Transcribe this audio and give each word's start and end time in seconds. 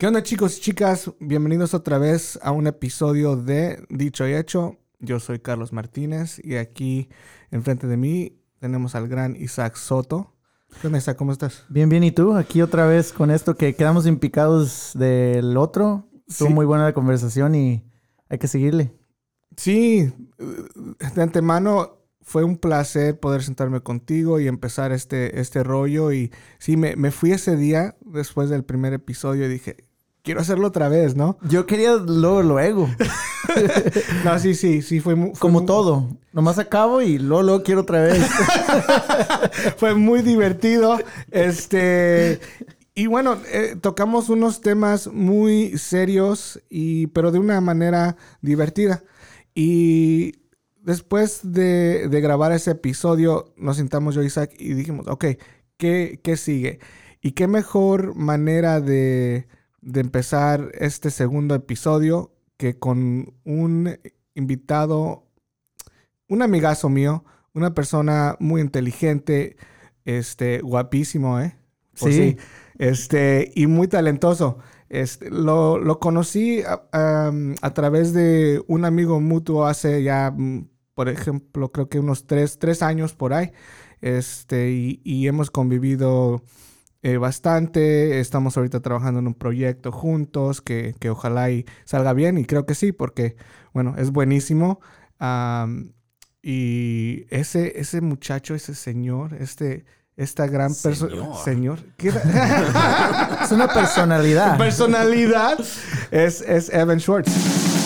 ¿Qué 0.00 0.06
onda 0.06 0.22
chicos 0.22 0.56
y 0.56 0.60
chicas? 0.62 1.10
Bienvenidos 1.20 1.74
otra 1.74 1.98
vez 1.98 2.38
a 2.42 2.52
un 2.52 2.66
episodio 2.66 3.36
de 3.36 3.84
Dicho 3.90 4.26
y 4.26 4.32
Hecho. 4.32 4.78
Yo 4.98 5.20
soy 5.20 5.40
Carlos 5.40 5.74
Martínez 5.74 6.40
y 6.42 6.56
aquí 6.56 7.10
enfrente 7.50 7.86
de 7.86 7.98
mí 7.98 8.40
tenemos 8.60 8.94
al 8.94 9.08
gran 9.08 9.36
Isaac 9.36 9.76
Soto. 9.76 10.34
¿Qué 10.80 10.86
onda 10.86 10.98
Isaac? 11.00 11.18
¿Cómo 11.18 11.32
estás? 11.32 11.66
Bien, 11.68 11.90
bien. 11.90 12.02
¿Y 12.02 12.12
tú? 12.12 12.32
Aquí 12.34 12.62
otra 12.62 12.86
vez 12.86 13.12
con 13.12 13.30
esto 13.30 13.56
que 13.56 13.74
quedamos 13.74 14.06
impicados 14.06 14.92
del 14.94 15.58
otro. 15.58 16.08
Estuvo 16.26 16.48
Sí. 16.48 16.54
muy 16.54 16.64
buena 16.64 16.84
la 16.84 16.94
conversación 16.94 17.54
y 17.54 17.84
hay 18.30 18.38
que 18.38 18.48
seguirle. 18.48 18.94
Sí, 19.58 20.10
de 21.14 21.22
antemano 21.22 21.98
fue 22.22 22.42
un 22.42 22.56
placer 22.56 23.20
poder 23.20 23.42
sentarme 23.42 23.82
contigo 23.82 24.40
y 24.40 24.48
empezar 24.48 24.92
este, 24.92 25.38
este 25.42 25.62
rollo. 25.62 26.10
Y 26.10 26.32
sí, 26.58 26.78
me, 26.78 26.96
me 26.96 27.10
fui 27.10 27.32
ese 27.32 27.54
día 27.54 27.98
después 28.00 28.48
del 28.48 28.64
primer 28.64 28.94
episodio 28.94 29.44
y 29.44 29.48
dije, 29.50 29.76
quiero 30.22 30.40
hacerlo 30.40 30.68
otra 30.68 30.88
vez, 30.88 31.14
¿no? 31.16 31.36
Yo 31.42 31.66
quería 31.66 31.94
luego, 31.96 32.42
luego. 32.42 32.88
No, 34.24 34.38
sí, 34.38 34.54
sí, 34.54 34.80
sí, 34.80 35.00
fue, 35.00 35.16
mu- 35.16 35.30
fue 35.30 35.40
Como 35.40 35.64
todo. 35.64 36.06
Nomás 36.32 36.58
acabo 36.60 37.02
y 37.02 37.18
luego, 37.18 37.42
luego 37.42 37.62
quiero 37.64 37.80
otra 37.80 38.00
vez. 38.02 38.22
fue 39.76 39.94
muy 39.94 40.22
divertido. 40.22 40.98
Este. 41.30 42.38
Y 42.94 43.06
bueno, 43.06 43.38
eh, 43.50 43.76
tocamos 43.80 44.28
unos 44.28 44.60
temas 44.60 45.08
muy 45.08 45.78
serios, 45.78 46.60
y, 46.68 47.08
pero 47.08 47.32
de 47.32 47.38
una 47.38 47.60
manera 47.60 48.16
divertida. 48.42 49.02
Y 49.54 50.34
después 50.82 51.40
de, 51.42 52.08
de 52.08 52.20
grabar 52.20 52.52
ese 52.52 52.72
episodio, 52.72 53.52
nos 53.56 53.78
sentamos 53.78 54.14
yo 54.14 54.22
y 54.22 54.26
Isaac 54.26 54.52
y 54.58 54.74
dijimos, 54.74 55.06
ok, 55.08 55.24
¿qué, 55.76 56.20
qué 56.22 56.36
sigue? 56.36 56.78
Y 57.20 57.32
qué 57.32 57.48
mejor 57.48 58.14
manera 58.14 58.80
de, 58.80 59.48
de 59.82 60.00
empezar 60.00 60.70
este 60.74 61.10
segundo 61.10 61.54
episodio 61.54 62.32
que 62.56 62.78
con 62.78 63.34
un 63.44 63.98
invitado, 64.34 65.24
un 66.28 66.42
amigazo 66.42 66.88
mío, 66.88 67.24
una 67.54 67.74
persona 67.74 68.36
muy 68.38 68.60
inteligente, 68.60 69.56
este, 70.04 70.60
guapísimo, 70.60 71.40
¿eh? 71.40 71.56
Sí. 71.94 72.36
Este, 72.78 73.52
y 73.54 73.66
muy 73.66 73.88
talentoso. 73.88 74.58
Este, 74.88 75.30
lo, 75.30 75.78
lo 75.78 76.00
conocí 76.00 76.62
a, 76.62 77.32
a 77.62 77.74
través 77.74 78.12
de 78.12 78.62
un 78.66 78.84
amigo 78.84 79.20
mutuo 79.20 79.66
hace 79.66 80.02
ya, 80.02 80.30
mm, 80.30 80.68
por 80.94 81.08
ejemplo, 81.08 81.70
creo 81.70 81.88
que 81.88 82.00
unos 82.00 82.26
tres, 82.26 82.58
tres 82.58 82.82
años 82.82 83.14
por 83.14 83.32
ahí. 83.32 83.52
Este, 84.00 84.70
y, 84.70 85.00
y 85.04 85.26
hemos 85.28 85.50
convivido 85.50 86.42
eh, 87.02 87.16
bastante. 87.16 88.20
Estamos 88.20 88.56
ahorita 88.56 88.80
trabajando 88.80 89.20
en 89.20 89.26
un 89.26 89.34
proyecto 89.34 89.92
juntos 89.92 90.60
que, 90.60 90.94
que 90.98 91.10
ojalá 91.10 91.50
y 91.50 91.64
salga 91.84 92.12
bien. 92.12 92.38
Y 92.38 92.44
creo 92.44 92.66
que 92.66 92.74
sí, 92.74 92.92
porque, 92.92 93.36
bueno, 93.72 93.94
es 93.98 94.10
buenísimo. 94.10 94.80
Y 96.42 97.26
ese, 97.30 97.78
ese 97.78 98.00
muchacho, 98.00 98.54
ese 98.54 98.74
señor, 98.74 99.34
este, 99.34 99.84
esta 100.16 100.46
gran 100.46 100.74
persona. 100.74 101.36
Señor. 101.44 101.78
Señor. 101.78 101.78
Es 103.42 103.52
una 103.52 103.68
personalidad. 103.68 104.58
personalidad 104.58 105.58
es, 106.10 106.40
es 106.42 106.68
Evan 106.70 107.00
Schwartz. 107.00 107.79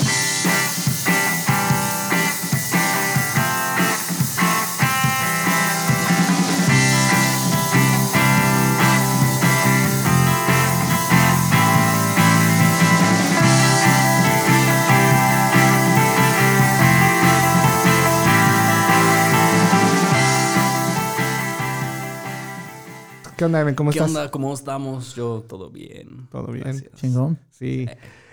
¿Qué 23.45 23.47
onda, 23.47 23.61
Evan? 23.61 23.75
¿Cómo 23.75 23.91
¿Qué 23.91 23.99
estás? 23.99 24.09
onda? 24.11 24.31
¿Cómo 24.31 24.55
estamos? 24.55 25.15
Yo 25.15 25.45
todo 25.47 25.71
bien. 25.71 26.29
Todo 26.31 26.47
bien. 26.49 26.65
Gracias. 26.65 26.93
Chingón. 26.95 27.39
Sí. 27.51 27.87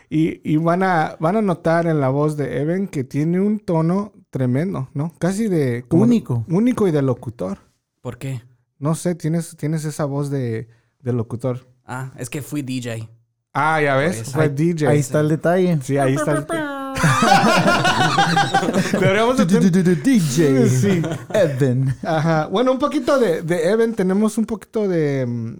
Y, 0.09 0.39
y 0.49 0.55
van, 0.57 0.83
a, 0.83 1.17
van 1.19 1.35
a 1.35 1.41
notar 1.41 1.85
en 1.85 1.99
la 1.99 2.07
voz 2.09 2.37
de 2.37 2.61
Evan 2.61 2.87
que 2.87 3.03
tiene 3.03 3.39
un 3.41 3.59
tono 3.59 4.13
tremendo, 4.29 4.89
¿no? 4.93 5.13
Casi 5.19 5.47
de... 5.49 5.83
Único. 5.89 6.45
Único 6.49 6.87
y 6.87 6.91
de 6.91 7.01
locutor. 7.01 7.57
¿Por 8.01 8.17
qué? 8.17 8.41
No 8.79 8.95
sé, 8.95 9.15
tienes, 9.15 9.55
tienes 9.57 9.83
esa 9.85 10.05
voz 10.05 10.29
de, 10.29 10.69
de 11.01 11.13
locutor. 11.13 11.67
Ah, 11.85 12.13
es 12.17 12.29
que 12.29 12.41
fui 12.41 12.61
DJ. 12.61 13.09
Ah, 13.53 13.81
ya 13.81 13.95
ves, 13.97 14.15
Por 14.15 14.21
eso. 14.23 14.31
fue 14.31 14.49
DJ. 14.49 14.87
Ahí 14.87 14.99
está 14.99 15.19
el 15.19 15.27
detalle. 15.29 15.77
Sí, 15.81 15.97
ahí 15.97 16.15
está. 16.15 16.31
el- 16.31 16.45
Deberíamos 18.93 19.37
de 19.37 19.45
tener- 19.45 20.03
DJ. 20.03 20.69
Sí. 20.69 21.01
Evan. 21.33 21.95
Ajá. 22.03 22.47
Bueno, 22.47 22.71
un 22.71 22.79
poquito 22.79 23.19
de, 23.19 23.41
de 23.41 23.69
Evan. 23.69 23.93
Tenemos 23.93 24.37
un 24.37 24.45
poquito 24.45 24.87
de, 24.87 25.25
mm, 25.25 25.53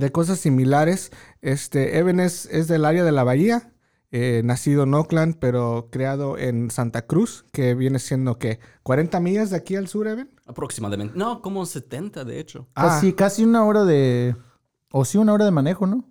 de 0.00 0.12
cosas 0.12 0.38
similares. 0.38 1.10
Este, 1.40 1.98
Evan 1.98 2.20
es, 2.20 2.46
es 2.46 2.68
del 2.68 2.84
área 2.84 3.04
de 3.04 3.12
la 3.12 3.24
Bahía. 3.24 3.72
eh, 4.10 4.40
nacido 4.42 4.84
en 4.84 4.94
Oakland, 4.94 5.36
pero 5.38 5.88
creado 5.92 6.38
en 6.38 6.70
Santa 6.70 7.02
Cruz, 7.06 7.44
que 7.52 7.74
viene 7.74 7.98
siendo, 7.98 8.38
¿qué? 8.38 8.58
¿40 8.82 9.20
millas 9.20 9.50
de 9.50 9.56
aquí 9.58 9.76
al 9.76 9.86
sur, 9.86 10.08
Evan? 10.08 10.30
Aproximadamente. 10.46 11.12
No, 11.14 11.42
como 11.42 11.66
70 11.66 12.24
de 12.24 12.40
hecho. 12.40 12.66
Ah. 12.74 12.84
Casi, 12.88 13.12
casi 13.12 13.44
una 13.44 13.64
hora 13.66 13.84
de... 13.84 14.34
O 14.90 15.04
sí, 15.04 15.18
una 15.18 15.34
hora 15.34 15.44
de 15.44 15.50
manejo, 15.50 15.86
¿no? 15.86 16.08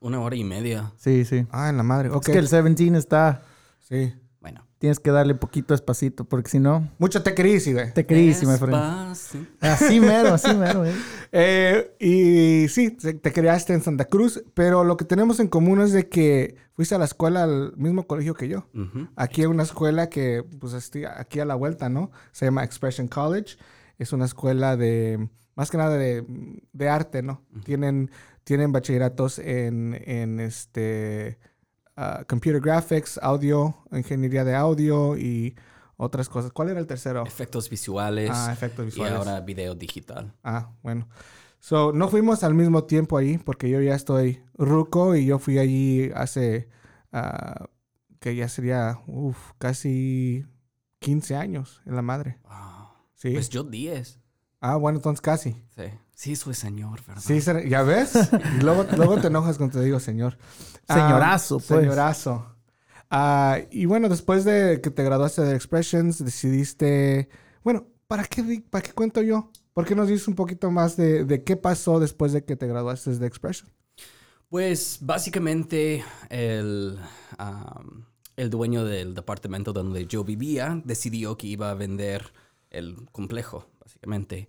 Una 0.00 0.20
hora 0.20 0.36
y 0.36 0.44
media. 0.44 0.92
Sí, 0.98 1.24
sí. 1.24 1.46
Ah, 1.50 1.70
en 1.70 1.78
la 1.78 1.82
madre. 1.82 2.10
Es 2.14 2.20
que 2.26 2.32
el 2.38 2.46
17 2.46 2.98
está... 2.98 3.42
Sí. 3.90 4.14
Bueno. 4.40 4.66
Tienes 4.78 4.98
que 4.98 5.10
darle 5.10 5.34
poquito 5.34 5.74
espacito, 5.74 6.24
porque 6.24 6.48
si 6.48 6.58
no, 6.58 6.88
Mucho 6.98 7.22
te 7.22 7.34
querís, 7.34 7.70
güey. 7.70 7.92
te 7.92 8.06
creís, 8.06 8.42
my 8.46 8.56
friend. 8.56 8.74
Así 9.60 10.00
mero, 10.00 10.32
así 10.32 10.54
mero, 10.54 10.86
eh. 10.86 10.94
Eh, 11.32 11.94
y 12.00 12.68
sí, 12.68 12.90
te 12.90 13.12
te 13.14 13.32
criaste 13.32 13.74
en 13.74 13.82
Santa 13.82 14.06
Cruz, 14.06 14.42
pero 14.54 14.82
lo 14.82 14.96
que 14.96 15.04
tenemos 15.04 15.38
en 15.38 15.48
común 15.48 15.80
es 15.82 15.92
de 15.92 16.08
que 16.08 16.56
fuiste 16.72 16.94
a 16.94 16.98
la 16.98 17.04
escuela 17.04 17.44
al 17.44 17.74
mismo 17.76 18.06
colegio 18.06 18.34
que 18.34 18.48
yo. 18.48 18.66
Aquí 19.16 19.42
hay 19.42 19.46
una 19.46 19.64
escuela 19.64 20.08
que, 20.08 20.42
pues, 20.58 20.72
estoy 20.72 21.04
aquí 21.04 21.38
a 21.40 21.44
la 21.44 21.54
vuelta, 21.56 21.88
¿no? 21.90 22.10
Se 22.32 22.46
llama 22.46 22.64
Expression 22.64 23.06
College. 23.06 23.58
Es 23.98 24.12
una 24.14 24.24
escuela 24.24 24.76
de, 24.78 25.28
más 25.54 25.70
que 25.70 25.76
nada 25.76 25.96
de, 25.98 26.24
de 26.72 26.88
arte, 26.88 27.22
¿no? 27.22 27.44
Tienen, 27.64 28.10
tienen 28.44 28.72
bachilleratos 28.72 29.38
en, 29.38 30.00
en 30.06 30.40
este, 30.40 31.38
ah, 32.00 32.24
computer 32.26 32.60
graphics, 32.60 33.18
audio, 33.22 33.76
ingeniería 33.92 34.44
de 34.44 34.54
audio 34.54 35.16
y 35.16 35.54
otras 35.96 36.28
cosas. 36.28 36.50
¿Cuál 36.50 36.70
era 36.70 36.80
el 36.80 36.86
tercero? 36.86 37.24
Efectos 37.26 37.68
visuales. 37.68 38.30
Ah, 38.32 38.52
efectos 38.52 38.84
y 38.84 38.86
visuales. 38.86 39.18
ahora 39.18 39.40
video 39.40 39.74
digital. 39.74 40.32
Ah, 40.42 40.70
bueno. 40.82 41.08
So, 41.58 41.92
no 41.92 42.08
fuimos 42.08 42.42
al 42.42 42.54
mismo 42.54 42.84
tiempo 42.84 43.18
ahí 43.18 43.36
porque 43.36 43.68
yo 43.68 43.82
ya 43.82 43.94
estoy 43.94 44.42
ruco 44.54 45.14
y 45.14 45.26
yo 45.26 45.38
fui 45.38 45.58
allí 45.58 46.10
hace, 46.14 46.70
ah, 47.12 47.66
que 48.18 48.34
ya 48.34 48.48
sería, 48.48 48.98
uff, 49.06 49.36
casi 49.58 50.46
15 51.00 51.36
años 51.36 51.82
en 51.84 51.96
la 51.96 52.02
madre. 52.02 52.38
Wow. 52.44 52.88
Sí. 53.14 53.32
Pues 53.32 53.50
yo 53.50 53.62
10. 53.62 54.20
ah, 54.60 54.76
bueno, 54.76 54.98
entonces 54.98 55.20
casi. 55.20 55.62
Sí. 55.76 55.84
Sí, 56.14 56.36
soy 56.36 56.52
señor, 56.52 57.00
¿verdad? 57.06 57.22
Sí, 57.22 57.40
¿ya 57.68 57.82
ves? 57.82 58.12
Y 58.58 58.62
luego, 58.62 58.86
luego 58.96 59.18
te 59.20 59.28
enojas 59.28 59.56
cuando 59.56 59.78
te 59.78 59.84
digo 59.84 60.00
señor. 60.00 60.36
Ah, 60.90 60.94
Señorazo, 60.94 61.60
pues. 61.60 61.80
Señorazo. 61.80 62.46
Ah, 63.10 63.58
y 63.70 63.86
bueno, 63.86 64.08
después 64.08 64.44
de 64.44 64.80
que 64.80 64.90
te 64.90 65.02
graduaste 65.02 65.42
de 65.42 65.54
Expressions, 65.54 66.24
decidiste, 66.24 67.28
bueno, 67.64 67.86
¿para 68.06 68.24
qué, 68.24 68.62
para 68.70 68.82
qué 68.82 68.92
cuento 68.92 69.22
yo? 69.22 69.50
¿Por 69.72 69.86
qué 69.86 69.94
nos 69.94 70.08
dices 70.08 70.28
un 70.28 70.34
poquito 70.34 70.70
más 70.70 70.96
de, 70.96 71.24
de 71.24 71.42
qué 71.42 71.56
pasó 71.56 72.00
después 72.00 72.32
de 72.32 72.44
que 72.44 72.56
te 72.56 72.66
graduaste 72.66 73.16
de 73.16 73.26
Expressions? 73.26 73.72
Pues 74.48 74.98
básicamente 75.00 76.04
el, 76.28 76.98
el 78.36 78.50
dueño 78.50 78.84
del 78.84 79.14
departamento 79.14 79.72
donde 79.72 80.06
yo 80.06 80.24
vivía 80.24 80.80
decidió 80.84 81.36
que 81.36 81.46
iba 81.46 81.70
a 81.70 81.74
vender 81.74 82.32
el 82.70 82.96
complejo, 83.12 83.68
básicamente. 83.80 84.48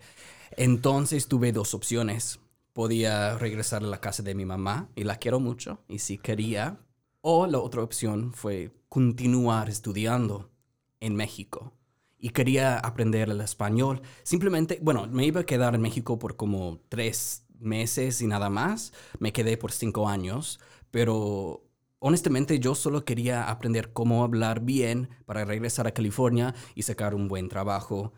Entonces 0.57 1.27
tuve 1.27 1.51
dos 1.51 1.75
opciones. 1.75 2.39
Podía 2.73 3.37
regresar 3.37 3.83
a 3.83 3.87
la 3.87 3.99
casa 3.99 4.23
de 4.23 4.35
mi 4.35 4.45
mamá 4.45 4.89
y 4.95 5.03
la 5.03 5.17
quiero 5.17 5.39
mucho 5.39 5.83
y 5.87 5.99
si 5.99 6.17
quería. 6.17 6.79
O 7.21 7.45
la 7.45 7.59
otra 7.59 7.83
opción 7.83 8.33
fue 8.33 8.71
continuar 8.89 9.69
estudiando 9.69 10.49
en 10.99 11.15
México. 11.15 11.73
Y 12.17 12.29
quería 12.29 12.77
aprender 12.77 13.29
el 13.29 13.41
español. 13.41 14.01
Simplemente, 14.23 14.79
bueno, 14.81 15.07
me 15.07 15.25
iba 15.25 15.41
a 15.41 15.45
quedar 15.45 15.75
en 15.75 15.81
México 15.81 16.17
por 16.19 16.35
como 16.35 16.79
tres 16.89 17.45
meses 17.59 18.21
y 18.21 18.27
nada 18.27 18.49
más. 18.49 18.93
Me 19.19 19.33
quedé 19.33 19.57
por 19.57 19.71
cinco 19.71 20.07
años, 20.07 20.59
pero 20.91 21.63
honestamente 21.99 22.59
yo 22.59 22.75
solo 22.75 23.05
quería 23.05 23.49
aprender 23.49 23.93
cómo 23.93 24.23
hablar 24.23 24.61
bien 24.61 25.09
para 25.25 25.45
regresar 25.45 25.87
a 25.87 25.93
California 25.93 26.53
y 26.75 26.83
sacar 26.83 27.15
un 27.15 27.27
buen 27.27 27.47
trabajo, 27.47 28.13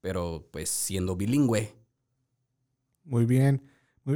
pero 0.00 0.48
pues 0.50 0.70
siendo 0.70 1.16
bilingüe. 1.16 1.74
Muy 3.04 3.24
bien, 3.24 3.62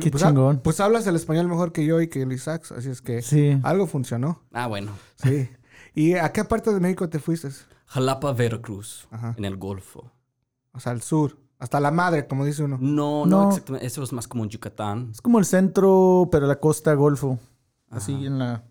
Qué 0.01 0.11
pues, 0.11 0.23
chingón. 0.23 0.61
pues 0.61 0.81
hablas 0.81 1.07
el 1.07 1.17
español 1.17 1.49
mejor 1.49 1.73
que 1.73 1.85
yo 1.85 2.01
y 2.01 2.09
que 2.09 2.23
el 2.23 2.33
Isaac, 2.33 2.65
así 2.77 2.89
es 2.91 3.03
que 3.03 3.23
Sí. 3.23 3.59
algo 3.63 3.87
funcionó. 3.87 4.41
Ah, 4.53 4.67
bueno. 4.67 4.93
Sí. 5.23 5.49
¿Y 5.95 6.15
a 6.15 6.33
qué 6.33 6.45
parte 6.45 6.73
de 6.73 6.81
México 6.81 7.09
te 7.09 7.19
fuiste? 7.19 7.49
Jalapa, 7.87 8.33
Veracruz, 8.33 9.07
Ajá. 9.11 9.35
en 9.37 9.45
el 9.45 9.57
Golfo. 9.57 10.11
O 10.73 10.81
sea, 10.81 10.93
al 10.93 11.03
sur. 11.03 11.37
Hasta 11.59 11.79
la 11.79 11.91
madre, 11.91 12.27
como 12.27 12.45
dice 12.45 12.63
uno. 12.65 12.79
No, 12.81 13.25
no, 13.27 13.43
No. 13.43 13.49
exactamente. 13.51 13.87
Eso 13.87 14.03
es 14.03 14.13
más 14.13 14.27
como 14.27 14.47
Yucatán. 14.47 15.11
Es 15.13 15.21
como 15.21 15.39
el 15.39 15.45
centro, 15.45 16.29
pero 16.33 16.47
la 16.47 16.57
costa 16.59 16.95
Golfo. 16.95 17.39
Así 17.91 18.27
en 18.27 18.39
la... 18.39 18.65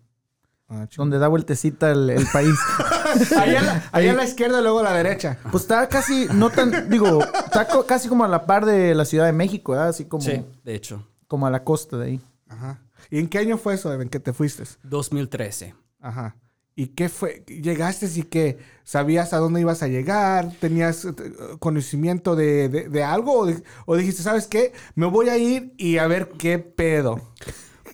Ah. 0.68 0.86
Donde 0.96 1.18
da 1.18 1.28
vueltecita 1.28 1.90
el, 1.92 2.10
el 2.10 2.26
país. 2.32 2.54
Ahí 3.38 3.54
a 3.54 3.60
la, 3.62 3.84
ahí 3.92 4.08
a 4.08 4.14
la 4.14 4.24
izquierda 4.24 4.60
y 4.60 4.62
luego 4.62 4.78
a 4.80 4.84
la 4.84 4.92
derecha. 4.94 5.36
Pues 5.50 5.64
está 5.64 5.86
casi, 5.86 6.26
no 6.32 6.48
tan, 6.48 6.88
digo, 6.88 7.22
está 7.22 7.68
co- 7.68 7.84
casi 7.84 8.08
como 8.08 8.24
a 8.24 8.28
la 8.28 8.46
par 8.46 8.64
de 8.64 8.94
la 8.94 9.04
Ciudad 9.04 9.26
de 9.26 9.32
México, 9.32 9.72
¿verdad? 9.72 9.88
Así 9.88 10.06
como, 10.06 10.22
Sí, 10.24 10.42
de 10.64 10.74
hecho. 10.74 11.06
Como 11.32 11.46
a 11.46 11.50
la 11.50 11.64
costa 11.64 11.96
de 11.96 12.04
ahí. 12.06 12.20
Ajá. 12.46 12.82
¿Y 13.10 13.18
en 13.18 13.26
qué 13.28 13.38
año 13.38 13.56
fue 13.56 13.72
eso, 13.72 13.90
en 13.98 14.10
que 14.10 14.20
te 14.20 14.34
fuiste? 14.34 14.64
2013. 14.82 15.74
Ajá. 15.98 16.36
¿Y 16.76 16.88
qué 16.88 17.08
fue? 17.08 17.42
¿Llegaste 17.46 18.06
y 18.14 18.22
que 18.24 18.58
sabías 18.84 19.32
a 19.32 19.38
dónde 19.38 19.62
ibas 19.62 19.82
a 19.82 19.88
llegar? 19.88 20.52
¿Tenías 20.60 21.06
eh, 21.06 21.14
conocimiento 21.58 22.36
de, 22.36 22.68
de- 22.68 22.88
de 22.90 23.02
algo? 23.02 23.44
¿O, 23.46 23.50
o 23.86 23.96
dijiste, 23.96 24.22
¿sabes 24.22 24.46
qué? 24.46 24.74
Me 24.94 25.06
voy 25.06 25.30
a 25.30 25.38
ir 25.38 25.72
y 25.78 25.96
a 25.96 26.06
ver 26.06 26.28
qué 26.38 26.58
pedo? 26.58 27.18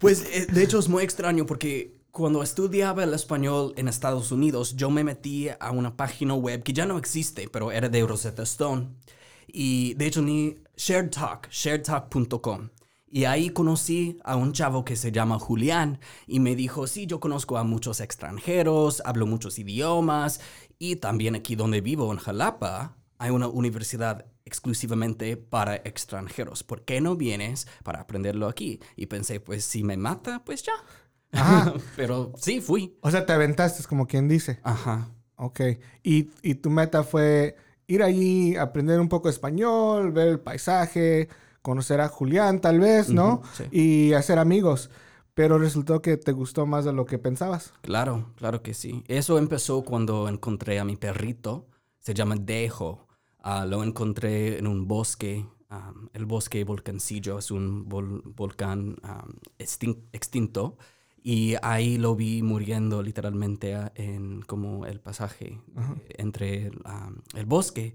Pues 0.01 0.25
eh, 0.33 0.49
de 0.53 0.65
hecho 0.65 0.81
es 0.81 0.89
muy 0.89 1.05
extraño 1.05 1.47
porque 1.47 1.97
cuando 2.11 2.43
estudiaba 2.43 3.05
el 3.05 3.15
español 3.15 3.73
en 3.77 3.87
Estados 3.87 4.33
Unidos, 4.33 4.75
yo 4.75 4.91
me 4.91 5.05
metí 5.05 5.49
a 5.61 5.71
una 5.71 5.97
página 5.97 6.35
web 6.35 6.65
que 6.65 6.73
ya 6.73 6.87
no 6.87 6.99
existe, 6.99 7.49
pero 7.49 7.71
era 7.71 7.89
de 7.89 8.05
Rosetta 8.05 8.43
Stone. 8.43 8.89
Y 9.47 9.95
de 9.95 10.07
hecho 10.07 10.23
ni 10.23 10.57
Shared 10.77 11.11
Talk, 11.11 11.49
sharedtalk.com. 11.51 12.71
Y 13.11 13.25
ahí 13.25 13.51
conocí 13.51 14.19
a 14.25 14.37
un 14.37 14.53
chavo 14.53 14.85
que 14.85 14.97
se 14.97 15.13
llama 15.13 15.39
Julián 15.39 15.99
y 16.27 16.41
me 16.41 16.55
dijo, 16.55 16.87
sí, 16.87 17.07
yo 17.07 17.21
conozco 17.21 17.57
a 17.57 17.65
muchos 17.65 18.01
extranjeros, 18.01 19.03
hablo 19.05 19.27
muchos 19.27 19.59
idiomas 19.59 20.41
y 20.79 20.97
también 20.97 21.35
aquí 21.35 21.57
donde 21.57 21.81
vivo, 21.81 22.13
en 22.13 22.19
Jalapa, 22.19 22.97
hay 23.19 23.31
una 23.31 23.49
universidad 23.49 24.27
exclusivamente 24.45 25.37
para 25.37 25.77
extranjeros. 25.77 26.63
¿Por 26.63 26.85
qué 26.85 27.01
no 27.01 27.17
vienes 27.17 27.67
para 27.83 28.01
aprenderlo 28.01 28.47
aquí? 28.47 28.81
Y 28.97 29.07
pensé, 29.07 29.41
pues 29.41 29.65
si 29.65 29.83
me 29.85 29.97
mata, 29.97 30.45
pues 30.45 30.63
ya. 30.63 30.73
Ajá. 31.33 31.75
Pero 31.97 32.33
sí, 32.37 32.61
fui. 32.61 32.97
O 33.01 33.11
sea, 33.11 33.27
te 33.27 33.33
aventaste, 33.33 33.83
como 33.85 34.07
quien 34.07 34.29
dice. 34.29 34.61
Ajá. 34.63 35.11
Ok. 35.37 35.61
Y, 36.03 36.31
y 36.43 36.55
tu 36.57 36.71
meta 36.71 37.03
fue 37.03 37.57
ir 37.87 38.03
allí, 38.03 38.57
aprender 38.57 39.01
un 39.01 39.09
poco 39.09 39.29
español, 39.29 40.13
ver 40.13 40.29
el 40.29 40.41
paisaje, 40.41 41.29
conocer 41.63 42.01
a 42.01 42.09
Julián 42.09 42.61
tal 42.61 42.81
vez, 42.81 43.11
¿no? 43.11 43.43
Sí. 43.55 43.65
Y 43.71 44.13
hacer 44.15 44.39
amigos. 44.39 44.91
Pero 45.35 45.59
resultó 45.59 46.03
que 46.03 46.17
te 46.17 46.33
gustó 46.33 46.67
más 46.67 46.85
de 46.85 46.93
lo 46.93 47.05
que 47.07 47.19
pensabas. 47.19 47.73
Claro, 47.83 48.33
claro 48.37 48.63
que 48.63 48.75
sí. 48.75 49.05
Eso 49.07 49.39
empezó 49.39 49.83
cuando 49.83 50.29
encontré 50.29 50.81
a 50.81 50.85
mi 50.85 50.97
perrito. 50.97 51.67
Se 52.01 52.13
llama 52.15 52.35
Dejo. 52.37 53.07
Ah, 53.41 53.65
lo 53.65 53.85
encontré 53.85 54.59
en 54.59 54.67
un 54.67 54.89
bosque. 54.89 55.47
am, 55.69 56.09
el 56.13 56.27
bosque 56.27 56.65
Volcancillo 56.65 57.39
es 57.39 57.51
un 57.53 57.89
vol- 57.89 58.23
volcán 58.35 58.97
extin- 59.59 60.03
extinto. 60.13 60.77
Y 61.23 61.55
ahí 61.63 61.99
lo 61.99 62.17
vi 62.17 62.43
muriendo 62.43 63.03
literalmente 63.03 63.75
ah, 63.77 63.93
en 63.95 64.41
como 64.43 64.87
el 64.87 64.99
pasaje 64.99 65.61
entre 66.17 66.73
am, 66.85 67.23
el 67.35 67.47
bosque. 67.47 67.95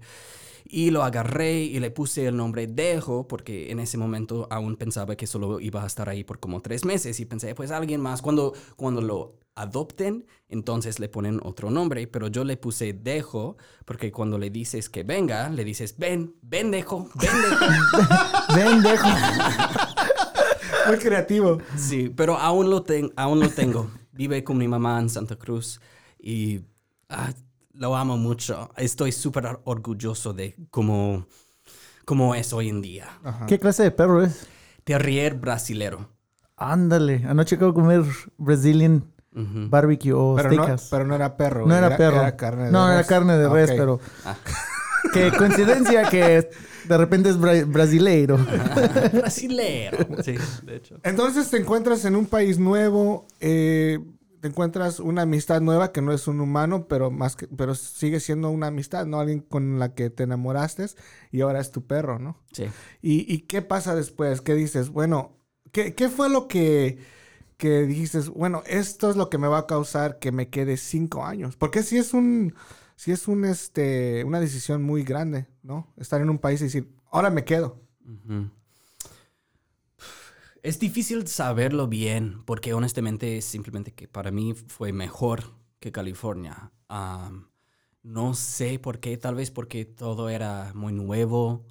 Y 0.66 0.90
lo 0.90 1.02
agarré 1.04 1.60
y 1.62 1.78
le 1.78 1.90
puse 1.90 2.26
el 2.26 2.36
nombre 2.36 2.66
Dejo 2.66 3.28
porque 3.28 3.70
en 3.70 3.80
ese 3.80 3.98
momento 3.98 4.46
aún 4.50 4.76
pensaba 4.76 5.14
que 5.14 5.26
solo 5.26 5.60
iba 5.60 5.82
a 5.82 5.86
estar 5.86 6.08
ahí 6.08 6.24
por 6.24 6.40
como 6.40 6.62
tres 6.62 6.84
meses 6.86 7.20
y 7.20 7.26
pensé, 7.26 7.54
pues 7.54 7.70
alguien 7.70 8.00
más, 8.00 8.22
cuando, 8.22 8.54
cuando 8.76 9.02
lo 9.02 9.38
adopten, 9.56 10.26
entonces 10.48 10.98
le 10.98 11.08
ponen 11.08 11.38
otro 11.44 11.70
nombre, 11.70 12.06
pero 12.08 12.28
yo 12.28 12.44
le 12.44 12.56
puse 12.56 12.92
Dejo 12.94 13.56
porque 13.84 14.10
cuando 14.10 14.38
le 14.38 14.48
dices 14.50 14.88
que 14.88 15.02
venga, 15.04 15.48
le 15.50 15.64
dices, 15.64 15.96
ven, 15.98 16.34
ven 16.42 16.70
Dejo, 16.70 17.08
ven 17.14 17.30
Dejo. 17.42 17.66
Ven, 18.54 18.82
dejo. 18.82 19.08
Muy 20.88 20.98
creativo. 20.98 21.58
Sí, 21.76 22.08
pero 22.14 22.36
aún 22.36 22.70
lo, 22.70 22.82
ten- 22.82 23.12
aún 23.16 23.40
lo 23.40 23.48
tengo. 23.48 23.90
Vive 24.12 24.44
con 24.44 24.58
mi 24.58 24.68
mamá 24.68 24.98
en 25.00 25.08
Santa 25.08 25.36
Cruz 25.36 25.80
y 26.20 26.60
ah, 27.08 27.32
lo 27.74 27.96
amo 27.96 28.16
mucho. 28.16 28.70
Estoy 28.76 29.12
súper 29.12 29.58
orgulloso 29.64 30.32
de 30.32 30.56
cómo, 30.70 31.26
cómo 32.04 32.34
es 32.34 32.52
hoy 32.52 32.68
en 32.68 32.80
día. 32.82 33.08
¿Qué 33.46 33.58
clase 33.58 33.82
de 33.84 33.90
perro 33.90 34.22
es? 34.22 34.46
Terrier 34.84 35.34
brasilero. 35.34 36.08
Ándale, 36.56 37.24
anoche 37.26 37.56
acabo 37.56 37.72
de 37.72 37.74
comer 37.80 38.02
Brazilian 38.38 39.04
barbecue 39.32 40.12
o 40.12 40.34
Pero 40.36 40.48
no, 40.50 40.54
steakhouse. 40.62 40.88
pero 40.90 41.04
no 41.04 41.14
era 41.16 41.36
perro. 41.36 41.66
No 41.66 41.74
era 41.74 41.96
perro. 41.96 42.20
Era 42.20 42.36
carne 42.36 42.64
de 42.66 42.70
no, 42.70 42.90
era 42.92 43.04
carne 43.04 43.36
de 43.36 43.48
res, 43.48 43.70
Ok. 43.70 43.76
pero... 43.76 44.00
Ah. 44.24 44.36
Qué 45.12 45.30
coincidencia 45.36 46.08
que 46.08 46.48
de 46.88 46.98
repente 46.98 47.28
es 47.28 47.38
bra- 47.38 47.64
brasileiro. 47.70 48.38
brasilero. 49.12 49.98
Sí, 50.22 50.34
de 50.64 50.76
hecho. 50.76 50.98
Entonces 51.02 51.50
te 51.50 51.58
encuentras 51.58 52.04
en 52.04 52.16
un 52.16 52.26
país 52.26 52.58
nuevo, 52.58 53.26
eh, 53.40 53.98
te 54.44 54.48
encuentras 54.48 55.00
una 55.00 55.22
amistad 55.22 55.62
nueva 55.62 55.90
que 55.90 56.02
no 56.02 56.12
es 56.12 56.28
un 56.28 56.38
humano, 56.38 56.86
pero 56.86 57.10
más 57.10 57.34
que, 57.34 57.48
pero 57.48 57.74
sigue 57.74 58.20
siendo 58.20 58.50
una 58.50 58.66
amistad, 58.66 59.06
¿no? 59.06 59.18
Alguien 59.18 59.40
con 59.40 59.78
la 59.78 59.94
que 59.94 60.10
te 60.10 60.24
enamoraste 60.24 60.84
y 61.32 61.40
ahora 61.40 61.60
es 61.60 61.70
tu 61.70 61.86
perro, 61.86 62.18
¿no? 62.18 62.36
Sí. 62.52 62.66
¿Y, 63.00 63.34
y 63.34 63.38
qué 63.46 63.62
pasa 63.62 63.94
después? 63.94 64.42
¿Qué 64.42 64.52
dices? 64.52 64.90
Bueno, 64.90 65.38
¿qué, 65.72 65.94
qué 65.94 66.10
fue 66.10 66.28
lo 66.28 66.46
que, 66.46 66.98
que 67.56 67.86
dijiste? 67.86 68.18
Bueno, 68.36 68.62
esto 68.66 69.08
es 69.08 69.16
lo 69.16 69.30
que 69.30 69.38
me 69.38 69.48
va 69.48 69.60
a 69.60 69.66
causar 69.66 70.18
que 70.18 70.30
me 70.30 70.50
quede 70.50 70.76
cinco 70.76 71.24
años. 71.24 71.56
Porque 71.56 71.82
si 71.82 71.96
es 71.96 72.12
un, 72.12 72.54
si 72.96 73.12
es 73.12 73.28
un, 73.28 73.46
este, 73.46 74.24
una 74.24 74.40
decisión 74.40 74.82
muy 74.82 75.04
grande, 75.04 75.46
¿no? 75.62 75.90
Estar 75.96 76.20
en 76.20 76.28
un 76.28 76.38
país 76.38 76.60
y 76.60 76.64
decir, 76.64 76.94
ahora 77.10 77.30
me 77.30 77.46
quedo. 77.46 77.80
Ujú. 78.04 78.50
Es 80.64 80.78
difícil 80.78 81.26
saberlo 81.26 81.88
bien 81.88 82.42
porque 82.46 82.72
honestamente 82.72 83.36
es 83.36 83.44
simplemente 83.44 83.92
que 83.92 84.08
para 84.08 84.30
mí 84.30 84.54
fue 84.54 84.94
mejor 84.94 85.42
que 85.78 85.92
California. 85.92 86.72
Am, 86.88 87.50
no 88.02 88.32
sé 88.32 88.78
por 88.78 88.98
qué, 88.98 89.18
tal 89.18 89.34
vez 89.34 89.50
porque 89.50 89.84
todo 89.84 90.30
era 90.30 90.72
muy 90.74 90.94
nuevo. 90.94 91.66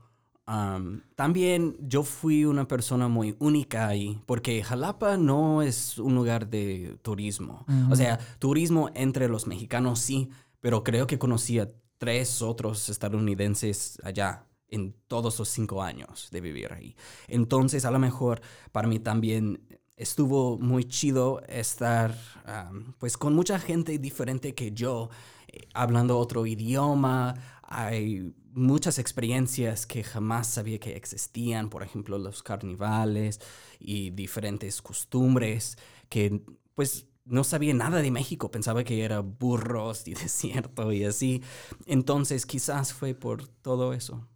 Am, 0.45 1.01
también 1.16 1.75
yo 1.80 2.04
fui 2.04 2.45
una 2.45 2.68
persona 2.68 3.07
muy 3.07 3.36
única 3.40 3.88
ahí 3.88 4.22
porque 4.28 4.63
Jalapa 4.63 5.18
no 5.18 5.63
es 5.63 5.98
un 5.98 6.13
lugar 6.13 6.48
de 6.48 6.95
turismo. 7.01 7.66
O 7.90 7.95
sea, 7.95 8.19
turismo 8.38 8.92
entre 8.94 9.28
los 9.28 9.47
mexicanos 9.47 10.02
sí, 10.02 10.30
pero 10.59 10.83
creo 10.83 11.07
que 11.07 11.18
conocí 11.18 11.57
a 11.57 11.71
tres 11.97 12.44
otros 12.44 12.90
estadounidenses 12.90 13.97
allá 14.04 14.45
en 14.73 14.94
todos 15.07 15.37
los 15.39 15.49
cinco 15.49 15.81
años 15.83 16.30
de 16.31 16.42
vivir 16.42 16.73
ahí. 16.73 16.95
Entonces, 17.27 17.85
a 17.85 17.92
lo 17.92 17.99
mejor 17.99 18.42
para 18.71 18.87
mí 18.87 18.99
también 18.99 19.61
estuvo 19.95 20.57
muy 20.57 20.85
chido 20.85 21.42
estar 21.47 22.18
am, 22.45 22.94
pues 22.97 23.18
con 23.18 23.35
mucha 23.35 23.59
gente 23.59 23.97
diferente 23.99 24.56
que 24.56 24.71
yo, 24.71 25.09
eh, 25.47 25.68
hablando 25.73 26.18
otro 26.18 26.45
idioma. 26.45 27.35
Hay 27.61 28.33
muchas 28.53 28.99
experiencias 28.99 29.85
que 29.85 30.03
jamás 30.03 30.47
sabía 30.47 30.80
que 30.80 30.95
existían, 30.95 31.69
por 31.69 31.83
ejemplo, 31.83 32.18
los 32.18 32.44
carnavales 32.44 33.39
y 33.80 34.09
diferentes 34.11 34.81
costumbres 34.81 35.77
que 36.09 36.42
pues 36.75 37.07
no 37.25 37.44
sabía 37.44 37.73
nada 37.73 38.01
de 38.01 38.11
México, 38.11 38.51
pensaba 38.51 38.83
que 38.83 39.03
era 39.03 39.19
burros 39.21 40.07
y 40.07 40.13
desierto 40.15 40.92
y 40.92 41.06
así. 41.06 41.42
Entonces, 41.85 42.45
quizás 42.45 42.94
fue 42.94 43.13
por 43.13 43.47
todo 43.47 43.94
eso. 43.94 44.27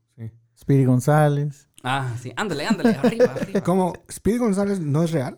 Speedy 0.60 0.86
González. 0.86 1.68
Ah, 1.84 2.14
sí, 2.22 2.34
ándale, 2.36 2.66
ándale, 2.66 2.90
arriba, 3.04 3.26
arriba. 3.40 3.62
¿Cómo? 3.62 3.94
¿Speedy 4.12 4.38
González 4.40 4.80
no 4.80 5.04
es 5.04 5.12
real? 5.12 5.38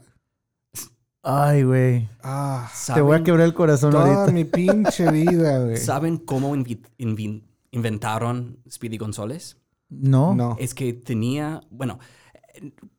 Ay, 1.21 1.63
güey. 1.63 2.09
Ah, 2.23 2.71
Te 2.93 3.01
voy 3.01 3.11
a 3.11 3.13
¿Saben, 3.17 3.23
quebrar 3.25 3.45
el 3.45 3.53
corazón 3.53 3.91
toda 3.91 4.05
ahorita. 4.23 4.31
mi 4.31 4.45
pinche 4.45 5.11
vida, 5.11 5.59
güey. 5.59 5.77
¿Saben 5.77 6.17
cómo 6.17 6.55
invi- 6.55 6.81
invi- 6.97 7.43
inventaron 7.71 8.57
Speedy 8.69 8.97
González? 8.97 9.57
No. 9.89 10.33
No. 10.33 10.55
Es 10.59 10.73
que 10.73 10.93
tenía, 10.93 11.61
bueno, 11.69 11.99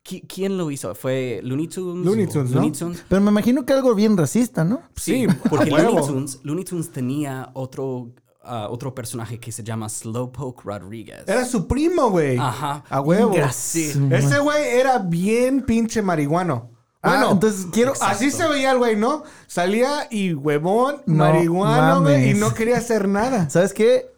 ¿qui- 0.05 0.27
¿quién 0.29 0.59
lo 0.59 0.71
hizo? 0.71 0.95
¿Fue 0.95 1.41
Looney 1.43 1.69
Tunes? 1.69 2.05
Looney 2.05 2.27
Tunes, 2.27 2.50
¿no? 2.50 2.57
Looney 2.57 2.73
Tunes. 2.73 3.05
Pero 3.09 3.21
me 3.23 3.31
imagino 3.31 3.65
que 3.65 3.73
algo 3.73 3.95
bien 3.95 4.17
racista, 4.19 4.65
¿no? 4.65 4.83
Sí, 4.97 5.27
porque. 5.49 5.71
Looney 5.71 6.07
Tunes, 6.07 6.41
Looney 6.43 6.65
Tunes 6.65 6.91
tenía 6.91 7.50
otro, 7.55 8.12
ah, 8.42 8.68
otro 8.70 8.94
personaje 8.94 9.38
que 9.38 9.52
se 9.52 9.62
llama 9.62 9.88
Slowpoke 9.88 10.62
Rodriguez. 10.64 11.25
Era 11.26 11.44
su 11.44 11.66
primo, 11.66 12.11
güey. 12.11 12.38
Ajá. 12.38 12.85
A 12.88 13.00
huevo. 13.00 13.35
Sí. 13.52 13.92
Ese 14.11 14.38
güey 14.38 14.62
era 14.78 14.99
bien 14.99 15.62
pinche 15.62 16.02
marihuano. 16.02 16.70
Ah, 17.02 17.11
Bueno, 17.16 17.30
entonces 17.32 17.66
quiero... 17.73 17.92
Exacto. 17.92 18.14
así 18.14 18.30
se 18.30 18.47
veía 18.47 18.73
el 18.73 18.78
güey, 18.78 18.94
¿no? 18.97 19.23
Salía 19.47 20.06
y 20.11 20.35
huevón, 20.35 20.97
No 21.06 21.14
marihuano, 21.25 22.02
güey, 22.02 22.30
y 22.30 22.35
no 22.35 22.52
quería 22.52 22.76
hacer 22.76 23.09
nada. 23.09 23.49
¿Sabes 23.49 23.73
qué? 23.73 24.11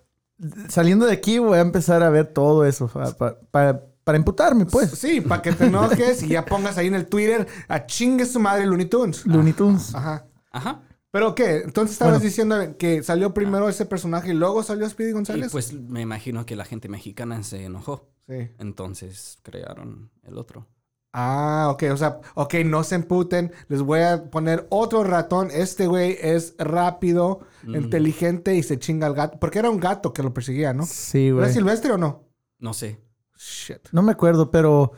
Saliendo 0.69 1.07
de 1.07 1.13
aquí 1.13 1.39
voy 1.39 1.59
a 1.59 1.61
empezar 1.61 2.03
a 2.03 2.11
ver 2.11 2.27
todo 2.33 2.65
eso. 2.65 2.89
pa- 2.89 3.13
pa- 3.17 3.37
pa- 3.53 3.81
para 4.03 4.19
imputarme, 4.19 4.67
pues. 4.67 4.91
Sí, 4.91 5.21
para 5.21 5.41
que 5.43 5.53
te 5.53 5.67
enojes 5.67 6.25
y 6.25 6.29
ya 6.31 6.45
pongas 6.45 6.77
ahí 6.77 6.89
en 6.89 6.95
el 6.97 7.07
Twitter 7.07 7.47
a 7.69 7.87
chingue 7.87 8.27
su 8.27 8.41
madre 8.41 8.67
Looney 8.67 8.87
Tunes. 8.87 9.25
Looney 9.27 9.53
Tunes. 9.53 9.95
Ajá. 9.95 10.25
Ajá. 10.51 10.81
¿Pero 11.13 11.35
qué? 11.35 11.59
Entonces 11.59 11.93
estabas 11.93 12.15
Bueno. 12.15 12.25
diciendo 12.25 12.77
que 12.79 13.03
salió 13.03 13.33
primero 13.35 13.69
ese 13.69 13.87
personaje 13.87 14.31
y 14.31 14.35
luego 14.35 14.63
salió 14.63 14.89
Speedy 14.89 15.11
Y 15.11 15.13
González. 15.13 15.53
pues 15.53 15.73
me 15.75 16.01
imagino 16.01 16.45
que 16.47 16.57
la 16.57 16.65
gente 16.65 16.89
mexicana 16.89 17.43
se 17.45 17.65
enojó. 17.65 18.09
Sí. 18.27 18.51
Entonces 18.59 19.39
crearon 19.43 20.11
el 20.23 20.39
otro. 20.39 20.67
Ah, 21.13 21.69
ok, 21.71 21.83
o 21.93 21.97
sea, 21.99 22.21
ok, 22.35 22.55
no 22.65 22.83
se 22.85 22.95
emputen. 22.95 23.53
Les 23.69 23.83
voy 23.83 24.01
a 24.01 24.31
poner 24.31 24.67
otro 24.71 25.05
ratón. 25.05 25.51
Este 25.53 25.87
güey 25.87 26.17
es 26.19 26.55
rápido, 26.59 27.41
Mm. 27.65 27.75
inteligente 27.77 28.55
y 28.57 28.63
se 28.63 28.79
chinga 28.79 29.07
al 29.07 29.15
gato. 29.15 29.39
Porque 29.39 29.59
era 29.59 29.69
un 29.69 29.79
gato 29.79 30.15
que 30.15 30.23
lo 30.23 30.33
perseguía, 30.33 30.73
¿no? 30.73 30.87
Sí, 30.87 31.27
¿Era 31.27 31.37
güey. 31.37 31.53
silvestre 31.53 31.93
o 31.93 31.99
no? 31.99 32.25
No 32.59 32.73
sé. 32.73 32.99
Shit. 33.37 33.89
No 33.93 34.01
me 34.03 34.13
acuerdo, 34.13 34.51
pero 34.51 34.93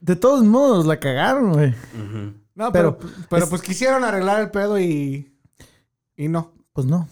de 0.00 0.16
todos 0.16 0.42
modos 0.42 0.86
la 0.86 0.98
cagaron, 0.98 1.52
güey. 1.52 1.72
No, 2.56 2.72
pero, 2.72 2.98
Pero- 2.98 3.12
pero 3.30 3.44
es- 3.44 3.50
pues 3.50 3.62
quisieron 3.62 4.02
arreglar 4.02 4.40
el 4.40 4.50
pedo 4.50 4.80
y. 4.80 5.30
Y 6.16 6.28
no. 6.28 6.52
Pues 6.72 6.86
no. 6.86 7.08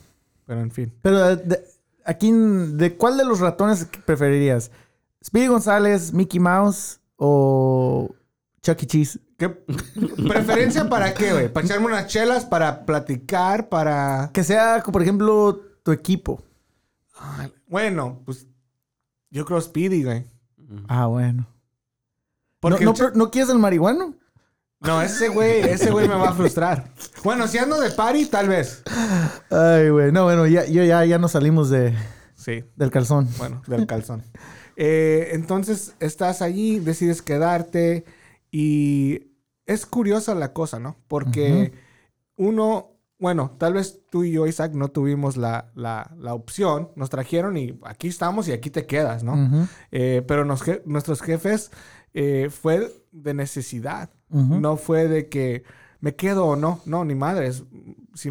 Pero 0.46 0.60
en 0.60 0.70
fin. 0.70 0.92
Pero 1.02 1.36
de- 1.36 1.64
aquí, 2.04 2.30
¿de 2.32 2.96
cuál 2.96 3.16
de 3.16 3.24
los 3.24 3.40
ratones 3.40 3.86
preferirías? 4.04 4.70
¿Speedy 5.24 5.46
González, 5.46 6.12
Mickey 6.12 6.40
Mouse 6.40 7.00
o 7.16 8.14
Chuck 8.62 8.82
E. 8.82 8.86
Cheese? 8.86 9.20
¿Qué 9.36 9.48
preferencia 10.28 10.88
para 10.88 11.14
qué, 11.14 11.32
güey? 11.32 11.52
¿Para 11.52 11.66
echarme 11.66 11.86
unas 11.86 12.06
chelas? 12.06 12.44
¿Para 12.44 12.84
platicar? 12.86 13.68
¿Para.? 13.68 14.30
Que 14.32 14.44
sea, 14.44 14.82
por 14.82 15.02
ejemplo, 15.02 15.60
tu 15.82 15.92
equipo. 15.92 16.42
Ay, 17.18 17.52
Bueno, 17.68 18.20
pues. 18.24 18.46
Yo 19.30 19.44
creo 19.44 19.60
Speedy, 19.60 20.04
güey. 20.04 20.26
Ah, 20.88 21.06
bueno. 21.06 21.46
Porque 22.60 22.84
¿No, 22.84 22.92
no, 22.92 23.10
¿no 23.14 23.30
quieres 23.30 23.50
el 23.50 23.58
marihuano? 23.58 24.14
No, 24.84 25.00
ese 25.02 25.28
güey, 25.28 25.60
ese 25.60 25.90
güey 25.90 26.08
me 26.08 26.14
va 26.14 26.30
a 26.30 26.32
frustrar. 26.34 26.90
Bueno, 27.24 27.46
si 27.48 27.58
ando 27.58 27.80
de 27.80 27.90
party, 27.90 28.26
tal 28.26 28.48
vez. 28.48 28.82
Ay, 29.50 29.90
güey. 29.90 30.10
No, 30.12 30.24
bueno, 30.24 30.46
ya, 30.46 30.64
yo 30.66 30.82
ya, 30.84 31.04
ya 31.04 31.18
nos 31.18 31.32
salimos 31.32 31.70
de, 31.70 31.94
Sí, 32.34 32.64
del 32.76 32.90
calzón. 32.90 33.28
bueno, 33.38 33.62
del 33.66 33.86
calzón. 33.86 34.22
Eh, 34.76 35.28
entonces, 35.32 35.94
estás 36.00 36.42
allí, 36.42 36.78
decides 36.80 37.22
quedarte 37.22 38.04
y 38.50 39.32
es 39.66 39.86
curiosa 39.86 40.34
la 40.34 40.52
cosa, 40.52 40.78
¿no? 40.80 40.96
Porque 41.08 41.72
uno, 42.36 42.96
bueno, 43.18 43.54
tal 43.58 43.74
vez 43.74 44.00
tú 44.10 44.24
y 44.24 44.32
yo, 44.32 44.46
Isaac, 44.46 44.72
no 44.74 44.88
tuvimos 44.88 45.36
la, 45.36 45.70
la- 45.74 46.10
la 46.18 46.34
opción, 46.34 46.90
nos 46.96 47.10
trajeron 47.10 47.56
y 47.56 47.78
aquí 47.84 48.08
estamos 48.08 48.48
y 48.48 48.52
aquí 48.52 48.70
te 48.70 48.86
quedas, 48.86 49.22
¿no? 49.22 49.68
Eh, 49.92 50.22
pero 50.26 50.44
nos 50.44 50.62
nuestros 50.86 51.20
jefes 51.22 51.70
eh, 52.14 52.50
fue 52.50 52.92
de 53.12 53.34
necesidad. 53.34 54.10
No 54.32 54.76
fue 54.76 55.08
de 55.08 55.28
que 55.28 55.64
me 56.00 56.16
quedo 56.16 56.46
o 56.46 56.56
no. 56.56 56.80
No, 56.86 57.04
ni 57.04 57.14
madres. 57.14 57.64
Si, 58.14 58.30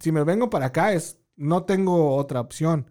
si 0.00 0.12
me 0.12 0.24
vengo 0.24 0.50
para 0.50 0.66
acá 0.66 0.92
es 0.92 1.18
no 1.36 1.64
tengo 1.64 2.16
otra 2.16 2.40
opción. 2.40 2.90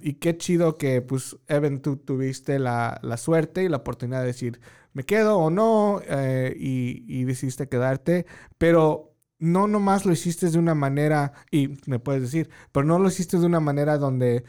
Y 0.00 0.14
qué 0.14 0.36
chido 0.36 0.78
que, 0.78 1.02
pues, 1.02 1.36
Evan, 1.48 1.80
tú 1.80 1.96
tuviste 1.96 2.58
la, 2.58 3.00
la 3.02 3.16
suerte 3.16 3.64
y 3.64 3.68
la 3.68 3.78
oportunidad 3.78 4.20
de 4.20 4.26
decir, 4.26 4.60
me 4.92 5.04
quedo 5.04 5.38
o 5.38 5.50
no, 5.50 6.00
eh, 6.06 6.54
y, 6.56 7.04
y 7.08 7.24
decidiste 7.24 7.68
quedarte. 7.68 8.26
Pero 8.58 9.14
no 9.38 9.66
nomás 9.66 10.06
lo 10.06 10.12
hiciste 10.12 10.50
de 10.50 10.58
una 10.58 10.74
manera, 10.74 11.32
y 11.50 11.78
me 11.86 11.98
puedes 11.98 12.22
decir, 12.22 12.50
pero 12.72 12.86
no 12.86 12.98
lo 12.98 13.08
hiciste 13.08 13.38
de 13.38 13.46
una 13.46 13.60
manera 13.60 13.98
donde 13.98 14.44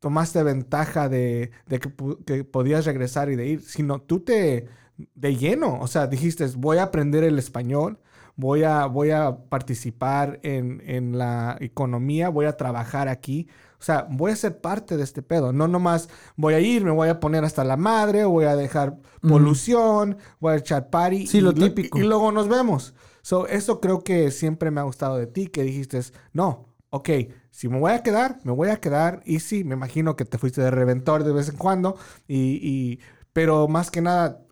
tomaste 0.00 0.42
ventaja 0.42 1.08
de, 1.08 1.50
de 1.66 1.78
que, 1.80 1.92
que 2.26 2.44
podías 2.44 2.84
regresar 2.86 3.30
y 3.30 3.36
de 3.36 3.46
ir, 3.46 3.62
sino 3.62 4.00
tú 4.02 4.20
te 4.20 4.68
de 5.14 5.36
lleno, 5.36 5.78
o 5.80 5.86
sea, 5.86 6.06
dijiste, 6.06 6.46
voy 6.56 6.78
a 6.78 6.84
aprender 6.84 7.24
el 7.24 7.38
español, 7.38 7.98
voy 8.36 8.64
a, 8.64 8.86
voy 8.86 9.10
a 9.10 9.36
participar 9.48 10.40
en, 10.42 10.82
en 10.86 11.18
la 11.18 11.56
economía, 11.60 12.28
voy 12.28 12.46
a 12.46 12.56
trabajar 12.56 13.08
aquí, 13.08 13.48
o 13.78 13.84
sea, 13.84 14.06
voy 14.10 14.32
a 14.32 14.36
ser 14.36 14.60
parte 14.60 14.96
de 14.96 15.02
este 15.02 15.22
pedo, 15.22 15.52
no 15.52 15.68
nomás 15.68 16.08
voy 16.36 16.54
a 16.54 16.60
ir, 16.60 16.84
me 16.84 16.90
voy 16.90 17.08
a 17.08 17.20
poner 17.20 17.44
hasta 17.44 17.64
la 17.64 17.76
madre, 17.76 18.24
voy 18.24 18.46
a 18.46 18.56
dejar 18.56 18.96
polución, 19.20 20.16
voy 20.40 20.54
a 20.54 20.56
echar 20.56 20.88
party. 20.90 21.26
Sí, 21.26 21.38
y 21.38 21.40
lo 21.42 21.52
típico. 21.52 21.98
Y, 21.98 22.02
luego 22.02 22.32
nos 22.32 22.48
vemos. 22.48 22.94
So, 23.20 23.46
eso 23.46 23.80
creo 23.80 24.02
que 24.02 24.30
siempre 24.30 24.70
me 24.70 24.80
ha 24.80 24.84
gustado 24.84 25.16
de 25.16 25.26
ti, 25.26 25.48
que 25.48 25.62
dijiste, 25.62 26.00
no, 26.32 26.68
ok, 26.90 27.10
si 27.50 27.68
me 27.68 27.78
voy 27.78 27.92
a 27.92 28.02
quedar, 28.02 28.38
me 28.44 28.52
voy 28.52 28.68
a 28.68 28.80
quedar. 28.80 29.20
Y 29.26 29.40
sí, 29.40 29.64
me 29.64 29.74
imagino 29.74 30.16
que 30.16 30.24
te 30.24 30.38
fuiste 30.38 30.62
de 30.62 30.70
reventor 30.70 31.24
de 31.24 31.32
vez 31.32 31.48
en 31.48 31.56
cuando. 31.56 31.96
Y, 32.26 32.58
y- 32.62 33.00
pero 33.34 33.68
más 33.68 33.90
que 33.90 34.00
nada, 34.00 34.43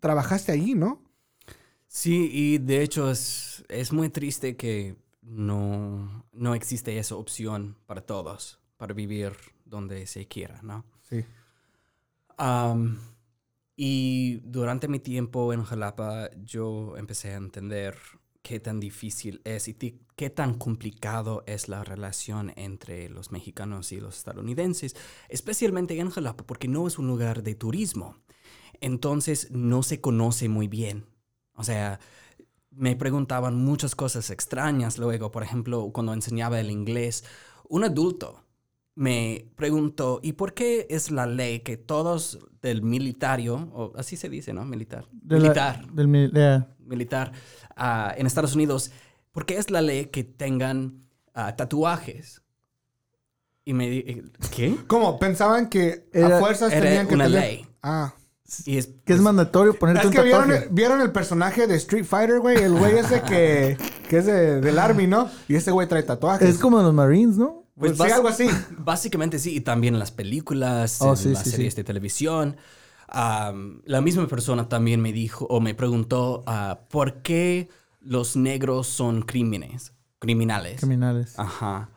trabajaste 0.00 0.52
ahí, 0.52 0.74
¿no? 0.74 1.02
Sí, 1.86 2.30
y 2.32 2.58
de 2.58 2.82
hecho 2.82 3.10
es, 3.10 3.64
es 3.68 3.92
muy 3.92 4.10
triste 4.10 4.56
que 4.56 4.96
no, 5.22 6.24
no 6.32 6.54
existe 6.54 6.98
esa 6.98 7.16
opción 7.16 7.76
para 7.86 8.02
todos, 8.02 8.60
para 8.76 8.94
vivir 8.94 9.32
donde 9.64 10.06
se 10.06 10.26
quiera, 10.26 10.60
¿no? 10.62 10.84
Sí. 11.02 11.24
Am, 12.36 12.98
y 13.76 14.40
durante 14.44 14.88
mi 14.88 14.98
tiempo 15.00 15.52
en 15.52 15.64
Jalapa, 15.64 16.30
yo 16.44 16.96
empecé 16.96 17.32
a 17.32 17.36
entender 17.36 17.96
qué 18.42 18.60
tan 18.60 18.80
difícil 18.80 19.40
es 19.44 19.68
y 19.68 19.74
qué 20.16 20.30
tan 20.30 20.54
complicado 20.54 21.44
es 21.46 21.68
la 21.68 21.84
relación 21.84 22.52
entre 22.56 23.08
los 23.08 23.30
mexicanos 23.30 23.92
y 23.92 24.00
los 24.00 24.16
estadounidenses, 24.16 24.96
especialmente 25.28 25.98
en 25.98 26.10
Jalapa, 26.10 26.44
porque 26.44 26.68
no 26.68 26.86
es 26.86 26.98
un 26.98 27.06
lugar 27.06 27.42
de 27.42 27.54
turismo. 27.54 28.16
Entonces 28.80 29.50
no 29.50 29.82
se 29.82 30.00
conoce 30.00 30.48
muy 30.48 30.68
bien. 30.68 31.06
O 31.54 31.64
sea, 31.64 31.98
me 32.70 32.94
preguntaban 32.96 33.56
muchas 33.56 33.94
cosas 33.94 34.30
extrañas 34.30 34.98
luego, 34.98 35.30
por 35.30 35.42
ejemplo, 35.42 35.90
cuando 35.92 36.12
enseñaba 36.12 36.60
el 36.60 36.70
inglés, 36.70 37.24
un 37.68 37.84
adulto 37.84 38.44
me 38.94 39.48
preguntó, 39.54 40.18
¿y 40.24 40.32
por 40.32 40.54
qué 40.54 40.86
es 40.90 41.12
la 41.12 41.26
ley 41.26 41.60
que 41.60 41.76
todos 41.76 42.40
del 42.62 42.82
militario, 42.82 43.68
o 43.72 43.92
así 43.96 44.16
se 44.16 44.28
dice, 44.28 44.52
¿no? 44.52 44.64
Militar. 44.64 45.06
De 45.12 45.36
la- 45.36 45.42
militar. 45.42 45.92
del 45.92 46.08
mil- 46.08 46.32
ya. 46.34 46.66
militar 46.80 47.30
ah, 47.76 48.12
en 48.16 48.26
Estados 48.26 48.56
Unidos, 48.56 48.90
¿por 49.30 49.46
qué 49.46 49.56
es 49.56 49.70
la 49.70 49.82
ley 49.82 50.06
que 50.06 50.24
tengan 50.24 51.04
ah, 51.32 51.54
tatuajes? 51.54 52.42
Y 53.64 53.72
me 53.72 53.88
di- 53.88 54.22
¿qué? 54.54 54.74
¿Cómo? 54.88 55.18
Pensaban 55.20 55.68
que 55.68 56.08
Era- 56.12 56.38
a 56.38 56.40
fuerzas 56.40 56.72
era 56.72 56.82
tenían 56.86 57.06
que 57.06 57.14
una 57.14 57.26
tener- 57.26 57.40
ley. 57.40 57.66
Ah. 57.82 58.14
Y 58.64 58.78
es, 58.78 58.88
Que 59.04 59.12
es 59.12 59.20
mandatorio 59.20 59.74
ponerte 59.78 60.00
Es 60.00 60.06
un 60.06 60.12
que 60.12 60.22
vieron, 60.22 60.48
tatuaje. 60.48 60.68
vieron 60.70 61.00
el 61.02 61.12
personaje 61.12 61.66
de 61.66 61.74
Street 61.76 62.04
Fighter, 62.04 62.40
güey. 62.40 62.56
El 62.56 62.72
güey 62.78 62.96
ese 62.98 63.20
que, 63.22 63.76
que 64.08 64.18
es 64.18 64.26
de- 64.26 64.60
del 64.60 64.78
Army, 64.78 65.06
¿no? 65.06 65.28
Y 65.48 65.54
ese 65.56 65.70
güey 65.70 65.86
trae 65.86 66.02
tatuajes. 66.02 66.48
Es 66.48 66.58
como 66.58 66.80
los 66.82 66.94
Marines, 66.94 67.36
¿no? 67.36 67.64
Pues 67.76 67.92
Pues 67.96 68.08
sí, 68.10 68.14
algo 68.14 68.28
así. 68.28 68.48
Básicamente 68.78 69.38
sí, 69.38 69.54
y 69.54 69.60
también 69.60 69.94
en 69.94 70.00
las 70.00 70.10
películas, 70.10 70.96
Oh, 71.02 71.10
en 71.10 71.16
sí, 71.16 71.28
las 71.30 71.44
sí, 71.44 71.50
series 71.50 71.74
sí. 71.74 71.76
de 71.80 71.84
televisión. 71.84 72.56
La 73.12 74.00
misma 74.02 74.26
persona 74.26 74.68
también 74.68 75.00
me 75.00 75.12
dijo 75.12 75.46
o 75.46 75.60
me 75.60 75.74
preguntó 75.74 76.42
ah, 76.46 76.80
por 76.90 77.22
qué 77.22 77.68
los 78.00 78.36
negros 78.36 78.86
son 78.86 79.22
crímenes, 79.22 79.92
criminales. 80.18 80.78
Criminales. 80.80 81.38
Ajá, 81.38 81.90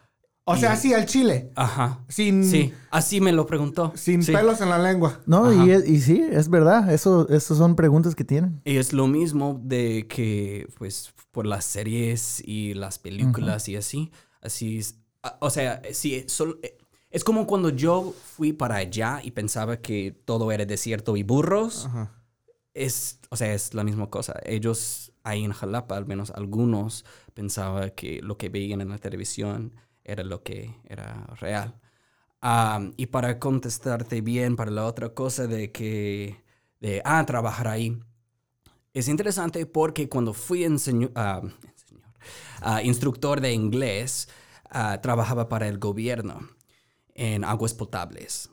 O 0.52 0.58
sea, 0.58 0.74
Y- 0.74 0.78
sí, 0.78 0.94
al 0.94 1.06
chile. 1.06 1.52
ajá. 1.56 2.00
Sin, 2.08 2.44
Sí, 2.44 2.74
así 2.90 3.22
me 3.22 3.32
lo 3.32 3.46
preguntó. 3.46 3.92
sin 3.96 4.22
Sí. 4.24 4.32
pelos 4.32 4.62
en 4.62 4.70
la 4.70 4.78
lengua. 4.80 5.20
No, 5.26 5.52
y, 5.66 5.72
es- 5.72 5.88
y 5.88 6.00
sí, 6.02 6.24
es 6.32 6.50
verdad. 6.50 6.92
Eso, 6.94 7.28
eso 7.30 7.56
son 7.56 7.76
preguntas 7.76 8.16
que 8.16 8.24
tienen. 8.24 8.62
Y 8.66 8.78
es 8.78 8.94
lo 8.94 9.08
mismo 9.08 9.60
de 9.64 10.08
que, 10.08 10.68
pues, 10.78 11.14
por 11.32 11.46
las 11.48 11.66
series 11.66 12.42
y 12.46 12.74
las 12.74 13.00
películas 13.00 13.68
y 13.70 13.76
así, 13.76 14.12
así 14.42 14.78
es. 14.80 14.96
O 15.40 15.50
sea, 15.50 15.82
sí, 15.94 16.24
sol- 16.28 16.60
eh, 16.64 16.78
es 17.10 17.24
como 17.24 17.46
cuando 17.48 17.70
yo 17.70 18.14
fui 18.36 18.54
para 18.54 18.76
allá 18.78 19.20
y 19.24 19.32
pensaba 19.32 19.78
que 19.78 20.12
todo 20.26 20.52
era 20.52 20.66
desierto 20.66 21.16
y 21.18 21.24
burros. 21.24 21.86
Ajá. 21.88 22.12
Es, 22.74 23.20
o 23.30 23.36
sea, 23.36 23.54
es 23.54 23.74
la 23.74 23.84
misma 23.84 24.10
cosa. 24.10 24.40
Ellos 24.46 25.12
ahí 25.24 25.44
en 25.44 25.52
Jalapa, 25.52 25.98
al 25.98 26.06
menos 26.06 26.32
algunos, 26.32 27.04
pensaban 27.34 27.92
que 27.96 28.22
lo 28.22 28.38
que 28.38 28.50
veían 28.50 28.80
en 28.82 28.90
la 28.90 28.98
televisión 28.98 29.74
era 30.12 30.24
lo 30.24 30.44
que 30.44 30.76
era 30.88 31.26
real. 31.40 31.80
Am, 32.42 32.94
y 32.98 33.08
para 33.08 33.40
contestarte 33.40 34.22
bien 34.22 34.56
para 34.56 34.72
la 34.72 34.86
otra 34.86 35.14
cosa 35.14 35.48
de 35.48 35.72
que, 35.72 36.44
de, 36.80 37.02
ah, 37.06 37.24
trabajar 37.26 37.68
ahí, 37.68 38.00
es 38.94 39.08
interesante 39.08 39.66
porque 39.66 40.10
cuando 40.10 40.34
fui 40.34 40.64
enseño- 40.64 41.12
enseñor, 41.16 42.14
ah, 42.62 42.82
instructor 42.84 43.42
de 43.42 43.54
inglés, 43.54 44.28
ah, 44.70 45.00
trabajaba 45.02 45.50
para 45.50 45.68
el 45.68 45.78
gobierno 45.78 46.50
en 47.14 47.44
aguas 47.44 47.74
potables 47.74 48.50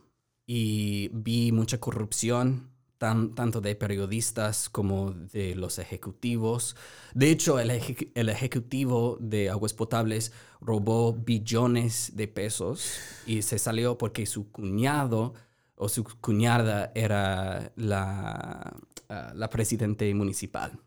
y 0.46 1.08
vi 1.12 1.52
mucha 1.52 1.78
corrupción, 1.78 2.70
tan- 2.98 3.34
tanto 3.34 3.60
de 3.60 3.74
periodistas 3.76 4.68
como 4.68 5.12
de 5.12 5.54
los 5.54 5.78
ejecutivos. 5.78 6.76
De 7.14 7.30
hecho, 7.30 7.58
el, 7.60 7.70
eje- 7.70 8.10
el 8.14 8.28
ejecutivo 8.28 9.16
de 9.20 9.50
aguas 9.50 9.72
potables 9.74 10.32
robó 10.60 11.12
billones 11.14 12.12
de 12.16 12.28
pesos 12.28 12.98
y 13.26 13.42
se 13.42 13.58
salió 13.58 13.96
porque 13.98 14.26
su 14.26 14.50
cuñado 14.50 15.34
o 15.76 15.88
su 15.88 16.04
cuñada 16.20 16.90
era 16.94 17.72
la, 17.76 18.74
ah, 19.08 19.32
la 19.34 19.50
presidente 19.50 20.12
municipal. 20.14 20.78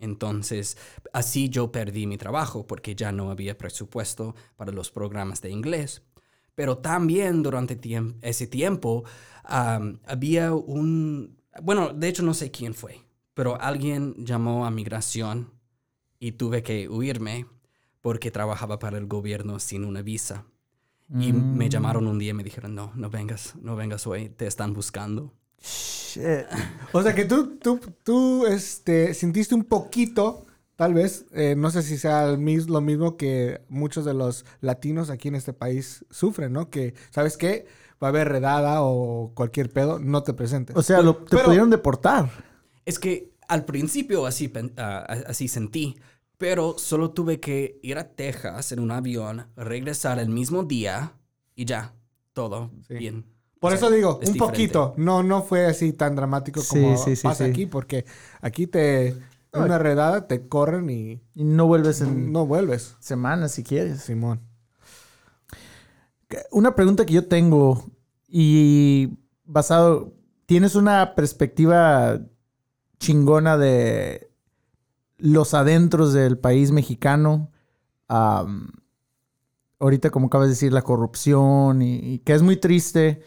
Entonces, 0.00 0.76
así 1.12 1.48
yo 1.48 1.72
perdí 1.72 2.06
mi 2.06 2.16
trabajo 2.18 2.66
porque 2.66 2.94
ya 2.94 3.12
no 3.12 3.30
había 3.30 3.58
presupuesto 3.58 4.34
para 4.56 4.72
los 4.72 4.90
programas 4.90 5.40
de 5.42 5.50
inglés. 5.50 6.02
Pero 6.54 6.78
también 6.78 7.42
durante 7.42 7.78
ese 8.22 8.46
tiempo 8.46 9.04
había 9.44 10.54
un... 10.54 11.37
Bueno, 11.62 11.92
de 11.92 12.08
hecho 12.08 12.22
no 12.22 12.34
sé 12.34 12.50
quién 12.50 12.74
fue, 12.74 13.00
pero 13.34 13.60
alguien 13.60 14.14
llamó 14.24 14.66
a 14.66 14.70
migración 14.70 15.50
y 16.18 16.32
tuve 16.32 16.62
que 16.62 16.88
huirme 16.88 17.46
porque 18.00 18.30
trabajaba 18.30 18.78
para 18.78 18.98
el 18.98 19.06
gobierno 19.06 19.58
sin 19.58 19.84
una 19.84 20.02
visa. 20.02 20.44
Y 21.18 21.32
me 21.32 21.70
llamaron 21.70 22.06
un 22.06 22.18
día 22.18 22.30
y 22.30 22.34
me 22.34 22.44
dijeron, 22.44 22.74
no, 22.74 22.92
no 22.94 23.08
vengas, 23.08 23.54
no 23.62 23.76
vengas 23.76 24.06
hoy, 24.06 24.28
te 24.28 24.46
están 24.46 24.74
buscando. 24.74 25.32
Shit. 25.58 26.46
O 26.92 27.02
sea 27.02 27.14
que 27.14 27.24
tú, 27.24 27.56
tú, 27.56 27.80
tú, 28.02 28.46
este, 28.46 29.14
sintiste 29.14 29.54
un 29.54 29.64
poquito, 29.64 30.44
tal 30.76 30.92
vez, 30.92 31.24
eh, 31.32 31.54
no 31.56 31.70
sé 31.70 31.82
si 31.82 31.96
sea 31.96 32.26
lo 32.26 32.80
mismo 32.82 33.16
que 33.16 33.62
muchos 33.70 34.04
de 34.04 34.12
los 34.12 34.44
latinos 34.60 35.08
aquí 35.08 35.28
en 35.28 35.36
este 35.36 35.54
país 35.54 36.04
sufren, 36.10 36.52
¿no? 36.52 36.68
Que, 36.68 36.92
¿sabes 37.10 37.38
qué? 37.38 37.66
Va 38.02 38.08
a 38.08 38.10
haber 38.10 38.28
redada 38.28 38.82
o 38.82 39.32
cualquier 39.34 39.70
pedo, 39.72 39.98
no 39.98 40.22
te 40.22 40.32
presentes. 40.34 40.76
O 40.76 40.82
sea, 40.82 41.02
lo- 41.02 41.16
te 41.16 41.30
Pero- 41.30 41.44
pudieron 41.46 41.70
deportar. 41.70 42.30
Es 42.84 42.98
que 42.98 43.32
al 43.48 43.64
principio 43.64 44.26
así, 44.26 44.52
ah, 44.76 45.04
así 45.26 45.48
sentí, 45.48 45.96
pero 46.36 46.76
solo 46.78 47.10
tuve 47.10 47.40
que 47.40 47.80
ir 47.82 47.98
a 47.98 48.08
Texas 48.14 48.70
en 48.72 48.78
un 48.80 48.90
avión, 48.92 49.46
regresar 49.56 50.18
el 50.20 50.28
mismo 50.28 50.62
día 50.62 51.14
y 51.56 51.64
ya, 51.64 51.94
todo 52.32 52.70
Sí. 52.86 52.94
bien. 52.94 53.24
Por 53.58 53.72
O 53.72 53.74
eso 53.74 53.90
digo, 53.90 54.20
es 54.22 54.28
un 54.28 54.34
diferente. 54.34 54.38
poquito. 54.58 54.94
No, 54.96 55.24
no 55.24 55.42
fue 55.42 55.66
así 55.66 55.92
tan 55.92 56.14
dramático 56.14 56.60
como 56.68 56.96
sí, 56.96 57.16
sí, 57.16 57.22
pasa 57.24 57.44
sí. 57.44 57.50
aquí, 57.50 57.66
porque 57.66 58.04
aquí 58.40 58.68
te, 58.68 59.16
una 59.52 59.78
redada, 59.78 60.28
te 60.28 60.46
corren 60.46 60.88
y 60.90 61.20
Y 61.34 61.42
no 61.42 61.66
vuelves 61.66 62.00
en 62.00 62.30
no 62.30 62.46
vuelves. 62.46 62.94
semanas 63.00 63.50
si 63.52 63.64
quieres. 63.64 64.02
Simón. 64.02 64.40
Una 66.50 66.74
pregunta 66.74 67.06
que 67.06 67.14
yo 67.14 67.26
tengo 67.26 67.84
y 68.28 69.18
basado, 69.44 70.12
tienes 70.46 70.74
una 70.74 71.14
perspectiva 71.14 72.20
chingona 72.98 73.56
de 73.56 74.30
los 75.16 75.54
adentros 75.54 76.12
del 76.12 76.38
país 76.38 76.70
mexicano. 76.70 77.50
Ahorita, 79.80 80.10
como 80.10 80.26
acabas 80.26 80.48
de 80.48 80.54
decir, 80.54 80.72
la 80.72 80.82
corrupción 80.82 81.82
y, 81.82 82.18
que 82.20 82.34
es 82.34 82.42
muy 82.42 82.56
triste. 82.56 83.22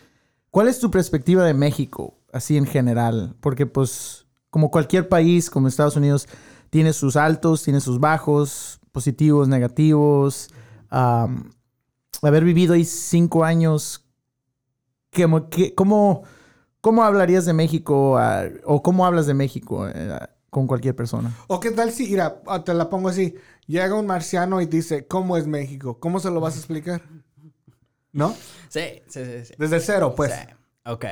¿Cuál 0.50 0.68
es 0.68 0.80
tu 0.80 0.92
perspectiva 0.92 1.46
de 1.46 1.54
México, 1.54 2.20
así 2.34 2.58
en 2.58 2.66
general? 2.66 3.36
Porque 3.40 3.66
pues, 3.66 4.28
como 4.50 4.70
cualquier 4.70 5.08
país, 5.08 5.50
como 5.50 5.68
Estados 5.68 5.96
Unidos, 5.96 6.28
tiene 6.70 6.94
sus 6.94 7.16
altos, 7.16 7.64
tiene 7.64 7.80
sus 7.80 8.00
bajos, 8.00 8.80
positivos, 8.92 9.48
negativos. 9.48 10.50
Haber 12.30 12.44
vivido 12.44 12.74
ahí 12.74 12.86
cinco 12.86 13.44
años, 13.44 14.06
¿qué- 15.10 15.28
qué- 15.50 15.74
¿cómo, 15.76 16.24
cómo 16.82 17.04
hablarías 17.04 17.46
de 17.46 17.54
México 17.54 18.18
o 18.66 18.84
cómo 18.84 19.06
hablas 19.06 19.26
de 19.26 19.34
México 19.34 19.88
eh, 19.88 20.18
con 20.50 20.68
cualquier 20.68 20.96
persona? 20.96 21.36
¿O 21.48 21.60
qué 21.60 21.72
tal 21.72 21.92
si, 21.92 22.10
mira, 22.10 22.42
ah, 22.48 22.64
te 22.64 22.74
la 22.74 22.90
pongo 22.90 23.10
así, 23.10 23.36
llega 23.68 23.96
un 23.96 24.06
marciano 24.06 24.62
y 24.62 24.66
dice, 24.66 25.08
¿cómo 25.08 25.38
es 25.38 25.48
México? 25.48 26.00
¿Cómo 26.00 26.20
se 26.20 26.30
lo 26.30 26.40
vas 26.40 26.56
a 26.56 26.58
explicar? 26.58 27.02
¿No? 28.14 28.36
Sí, 28.70 29.02
sí, 29.08 29.26
sí. 29.26 29.46
sí. 29.46 29.54
Desde 29.58 29.80
cero, 29.80 30.14
pues. 30.16 30.34
Sí. 30.34 30.54
Ok. 30.86 31.06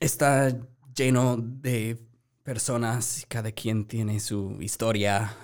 Está 0.00 0.56
lleno 0.94 1.36
de 1.38 1.98
personas, 2.42 3.24
cada 3.28 3.50
quien 3.52 3.86
tiene 3.86 4.20
su 4.20 4.56
historia. 4.60 5.34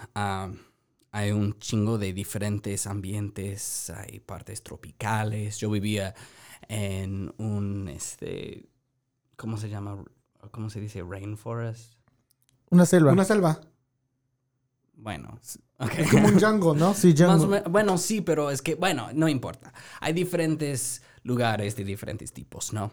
Hay 1.12 1.30
un 1.30 1.58
chingo 1.58 1.98
de 1.98 2.12
diferentes 2.12 2.86
ambientes, 2.86 3.90
hay 3.90 4.20
partes 4.20 4.62
tropicales. 4.62 5.58
Yo 5.58 5.70
vivía 5.70 6.14
en 6.68 7.32
un, 7.38 7.88
este, 7.88 8.68
¿cómo 9.36 9.56
se 9.58 9.68
llama? 9.68 10.02
¿Cómo 10.50 10.70
se 10.70 10.80
dice? 10.80 11.02
Rainforest. 11.02 11.94
Una 12.70 12.86
selva. 12.86 13.12
Una 13.12 13.24
selva. 13.24 13.60
Bueno. 14.94 15.38
Es 15.42 16.08
como 16.10 16.28
un 16.28 16.40
jungle, 16.40 16.78
¿no? 16.78 16.94
Sí, 16.94 17.14
jungle. 17.16 17.26
Más 17.26 17.42
o 17.42 17.48
men- 17.48 17.64
bueno, 17.70 17.98
sí, 17.98 18.20
pero 18.20 18.50
es 18.50 18.62
que, 18.62 18.74
bueno, 18.76 19.08
no 19.14 19.28
importa. 19.28 19.72
Hay 20.00 20.12
diferentes 20.12 21.02
lugares 21.24 21.76
de 21.76 21.84
diferentes 21.84 22.32
tipos, 22.32 22.72
¿no? 22.72 22.92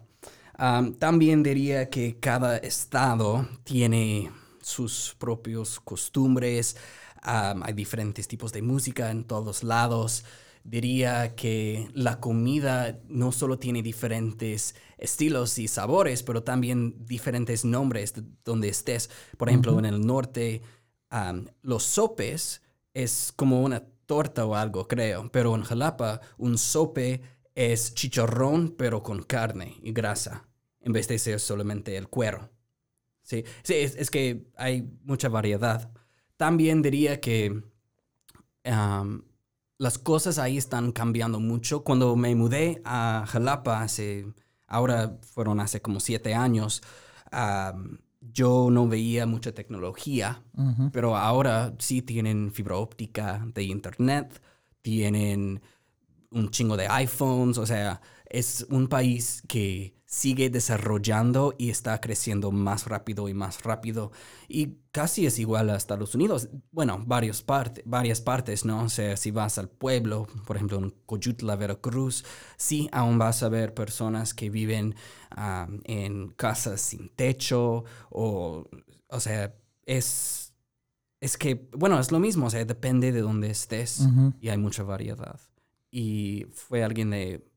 Am, 0.55 0.93
también 0.95 1.43
diría 1.43 1.89
que 1.89 2.19
cada 2.19 2.57
estado 2.57 3.47
tiene 3.63 4.31
sus 4.61 5.15
propios 5.17 5.79
costumbres. 5.79 6.75
Hay 7.21 7.73
diferentes 7.73 8.27
tipos 8.27 8.51
de 8.51 8.61
música 8.61 9.11
en 9.11 9.23
todos 9.23 9.63
lados. 9.63 10.23
Diría 10.63 11.35
que 11.35 11.89
la 11.93 12.19
comida 12.19 12.99
no 13.07 13.31
solo 13.31 13.57
tiene 13.59 13.81
diferentes 13.81 14.75
estilos 14.97 15.57
y 15.57 15.67
sabores, 15.67 16.21
pero 16.23 16.43
también 16.43 17.05
diferentes 17.05 17.65
nombres 17.65 18.13
de 18.13 18.23
donde 18.43 18.69
estés. 18.69 19.09
Por 19.37 19.49
ejemplo, 19.49 19.77
en 19.79 19.85
el 19.85 20.05
norte, 20.05 20.61
los 21.61 21.83
sopes 21.83 22.61
es 22.93 23.33
como 23.35 23.63
una 23.63 23.83
torta 24.05 24.45
o 24.45 24.55
algo, 24.55 24.87
creo. 24.87 25.29
Pero 25.31 25.55
en 25.55 25.63
Jalapa, 25.63 26.21
un 26.37 26.57
sope 26.57 27.21
es 27.55 27.93
chicharrón, 27.93 28.75
pero 28.77 29.03
con 29.03 29.23
carne 29.23 29.77
y 29.81 29.91
grasa, 29.91 30.47
en 30.81 30.93
vez 30.93 31.07
de 31.07 31.19
ser 31.19 31.39
solamente 31.39 31.95
el 31.95 32.07
cuero. 32.09 32.49
Sí, 33.21 33.43
sí 33.63 33.75
es, 33.75 33.95
es 33.95 34.09
que 34.09 34.47
hay 34.55 34.89
mucha 35.03 35.29
variedad. 35.29 35.91
También 36.39 36.81
diría 36.81 37.19
que 37.19 37.61
las 39.77 39.97
cosas 39.97 40.39
ahí 40.39 40.57
están 40.57 40.93
cambiando 40.93 41.41
mucho. 41.41 41.83
Cuando 41.83 42.15
me 42.15 42.33
mudé 42.33 42.81
a 42.85 43.25
Jalapa 43.27 43.81
hace, 43.81 44.25
ahora 44.65 45.19
fueron 45.33 45.59
hace 45.59 45.81
como 45.81 45.99
siete 45.99 46.33
años, 46.35 46.81
yo 48.21 48.69
no 48.71 48.87
veía 48.87 49.25
mucha 49.25 49.51
tecnología, 49.51 50.41
pero 50.93 51.17
ahora 51.17 51.75
sí 51.77 52.01
tienen 52.01 52.53
fibra 52.53 52.77
óptica 52.77 53.45
de 53.53 53.63
internet, 53.63 54.41
tienen 54.81 55.61
un 56.31 56.51
chingo 56.51 56.77
de 56.77 56.87
iPhones, 56.87 57.57
o 57.57 57.65
sea, 57.65 57.99
es 58.29 58.65
un 58.69 58.87
país 58.87 59.43
que 59.45 59.93
sigue 60.09 60.49
desarrollando 60.49 61.53
y 61.59 61.69
está 61.69 62.01
creciendo 62.01 62.51
más 62.51 62.87
rápido 62.87 63.29
y 63.29 63.35
más 63.35 63.61
rápido. 63.61 64.11
Y 64.47 64.79
casi 64.91 65.27
es 65.27 65.37
igual 65.37 65.69
a 65.69 65.75
Estados 65.75 66.15
Unidos. 66.15 66.49
Bueno, 66.71 67.03
varios 67.05 67.43
parte, 67.43 67.83
varias 67.85 68.19
partes, 68.19 68.65
¿no? 68.65 68.85
O 68.85 68.89
sea, 68.89 69.15
si 69.17 69.29
vas 69.29 69.59
al 69.59 69.69
pueblo, 69.69 70.25
por 70.47 70.55
ejemplo, 70.55 70.79
en 70.79 70.89
Coyutla, 71.05 71.55
Veracruz, 71.55 72.25
sí, 72.57 72.89
aún 72.91 73.19
vas 73.19 73.43
a 73.43 73.49
ver 73.49 73.75
personas 73.75 74.33
que 74.33 74.49
viven 74.49 74.95
ah, 75.29 75.67
en 75.83 76.29
casas 76.29 76.81
sin 76.81 77.09
techo 77.09 77.83
o, 78.09 78.67
o 79.09 79.19
sea, 79.19 79.53
es, 79.85 80.55
es 81.21 81.37
que, 81.37 81.69
bueno, 81.77 81.99
es 81.99 82.11
lo 82.11 82.17
mismo, 82.17 82.47
o 82.47 82.49
sea, 82.49 82.65
depende 82.65 83.11
de 83.11 83.21
dónde 83.21 83.51
estés 83.51 84.07
y 84.41 84.49
hay 84.49 84.57
mucha 84.57 84.81
variedad. 84.81 85.39
Y 85.91 86.47
fue 86.51 86.83
alguien 86.83 87.11
de 87.11 87.48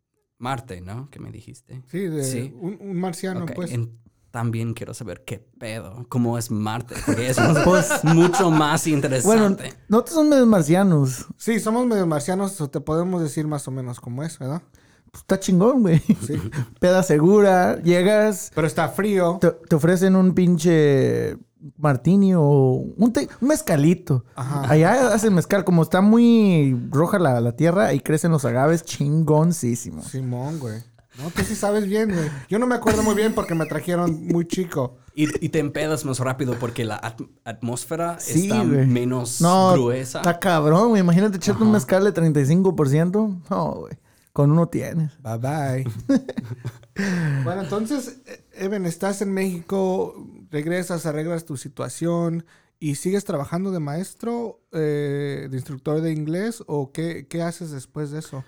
Marte, 0.43 0.81
¿no? 0.81 1.09
Que 1.11 1.21
me 1.21 1.31
dijiste. 1.31 1.83
Sí, 1.91 2.01
de 2.01 2.25
Sí. 2.25 2.53
Un, 2.61 2.77
un 2.81 3.01
marciano, 3.01 3.47
pues. 3.47 3.71
en- 3.73 3.99
también 4.33 4.73
quiero 4.73 4.95
saber 4.95 5.25
qué 5.27 5.39
pedo, 5.59 6.07
cómo 6.09 6.39
es 6.39 6.51
Marte, 6.51 6.95
porque 7.05 7.29
eso 7.29 7.43
es 7.77 8.03
mucho 8.05 8.51
más 8.51 8.83
Bueno, 8.85 8.97
interesante. 8.97 9.75
nosotros 9.89 10.15
somos 10.15 10.31
medio 10.31 10.47
marcianos. 10.47 11.27
Sí, 11.37 11.61
somos 11.61 11.87
medio 11.87 12.07
marcianos, 12.07 12.59
o 12.63 12.71
te 12.71 12.81
podemos 12.81 13.23
decir 13.23 13.47
más 13.47 13.69
o 13.69 13.71
menos 13.71 14.01
cómo 14.01 14.23
es, 14.25 14.39
¿verdad? 14.39 14.63
Pues, 15.11 15.21
está 15.21 15.39
chingón, 15.39 15.83
güey. 15.83 15.99
Sí. 16.27 16.35
Peda 16.81 17.03
segura, 17.03 17.81
llegas, 17.83 18.51
Pero 18.55 18.67
está 18.67 18.89
frío. 18.89 19.37
te, 19.39 19.51
te 19.51 19.77
ofrecen 19.77 20.17
un 20.17 20.33
pinche 20.35 21.37
martini 21.79 22.35
o 22.35 22.43
un, 22.97 23.13
te- 23.13 23.29
un 23.41 23.49
mezcalito. 23.49 24.25
Ajá. 24.35 24.71
Allá 24.71 25.13
hacen 25.15 25.35
mezcal. 25.35 25.65
Como 25.65 25.83
está 25.83 26.01
muy 26.01 26.77
roja 26.91 27.19
la, 27.19 27.41
la 27.41 27.57
tierra 27.57 27.93
y 27.95 28.01
crecen 28.01 28.33
los 28.33 28.45
agaves 28.45 28.83
chingoncísimo. 28.85 30.03
Simón, 30.03 30.59
güey. 30.59 30.81
No, 31.19 31.29
tú 31.31 31.43
sí 31.43 31.55
sabes 31.55 31.87
bien, 31.87 32.09
güey. 32.11 32.31
Yo 32.49 32.59
no 32.59 32.67
me 32.67 32.75
acuerdo 32.75 33.03
muy 33.03 33.15
bien 33.15 33.35
porque 33.35 33.55
me 33.55 33.67
trajeron 33.67 34.27
muy 34.29 34.47
chico. 34.47 34.97
Y, 35.15 35.25
y 35.45 35.51
te 35.51 35.59
empedas 35.59 36.07
más 36.07 36.19
rápido 36.21 36.55
porque 36.59 36.85
la 36.87 36.97
at- 36.97 37.21
atmósfera 37.45 38.19
Sí, 38.19 38.45
está 38.45 38.65
güey. 38.65 38.87
menos 38.87 39.43
No, 39.43 39.73
gruesa. 39.75 40.21
está 40.21 40.39
cabrón, 40.39 40.89
güey. 40.89 41.03
Imagínate 41.03 41.37
echarte 41.37 41.63
un 41.65 41.73
mezcal 41.73 42.03
de 42.05 42.15
35%. 42.15 43.43
No, 43.51 43.73
güey. 43.75 43.93
Con 44.33 44.51
uno 44.51 44.69
tienes. 44.69 45.13
Bye 45.23 45.37
bye. 45.39 45.85
bueno, 47.45 47.63
entonces, 47.63 48.19
Evan, 48.55 48.87
estás 48.87 49.21
en 49.23 49.33
México, 49.35 50.15
regresas, 50.53 51.07
arreglas 51.07 51.45
tu 51.45 51.57
situación 51.57 52.45
y 52.79 52.97
sigues 52.97 53.25
trabajando 53.25 53.71
de 53.73 53.81
maestro, 53.81 54.61
eh, 54.73 55.49
de 55.51 55.57
instructor 55.57 56.01
de 56.01 56.13
inglés 56.13 56.63
o 56.67 56.93
qué, 56.93 57.27
qué 57.29 57.43
haces 57.43 57.71
después 57.71 58.11
de 58.11 58.19
eso? 58.21 58.45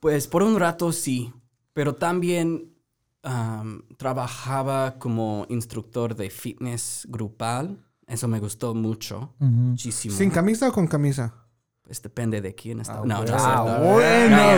Pues 0.00 0.26
por 0.26 0.42
un 0.42 0.58
rato 0.58 0.92
sí. 0.92 1.32
Pero 1.72 1.94
también 1.94 2.74
am, 3.22 3.82
trabajaba 3.96 4.98
como 4.98 5.46
instructor 5.48 6.16
de 6.16 6.30
fitness 6.30 7.06
grupal. 7.08 7.78
Eso 8.06 8.28
me 8.28 8.40
gustó 8.40 8.74
mucho. 8.74 9.34
Muchísimo. 9.38 10.14
¿Sin 10.16 10.30
camisa 10.30 10.68
o 10.68 10.72
con 10.72 10.86
camisa? 10.86 11.34
Pues 11.82 12.02
depende 12.02 12.40
de 12.40 12.54
quién 12.54 12.80
está. 12.80 12.94
Ah, 12.94 13.02
no, 13.04 13.24
no, 13.24 13.36
Ah, 13.38 13.78
bueno. 13.92 14.36
No, 14.36 14.56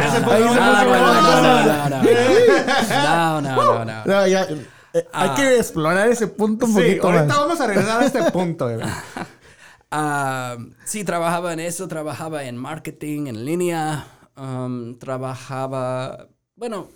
no, 3.40 3.42
no, 3.42 3.84
no, 3.84 3.84
no, 3.84 4.54
no, 4.54 4.77
hay 4.94 5.02
Ah. 5.30 5.34
que 5.36 5.56
explorar 5.58 6.08
ese 6.08 6.26
punto 6.28 6.66
un 6.66 6.74
Sí, 6.74 6.80
poquito 6.80 7.06
ahorita 7.06 7.24
más. 7.26 7.36
vamos 7.38 7.60
a 7.60 7.66
regresar 7.66 8.02
a 8.02 8.06
este 8.06 8.22
punto. 8.32 8.70
Evan. 8.70 8.90
Ah, 9.90 10.56
sí, 10.84 11.04
trabajaba 11.04 11.52
en 11.52 11.60
eso, 11.60 11.88
trabajaba 11.88 12.44
en 12.44 12.56
marketing 12.56 13.26
en 13.28 13.44
línea, 13.46 14.06
um, 14.36 14.98
trabajaba, 14.98 16.28
bueno, 16.56 16.88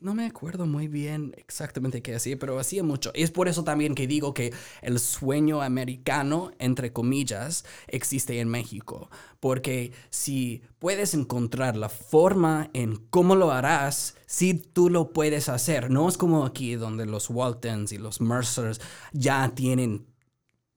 no 0.00 0.14
me 0.14 0.26
acuerdo 0.26 0.66
muy 0.66 0.86
bien 0.86 1.34
exactamente 1.36 2.02
qué 2.02 2.14
hacía, 2.14 2.38
pero 2.38 2.58
hacía 2.58 2.84
mucho. 2.84 3.10
Y 3.14 3.22
es 3.22 3.32
por 3.32 3.48
eso 3.48 3.64
también 3.64 3.94
que 3.96 4.06
digo 4.06 4.32
que 4.32 4.52
el 4.80 5.00
sueño 5.00 5.60
americano, 5.60 6.52
entre 6.58 6.92
comillas, 6.92 7.64
existe 7.88 8.38
en 8.38 8.48
México. 8.48 9.10
Porque 9.40 9.92
si 10.10 10.62
puedes 10.78 11.14
encontrar 11.14 11.76
la 11.76 11.88
forma 11.88 12.70
en 12.74 12.96
cómo 13.10 13.34
lo 13.34 13.50
harás, 13.50 14.16
si 14.26 14.54
tú 14.54 14.88
lo 14.88 15.12
puedes 15.12 15.48
hacer. 15.48 15.90
No 15.90 16.08
es 16.08 16.16
como 16.16 16.44
aquí 16.44 16.76
donde 16.76 17.04
los 17.04 17.28
Waltons 17.28 17.90
y 17.92 17.98
los 17.98 18.20
Mercers 18.20 18.80
ya 19.12 19.52
tienen 19.54 20.06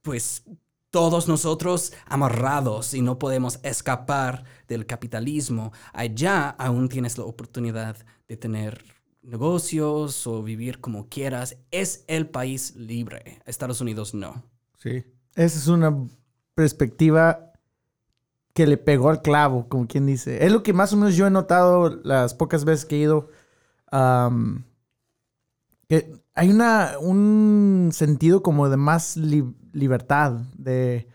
pues 0.01 0.43
todos 0.89 1.27
nosotros 1.27 1.93
amarrados 2.05 2.95
y 2.95 3.01
no 3.01 3.19
podemos 3.19 3.59
escapar 3.61 4.45
del 4.67 4.87
capitalismo. 4.87 5.71
Allá 5.93 6.49
aún 6.49 6.89
tienes 6.89 7.19
la 7.19 7.25
oportunidad 7.25 7.97
de 8.27 8.35
tener 8.35 9.00
negocios 9.23 10.25
o 10.27 10.43
vivir 10.43 10.79
como 10.79 11.07
quieras. 11.07 11.57
Es 11.71 12.03
el 12.07 12.27
país 12.29 12.75
libre. 12.75 13.39
Estados 13.45 13.81
Unidos 13.81 14.13
no. 14.13 14.43
Sí. 14.77 15.03
Esa 15.35 15.57
es 15.57 15.67
una 15.67 15.95
perspectiva 16.55 17.53
que 18.53 18.67
le 18.67 18.77
pegó 18.77 19.09
al 19.09 19.21
clavo, 19.21 19.67
como 19.69 19.87
quien 19.87 20.05
dice. 20.05 20.45
Es 20.45 20.51
lo 20.51 20.61
que 20.63 20.73
más 20.73 20.91
o 20.91 20.97
menos 20.97 21.15
yo 21.15 21.25
he 21.27 21.31
notado 21.31 22.01
las 22.03 22.33
pocas 22.33 22.65
veces 22.65 22.85
que 22.85 22.95
he 22.97 22.99
ido. 22.99 23.29
que 25.87 26.13
hay 26.33 26.49
una, 26.49 26.93
un 26.99 27.89
sentido 27.93 28.41
como 28.41 28.69
de 28.69 28.77
más 28.77 29.17
li- 29.17 29.53
libertad, 29.73 30.33
de 30.57 31.07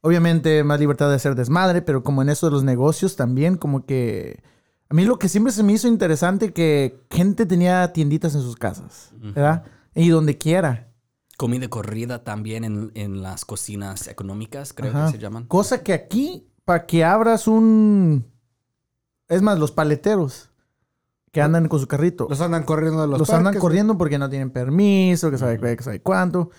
obviamente 0.00 0.64
más 0.64 0.80
libertad 0.80 1.08
de 1.08 1.16
hacer 1.16 1.34
desmadre, 1.34 1.82
pero 1.82 2.02
como 2.02 2.22
en 2.22 2.28
eso 2.28 2.46
de 2.46 2.52
los 2.52 2.64
negocios 2.64 3.16
también, 3.16 3.56
como 3.56 3.84
que 3.84 4.42
a 4.90 4.94
mí 4.94 5.04
lo 5.04 5.18
que 5.18 5.28
siempre 5.28 5.52
se 5.52 5.62
me 5.62 5.72
hizo 5.72 5.86
interesante 5.88 6.52
que 6.52 7.00
gente 7.10 7.46
tenía 7.46 7.92
tienditas 7.92 8.34
en 8.34 8.42
sus 8.42 8.56
casas, 8.56 9.12
¿verdad? 9.16 9.64
Y 9.94 10.08
donde 10.08 10.36
quiera. 10.36 10.88
Comida 11.36 11.68
corrida 11.68 12.24
también 12.24 12.64
en, 12.64 12.90
en 12.94 13.22
las 13.22 13.44
cocinas 13.44 14.08
económicas, 14.08 14.72
creo 14.74 14.90
Ajá. 14.90 15.06
que 15.06 15.12
se 15.12 15.18
llaman. 15.18 15.46
Cosa 15.46 15.82
que 15.82 15.92
aquí, 15.92 16.48
para 16.64 16.86
que 16.86 17.04
abras 17.04 17.46
un... 17.48 18.26
Es 19.28 19.40
más, 19.42 19.58
los 19.58 19.70
paleteros 19.72 20.50
que 21.30 21.40
andan 21.40 21.68
con 21.68 21.78
su 21.78 21.86
carrito. 21.86 22.26
Los 22.28 22.40
andan 22.40 22.64
corriendo 22.64 23.00
de 23.00 23.06
los, 23.06 23.20
Los, 23.20 23.30
andan 23.30 23.44
parques, 23.44 23.60
corriendo 23.60 23.96
porque 23.96 24.18
no 24.18 24.28
tienen 24.28 24.50
permiso, 24.50 25.30
que 25.30 25.38
sabe, 25.38 25.58
qué, 25.60 25.76
que 25.76 25.82
sabe 25.84 26.02
cuánto. 26.02 26.50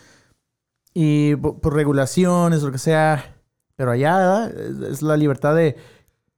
Y 0.94 1.36
po- 1.36 1.60
por, 1.60 1.74
regulaciones 1.74 2.64
o 2.64 2.68
lo 2.68 2.72
que 2.72 2.78
sea. 2.78 3.36
Pero 3.76 3.92
allá 3.92 4.18
¿verdad? 4.18 4.52
es, 4.58 4.90
es 4.90 5.02
la 5.02 5.18
libertad 5.18 5.54
de... 5.54 5.76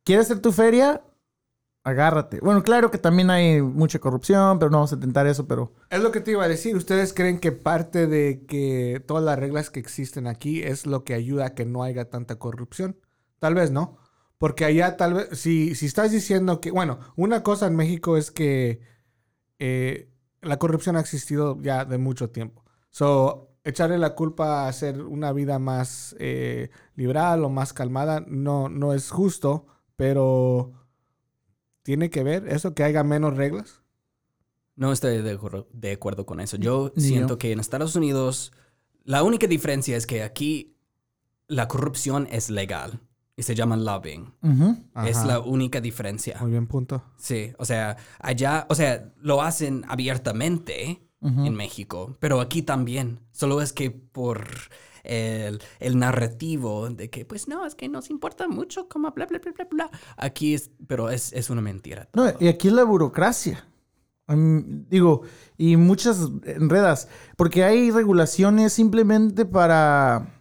¿Quieres 0.03 0.25
hacer 0.25 0.41
tu 0.41 0.51
feria? 0.51 1.01
Agárrate. 1.85 2.39
Bueno, 2.39 2.63
claro 2.63 2.91
que 2.91 2.97
también 2.97 3.29
hay 3.29 3.61
mucha 3.61 3.99
corrupción, 3.99 4.57
pero 4.57 4.71
no 4.71 4.77
vamos 4.77 4.93
a 4.93 4.95
intentar 4.95 5.27
eso, 5.27 5.47
pero... 5.47 5.73
Es 5.89 6.01
lo 6.01 6.11
que 6.11 6.21
te 6.21 6.31
iba 6.31 6.43
a 6.45 6.47
decir. 6.47 6.77
¿Ustedes 6.77 7.13
creen 7.13 7.39
que 7.39 7.51
parte 7.51 8.07
de 8.07 8.45
que 8.45 9.03
todas 9.05 9.23
las 9.23 9.37
reglas 9.37 9.69
que 9.69 9.81
existen 9.81 10.27
aquí 10.27 10.63
es 10.63 10.85
lo 10.85 11.03
que 11.03 11.13
ayuda 11.13 11.47
a 11.47 11.53
que 11.55 11.65
no 11.65 11.83
haya 11.83 12.09
tanta 12.09 12.39
corrupción? 12.39 12.97
Tal 13.39 13.55
vez 13.55 13.71
no. 13.71 13.97
Porque 14.37 14.63
allá 14.63 14.95
tal 14.95 15.13
vez, 15.13 15.37
si, 15.37 15.75
si 15.75 15.85
estás 15.85 16.11
diciendo 16.11 16.61
que, 16.61 16.71
bueno, 16.71 16.99
una 17.17 17.43
cosa 17.43 17.67
en 17.67 17.75
México 17.75 18.15
es 18.15 18.31
que 18.31 18.79
eh, 19.59 20.09
la 20.41 20.59
corrupción 20.59 20.95
ha 20.95 21.01
existido 21.01 21.61
ya 21.61 21.83
de 21.83 21.97
mucho 21.97 22.29
tiempo. 22.29 22.63
So, 22.91 23.57
echarle 23.65 23.97
la 23.97 24.15
culpa 24.15 24.63
a 24.63 24.67
hacer 24.69 25.01
una 25.01 25.33
vida 25.33 25.59
más 25.59 26.15
eh, 26.19 26.69
liberal 26.95 27.43
o 27.43 27.49
más 27.49 27.73
calmada 27.73 28.23
no, 28.27 28.69
no 28.69 28.93
es 28.93 29.11
justo, 29.11 29.65
pero 29.95 30.73
¿tiene 31.83 32.09
que 32.09 32.23
ver 32.23 32.47
eso 32.47 32.73
que 32.73 32.83
haya 32.83 33.03
menos 33.03 33.37
reglas? 33.37 33.81
No 34.75 34.91
estoy 34.91 35.21
de, 35.21 35.31
acuerdo- 35.31 35.67
de 35.71 35.91
acuerdo 35.91 36.25
con 36.25 36.39
eso. 36.39 36.57
Yo 36.57 36.91
Ni 36.95 37.03
siento 37.03 37.35
yo. 37.35 37.37
que 37.37 37.51
en 37.51 37.59
Estados 37.59 37.95
Unidos 37.95 38.51
la 39.03 39.21
única 39.21 39.45
diferencia 39.47 39.95
es 39.95 40.07
que 40.07 40.23
aquí 40.23 40.75
la 41.47 41.67
corrupción 41.67 42.27
es 42.31 42.49
legal 42.49 42.99
y 43.35 43.43
se 43.43 43.53
llama 43.53 43.75
lobbying. 43.77 44.33
Es 45.05 45.23
la 45.25 45.39
única 45.39 45.81
diferencia. 45.81 46.37
Muy 46.41 46.51
bien, 46.51 46.65
punto. 46.67 47.03
Sí, 47.17 47.51
o 47.59 47.65
sea, 47.65 47.97
allá, 48.19 48.65
o 48.69 48.75
sea, 48.75 49.11
lo 49.21 49.41
hacen 49.41 49.83
abiertamente 49.87 51.01
en 51.21 51.53
México, 51.55 52.17
pero 52.19 52.41
aquí 52.41 52.63
también. 52.63 53.19
Solo 53.31 53.61
es 53.61 53.71
que 53.73 53.91
por 53.91 54.45
el, 55.03 55.61
el 55.79 55.97
narrativo 55.99 56.89
de 56.89 57.09
que, 57.09 57.25
pues 57.25 57.47
no, 57.47 57.65
es 57.65 57.75
que 57.75 57.89
nos 57.89 58.09
importa 58.09 58.47
mucho 58.47 58.87
como 58.89 59.11
bla, 59.11 59.25
bla, 59.25 59.39
bla, 59.39 59.51
bla, 59.53 59.67
bla. 59.69 59.91
Aquí 60.17 60.53
es, 60.53 60.71
pero 60.87 61.09
es, 61.09 61.33
es 61.33 61.49
una 61.49 61.61
mentira. 61.61 62.09
No, 62.13 62.25
y 62.39 62.47
aquí 62.47 62.67
es 62.69 62.73
la 62.73 62.83
burocracia. 62.83 63.67
Digo, 64.27 65.21
y 65.57 65.75
muchas 65.77 66.29
enredas. 66.45 67.07
Porque 67.35 67.63
hay 67.63 67.91
regulaciones 67.91 68.73
simplemente 68.73 69.45
para. 69.45 70.39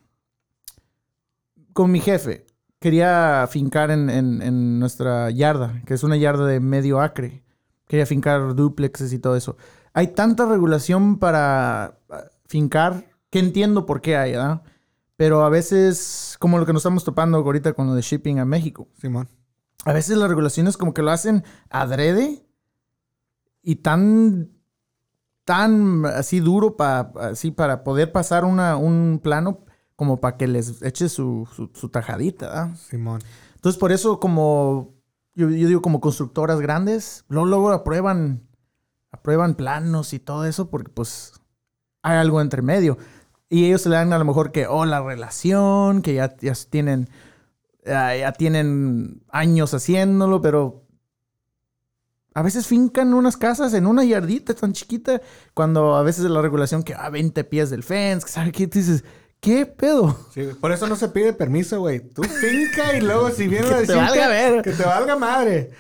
Con 1.72 1.90
mi 1.90 2.00
jefe. 2.00 2.46
Quería 2.78 3.46
fincar 3.50 3.90
en, 3.90 4.10
en- 4.10 4.42
en 4.42 4.78
nuestra 4.80 5.30
yarda, 5.30 5.82
que 5.86 5.94
es 5.94 6.02
una 6.02 6.16
yarda 6.16 6.46
de 6.46 6.58
medio 6.60 7.00
acre. 7.00 7.42
Quería 7.86 8.06
fincar 8.06 8.54
duplexes 8.54 9.12
y 9.12 9.18
todo 9.18 9.36
eso. 9.36 9.56
Hay 9.92 10.08
tanta 10.08 10.46
regulación 10.46 11.18
para 11.18 11.98
ah, 12.10 12.24
fincar 12.46 13.11
que 13.32 13.38
entiendo 13.38 13.86
por 13.86 14.02
qué 14.02 14.18
hay, 14.18 14.32
¿verdad? 14.32 14.62
Pero 15.16 15.42
a 15.42 15.48
veces, 15.48 16.36
como 16.38 16.58
lo 16.58 16.66
que 16.66 16.74
nos 16.74 16.80
estamos 16.80 17.02
topando 17.02 17.38
ahorita 17.38 17.72
con 17.72 17.86
lo 17.86 17.94
de 17.94 18.02
shipping 18.02 18.38
a 18.38 18.44
México 18.44 18.88
Simón. 19.00 19.28
a 19.86 19.92
veces 19.94 20.18
las 20.18 20.28
regulaciones 20.28 20.76
como 20.76 20.92
que 20.92 21.00
lo 21.00 21.10
hacen 21.10 21.42
adrede 21.70 22.44
y 23.62 23.76
tan 23.76 24.50
tan 25.46 26.04
así 26.04 26.40
duro 26.40 26.76
para 26.76 27.10
así 27.30 27.50
para 27.50 27.84
poder 27.84 28.12
pasar 28.12 28.44
una, 28.44 28.76
un 28.76 29.18
plano 29.22 29.64
como 29.96 30.20
para 30.20 30.36
que 30.36 30.46
les 30.46 30.82
eche 30.82 31.08
su, 31.08 31.48
su, 31.56 31.70
su 31.72 31.88
tajadita. 31.88 32.48
¿verdad? 32.48 32.76
Simón. 32.76 33.22
Entonces 33.54 33.80
por 33.80 33.92
eso 33.92 34.20
como 34.20 34.94
yo, 35.34 35.48
yo 35.48 35.68
digo 35.68 35.80
como 35.80 36.02
constructoras 36.02 36.60
grandes 36.60 37.24
luego, 37.28 37.46
luego 37.46 37.70
aprueban 37.70 38.46
aprueban 39.10 39.54
planos 39.54 40.12
y 40.12 40.18
todo 40.18 40.44
eso 40.44 40.68
porque 40.68 40.90
pues 40.90 41.32
hay 42.02 42.18
algo 42.18 42.42
entre 42.42 42.60
medio 42.60 42.98
y 43.52 43.66
ellos 43.66 43.82
se 43.82 43.90
le 43.90 43.96
dan 43.96 44.12
a 44.14 44.18
lo 44.18 44.24
mejor 44.24 44.50
que 44.50 44.66
oh 44.66 44.86
la 44.86 45.02
relación 45.02 46.00
que 46.00 46.14
ya, 46.14 46.34
ya 46.40 46.54
tienen 46.70 47.10
ya, 47.84 48.16
ya 48.16 48.32
tienen 48.32 49.22
años 49.28 49.74
haciéndolo 49.74 50.40
pero 50.40 50.86
a 52.34 52.42
veces 52.42 52.66
fincan 52.66 53.12
unas 53.12 53.36
casas 53.36 53.74
en 53.74 53.86
una 53.86 54.04
yardita 54.04 54.54
tan 54.54 54.72
chiquita 54.72 55.20
cuando 55.52 55.96
a 55.96 56.02
veces 56.02 56.24
la 56.24 56.40
regulación 56.40 56.82
que 56.82 56.94
a 56.94 57.10
20 57.10 57.44
pies 57.44 57.68
del 57.68 57.82
fence 57.82 58.24
que 58.24 58.32
sabe 58.32 58.52
qué 58.52 58.66
tú 58.66 58.78
dices 58.78 59.04
qué 59.40 59.66
pedo 59.66 60.16
Sí, 60.32 60.48
por 60.58 60.72
eso 60.72 60.86
no 60.86 60.96
se 60.96 61.08
pide 61.08 61.32
permiso, 61.34 61.80
güey. 61.80 62.00
Tú 62.00 62.22
finca 62.22 62.96
y 62.96 63.00
luego 63.02 63.28
si 63.30 63.48
vienen 63.48 63.68
Que 63.68 63.74
a 63.74 63.78
te 63.78 63.80
decirte... 63.82 64.00
valga 64.00 64.28
ver. 64.28 64.62
Que 64.62 64.70
te 64.72 64.82
valga 64.84 65.16
madre. 65.16 65.70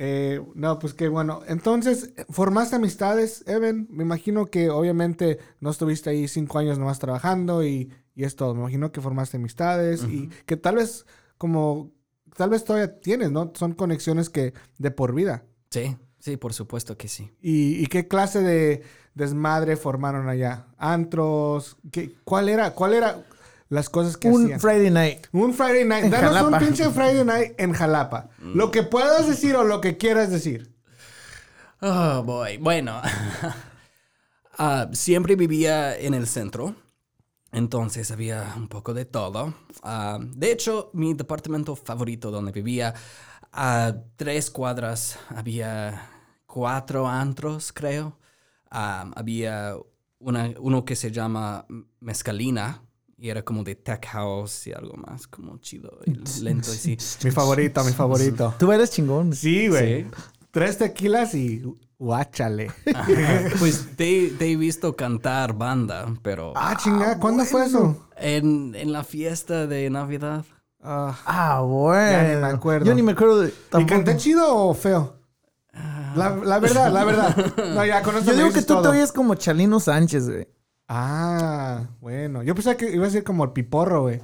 Eh, 0.00 0.40
no, 0.54 0.78
pues 0.78 0.94
qué 0.94 1.08
bueno. 1.08 1.40
Entonces, 1.48 2.12
¿formaste 2.30 2.76
amistades, 2.76 3.42
Evan? 3.48 3.88
Me 3.90 4.04
imagino 4.04 4.46
que 4.46 4.70
obviamente 4.70 5.38
no 5.60 5.70
estuviste 5.70 6.10
ahí 6.10 6.28
cinco 6.28 6.58
años 6.58 6.78
nomás 6.78 7.00
trabajando 7.00 7.64
y, 7.64 7.92
y 8.14 8.24
es 8.24 8.36
todo. 8.36 8.54
Me 8.54 8.60
imagino 8.60 8.92
que 8.92 9.00
formaste 9.00 9.36
amistades 9.36 10.04
y 10.04 10.28
que 10.46 10.56
tal 10.56 10.76
vez 10.76 11.04
como... 11.36 11.90
Tal 12.36 12.50
vez 12.50 12.62
todavía 12.62 13.00
tienes, 13.00 13.32
¿no? 13.32 13.50
Son 13.56 13.72
conexiones 13.72 14.30
que 14.30 14.54
de 14.78 14.92
por 14.92 15.12
vida. 15.12 15.42
Sí, 15.70 15.96
sí, 16.20 16.36
por 16.36 16.52
supuesto 16.52 16.96
que 16.96 17.08
sí. 17.08 17.32
¿Y, 17.42 17.82
y 17.82 17.86
qué 17.88 18.06
clase 18.06 18.42
de 18.42 18.84
desmadre 19.14 19.76
formaron 19.76 20.28
allá? 20.28 20.68
¿Antros? 20.76 21.76
¿Qué, 21.90 22.14
¿Cuál 22.22 22.48
era? 22.48 22.74
¿Cuál 22.74 22.94
era 22.94 23.24
las 23.68 23.88
cosas 23.88 24.16
que 24.16 24.28
un 24.28 24.44
hacían? 24.44 24.60
Friday 24.60 24.90
night 24.90 25.26
Un 25.32 25.52
Friday 25.52 25.84
night. 25.84 26.04
En 26.04 26.10
Danos 26.10 26.32
Jalapa. 26.32 26.56
un 26.56 26.64
pinche 26.64 26.90
Friday 26.90 27.24
night 27.24 27.52
en 27.58 27.72
Jalapa. 27.72 28.28
Lo 28.38 28.70
que 28.70 28.82
puedas 28.82 29.26
decir 29.26 29.56
o 29.56 29.64
lo 29.64 29.80
que 29.80 29.96
quieras 29.96 30.30
decir. 30.30 30.74
Oh, 31.80 32.22
boy. 32.24 32.56
Bueno, 32.58 33.00
ah, 34.58 34.88
siempre 34.92 35.36
vivía 35.36 35.96
en 35.96 36.14
el 36.14 36.26
centro, 36.26 36.74
entonces 37.52 38.10
había 38.10 38.54
un 38.56 38.68
poco 38.68 38.94
de 38.94 39.04
todo. 39.04 39.54
Ah, 39.82 40.18
de 40.20 40.50
hecho, 40.50 40.90
mi 40.92 41.14
departamento 41.14 41.76
favorito 41.76 42.30
donde 42.30 42.52
vivía, 42.52 42.94
a 43.52 43.94
tres 44.16 44.50
cuadras 44.50 45.18
había 45.28 46.10
cuatro 46.46 47.06
antros, 47.06 47.72
creo. 47.72 48.18
Había 48.70 49.76
una, 50.18 50.52
uno 50.58 50.84
que 50.84 50.96
se 50.96 51.10
llama 51.10 51.64
Mezcalina 52.00 52.82
y 53.18 53.30
era 53.30 53.42
como 53.42 53.64
de 53.64 53.74
tech 53.74 54.06
house 54.06 54.66
y 54.68 54.72
algo 54.72 54.94
más 54.96 55.26
como 55.26 55.58
chido 55.58 55.98
y 56.06 56.12
lento 56.42 56.72
y 56.72 56.76
sí. 56.76 56.96
Mi 57.24 57.30
favorito, 57.30 57.82
mi 57.84 57.92
favorito. 57.92 58.54
Tú 58.58 58.70
eres 58.72 58.90
chingón. 58.90 59.32
Sí, 59.34 59.68
güey. 59.68 60.04
Sí. 60.04 60.10
Tres 60.50 60.78
tequilas 60.78 61.34
y 61.34 61.62
guáchale. 61.98 62.70
Ajá. 62.94 63.06
Pues 63.58 63.96
te, 63.96 64.30
te 64.38 64.52
he 64.52 64.56
visto 64.56 64.94
cantar 64.96 65.52
banda, 65.54 66.06
pero 66.22 66.52
ah, 66.56 66.76
chingada, 66.76 67.18
¿cuándo 67.18 67.44
fue 67.44 67.66
eso? 67.66 68.06
en, 68.16 68.74
en 68.74 68.92
la 68.92 69.02
fiesta 69.04 69.66
de 69.66 69.90
Navidad. 69.90 70.44
Ah, 70.80 71.18
Ah, 71.26 71.60
bueno. 71.62 72.12
Ya 72.12 72.22
ni 72.34 72.40
me 72.40 72.46
acuerdo. 72.46 72.86
Yo 72.86 72.94
ni 72.94 73.02
me 73.02 73.12
acuerdo 73.12 73.40
de. 73.40 73.52
¿Y 73.78 73.84
canté 73.86 74.16
chido 74.16 74.54
o 74.54 74.74
feo? 74.74 75.16
La, 76.14 76.34
la 76.36 76.58
verdad, 76.60 76.90
la 76.92 77.04
verdad. 77.04 77.36
No, 77.74 77.84
ya 77.84 78.02
con 78.02 78.16
eso 78.16 78.26
Yo 78.26 78.34
digo 78.36 78.48
que 78.48 78.62
tú 78.62 78.74
te 78.76 78.82
todo. 78.82 78.90
oyes 78.90 79.12
como 79.12 79.34
Chalino 79.34 79.78
Sánchez, 79.80 80.28
güey. 80.28 80.48
Ah, 80.88 81.86
bueno. 82.00 82.42
Yo 82.42 82.54
pensaba 82.54 82.76
que 82.76 82.90
iba 82.90 83.06
a 83.06 83.10
ser 83.10 83.22
como 83.24 83.44
el 83.44 83.52
piporro, 83.52 84.02
güey. 84.02 84.20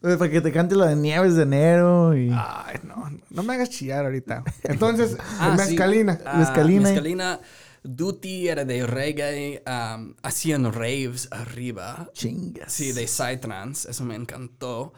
Para 0.00 0.30
que 0.30 0.40
te 0.40 0.52
cante 0.52 0.76
lo 0.76 0.86
de 0.86 0.96
Nieves 0.96 1.34
de 1.36 1.42
enero 1.42 2.16
y... 2.16 2.30
Ay, 2.32 2.76
no, 2.84 3.10
no 3.28 3.42
me 3.42 3.54
hagas 3.54 3.68
chillar 3.70 4.04
ahorita. 4.06 4.44
Entonces, 4.62 5.16
Ah, 5.40 5.56
sí. 5.58 5.70
mezcalina. 5.70 6.18
Ah, 6.24 6.38
Mezcalina. 6.38 6.82
Mezcalina. 6.88 7.40
Duty 7.82 8.48
era 8.48 8.64
de 8.64 8.86
reggae. 8.86 9.62
um, 9.66 10.14
hacían 10.22 10.72
raves 10.72 11.28
arriba. 11.30 12.10
Chingas. 12.14 12.72
Sí, 12.72 12.92
de 12.92 13.06
Psytrance. 13.06 13.90
Eso 13.90 14.04
me 14.04 14.14
encantó. 14.14 14.92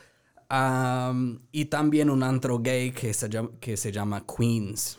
Um, 0.50 1.38
y 1.50 1.64
también 1.66 2.10
un 2.10 2.22
antro 2.22 2.58
gay 2.60 2.92
que 2.92 3.12
se 3.14 3.28
llama, 3.28 3.50
que 3.60 3.76
se 3.76 3.90
llama 3.90 4.24
Queens. 4.26 4.98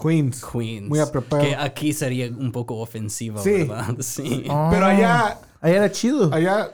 Queens. 0.00 0.44
Queens. 0.44 0.88
Muy 0.88 0.98
apropiado. 0.98 1.44
Que 1.44 1.54
aquí 1.56 1.92
sería 1.92 2.26
un 2.28 2.52
poco 2.52 2.76
ofensivo, 2.78 3.38
Sí. 3.42 3.64
¿verdad? 3.64 3.96
Sí. 4.00 4.44
Oh. 4.48 4.68
Pero 4.70 4.86
allá, 4.86 5.38
Allá 5.60 5.76
era 5.76 5.92
chido. 5.92 6.32
allá, 6.32 6.72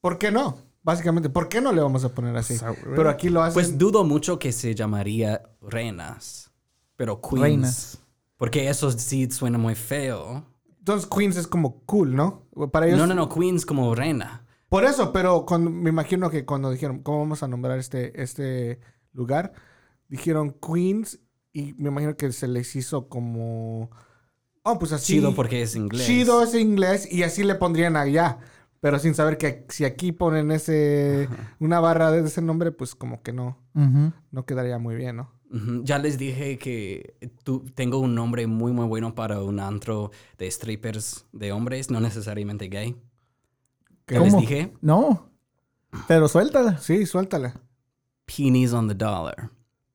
¿por 0.00 0.18
qué 0.18 0.30
no? 0.30 0.56
Básicamente, 0.82 1.28
¿por 1.28 1.48
qué 1.48 1.60
no 1.60 1.72
le 1.72 1.80
vamos 1.82 2.04
a 2.04 2.10
poner 2.14 2.36
así? 2.36 2.56
Pero 2.96 3.10
aquí 3.10 3.28
lo 3.28 3.42
hacen. 3.42 3.54
Pues 3.54 3.76
dudo 3.78 4.04
mucho 4.04 4.38
que 4.38 4.52
se 4.52 4.74
llamaría 4.74 5.42
reinas. 5.60 6.50
Pero 6.96 7.20
Queens. 7.20 7.40
Reinas. 7.42 7.98
Porque 8.36 8.68
eso 8.68 8.90
sí 8.92 9.30
suena 9.30 9.58
muy 9.58 9.74
feo. 9.74 10.44
Entonces, 10.78 11.08
Queens 11.08 11.36
es 11.36 11.46
como 11.46 11.80
cool, 11.84 12.14
¿no? 12.14 12.46
Para 12.72 12.86
ellos. 12.86 12.98
No, 12.98 13.06
no, 13.06 13.14
no. 13.14 13.28
Queens 13.28 13.66
como 13.66 13.94
reina. 13.94 14.46
Por 14.70 14.84
eso, 14.84 15.12
pero 15.12 15.44
cuando, 15.44 15.70
me 15.70 15.90
imagino 15.90 16.30
que 16.30 16.44
cuando 16.46 16.70
dijeron, 16.70 17.02
¿cómo 17.02 17.18
vamos 17.20 17.42
a 17.42 17.48
nombrar 17.48 17.78
este, 17.78 18.22
este 18.22 18.80
lugar? 19.12 19.52
Dijeron 20.08 20.56
Queens 20.60 21.18
y 21.60 21.74
me 21.78 21.88
imagino 21.88 22.16
que 22.16 22.30
se 22.32 22.48
les 22.48 22.74
hizo 22.76 23.08
como... 23.08 23.90
Oh, 24.62 24.78
pues 24.78 24.92
así. 24.92 25.14
Chido 25.14 25.34
porque 25.34 25.62
es 25.62 25.74
inglés. 25.76 26.06
Chido 26.06 26.42
es 26.42 26.54
inglés 26.54 27.10
y 27.10 27.22
así 27.22 27.42
le 27.44 27.54
pondrían 27.54 27.96
allá. 27.96 28.38
Pero 28.80 28.98
sin 28.98 29.14
saber 29.14 29.38
que 29.38 29.64
si 29.70 29.84
aquí 29.84 30.12
ponen 30.12 30.50
ese 30.52 31.28
una 31.58 31.80
barra 31.80 32.10
de 32.12 32.20
ese 32.26 32.42
nombre, 32.42 32.70
pues 32.70 32.94
como 32.94 33.22
que 33.22 33.32
no, 33.32 33.58
no 34.30 34.44
quedaría 34.46 34.78
muy 34.78 34.94
bien, 34.94 35.16
¿no? 35.16 35.32
Ya 35.84 35.98
les 35.98 36.18
dije 36.18 36.58
que 36.58 37.16
tu- 37.42 37.64
tengo 37.74 37.98
un 37.98 38.14
nombre 38.14 38.46
muy, 38.46 38.70
muy 38.70 38.86
bueno 38.86 39.14
para 39.14 39.42
un 39.42 39.58
antro 39.60 40.10
de 40.36 40.48
strippers 40.50 41.24
de 41.32 41.52
hombres, 41.52 41.90
no 41.90 42.00
necesariamente 42.00 42.68
gay. 42.68 42.94
¿Qué 44.04 44.20
les 44.20 44.28
¿Cómo? 44.30 44.40
dije? 44.42 44.74
No. 44.82 45.30
Pero 46.06 46.28
suéltala. 46.28 46.78
Sí, 46.78 47.06
suéltala. 47.06 47.54
Pennies 48.26 48.72
on 48.74 48.88
the 48.88 48.94
dollar. 48.94 49.50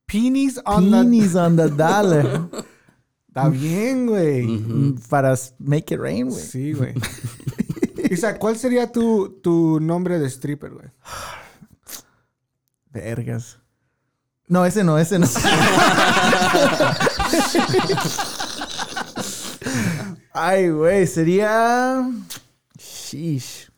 Peonies 0.08 0.60
on 0.66 0.92
the... 0.92 0.98
On 1.38 1.56
the 1.56 1.70
dollar. 1.70 2.50
Está 3.34 3.50
bien, 3.50 4.06
güey. 4.06 4.96
Para 5.10 5.36
make 5.58 5.92
it 5.92 6.00
rain, 6.00 6.30
güey. 6.30 6.40
Sí, 6.40 6.74
güey. 6.74 6.94
Isa, 8.12 8.38
¿cuál 8.38 8.58
sería 8.58 8.92
tu, 8.92 9.40
tu 9.42 9.80
nombre 9.80 10.20
de 10.20 10.30
stripper, 10.30 10.70
güey? 10.70 10.90
Vergas. 12.92 13.58
No, 14.48 14.64
ese 14.68 14.84
no, 14.84 15.00
ese 15.00 15.18
no. 15.18 15.26
Ay, 20.34 20.70
güey, 20.70 21.08
sería. 21.08 22.08
Sheesh. 22.78 23.72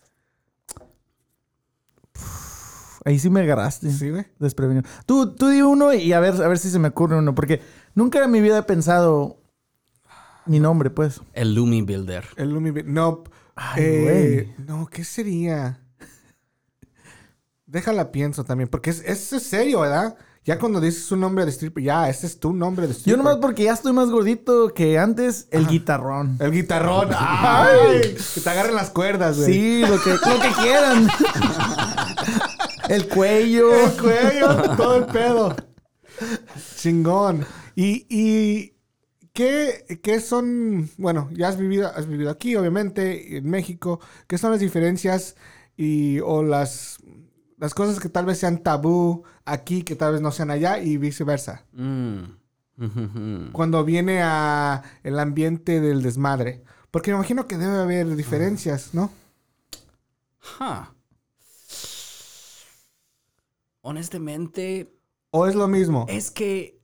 Ahí 3.06 3.20
sí 3.20 3.30
me 3.30 3.41
agarraste. 3.41 3.91
Sí, 3.91 4.10
güey. 4.10 4.26
Desprevenido. 4.39 4.88
Tú, 5.06 5.36
tú 5.36 5.48
di 5.50 5.62
uno 5.62 5.94
y 5.94 6.12
a 6.12 6.20
ver, 6.20 6.41
a 6.41 6.48
ver 6.48 6.58
si 6.58 6.70
se 6.70 6.80
me 6.80 6.89
ocurre 6.89 7.18
uno. 7.18 7.36
Porque 7.36 7.62
nunca 7.94 8.24
en 8.24 8.32
mi 8.32 8.41
vida 8.41 8.58
he 8.58 8.63
pensado 8.63 9.39
mi 10.48 10.60
nombre, 10.60 10.89
pues. 10.89 11.22
El 11.34 11.54
Lumi 11.54 11.82
Builder. 11.84 12.26
El 12.36 12.50
Lumi... 12.50 12.72
No, 12.84 13.24
Ay, 13.56 13.84
eh, 13.84 14.56
no, 14.68 14.88
¿qué 14.88 15.04
sería? 15.04 15.80
Déjala 17.65 18.12
pienso 18.12 18.44
también, 18.44 18.70
porque 18.70 18.89
es, 18.89 19.02
es 19.02 19.44
serio, 19.44 19.82
¿verdad? 19.82 20.18
Ya 20.46 20.60
cuando 20.60 20.80
dices 20.80 21.12
un 21.12 21.22
nombre 21.22 21.44
de 21.44 21.52
stripper, 21.52 21.84
ya, 21.84 22.08
ese 22.08 22.28
es 22.28 22.39
tu 22.39 22.54
nombre 22.54 22.86
de 22.86 22.94
stripper. 22.94 23.12
Yo 23.12 23.18
nomás 23.18 23.38
porque 23.38 23.63
ya 23.63 23.74
estoy 23.74 23.94
más 23.94 24.12
gordito 24.12 24.74
que 24.76 25.00
antes, 25.00 25.48
el 25.50 25.65
guitarrón. 25.65 26.38
El 26.39 26.52
guitarrón. 26.52 27.10
¡Ay! 27.18 28.15
Que 28.34 28.41
te 28.41 28.50
agarren 28.52 28.76
las 28.76 28.91
cuerdas, 28.91 29.38
güey. 29.38 29.52
Sí, 29.52 29.82
lo 29.82 30.00
que, 30.00 30.12
lo 30.12 30.39
que 30.39 30.52
quieran. 30.62 31.08
el 32.95 33.08
cuello. 33.08 33.71
El 33.86 34.01
cuello, 34.01 34.75
todo 34.75 34.97
el 34.97 35.05
pedo. 35.05 35.55
Chingón. 36.77 37.45
Y, 37.75 38.05
y 38.10 38.73
¿qué, 39.34 39.99
qué 40.01 40.19
son? 40.19 40.89
Bueno, 40.97 41.29
ya 41.34 41.49
has 41.49 41.58
vivido, 41.58 41.88
has 41.88 42.08
vivido 42.08 42.31
aquí, 42.31 42.55
obviamente, 42.55 43.38
en 43.38 43.49
México. 43.49 43.99
¿Qué 44.27 44.38
son 44.38 44.51
las 44.51 44.60
diferencias 44.60 45.36
y 45.77 46.19
o 46.21 46.41
las, 46.41 46.99
las 47.58 47.73
cosas 47.73 47.99
que 47.99 48.10
tal 48.10 48.25
vez 48.25 48.39
sean 48.39 48.63
tabú 48.63 49.23
aquí, 49.43 49.84
que 49.84 49.95
tal 49.95 50.13
vez 50.13 50.21
no 50.21 50.31
sean 50.31 50.51
allá 50.51 50.79
y 50.79 50.97
viceversa? 50.97 51.65
Mm. 51.73 52.23
Cuando 53.51 53.84
viene 53.84 54.21
a 54.21 54.84
el 55.03 55.19
ambiente 55.19 55.81
del 55.81 56.01
desmadre. 56.01 56.63
Porque 56.91 57.12
me 57.12 57.17
imagino 57.17 57.45
que 57.45 57.58
debe 57.58 57.77
haber 57.77 58.15
diferencias, 58.15 58.93
¿no? 58.93 59.12
Huh. 60.60 60.94
Honestamente, 63.86 64.98
¿O 65.30 65.45
es 65.45 65.54
lo 65.54 65.67
mismo? 65.67 66.08
es 66.10 66.32
que 66.32 66.82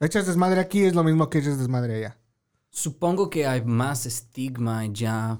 Echas 0.00 0.26
desmadre 0.26 0.60
aquí 0.60 0.82
es 0.82 0.94
lo 0.94 1.04
mismo 1.04 1.30
que 1.30 1.38
echas 1.38 1.56
desmadre 1.56 1.94
allá. 1.94 2.18
Supongo 2.68 3.30
que 3.30 3.46
hay 3.46 3.64
más 3.64 4.04
estigma 4.06 4.84
ya 4.86 5.38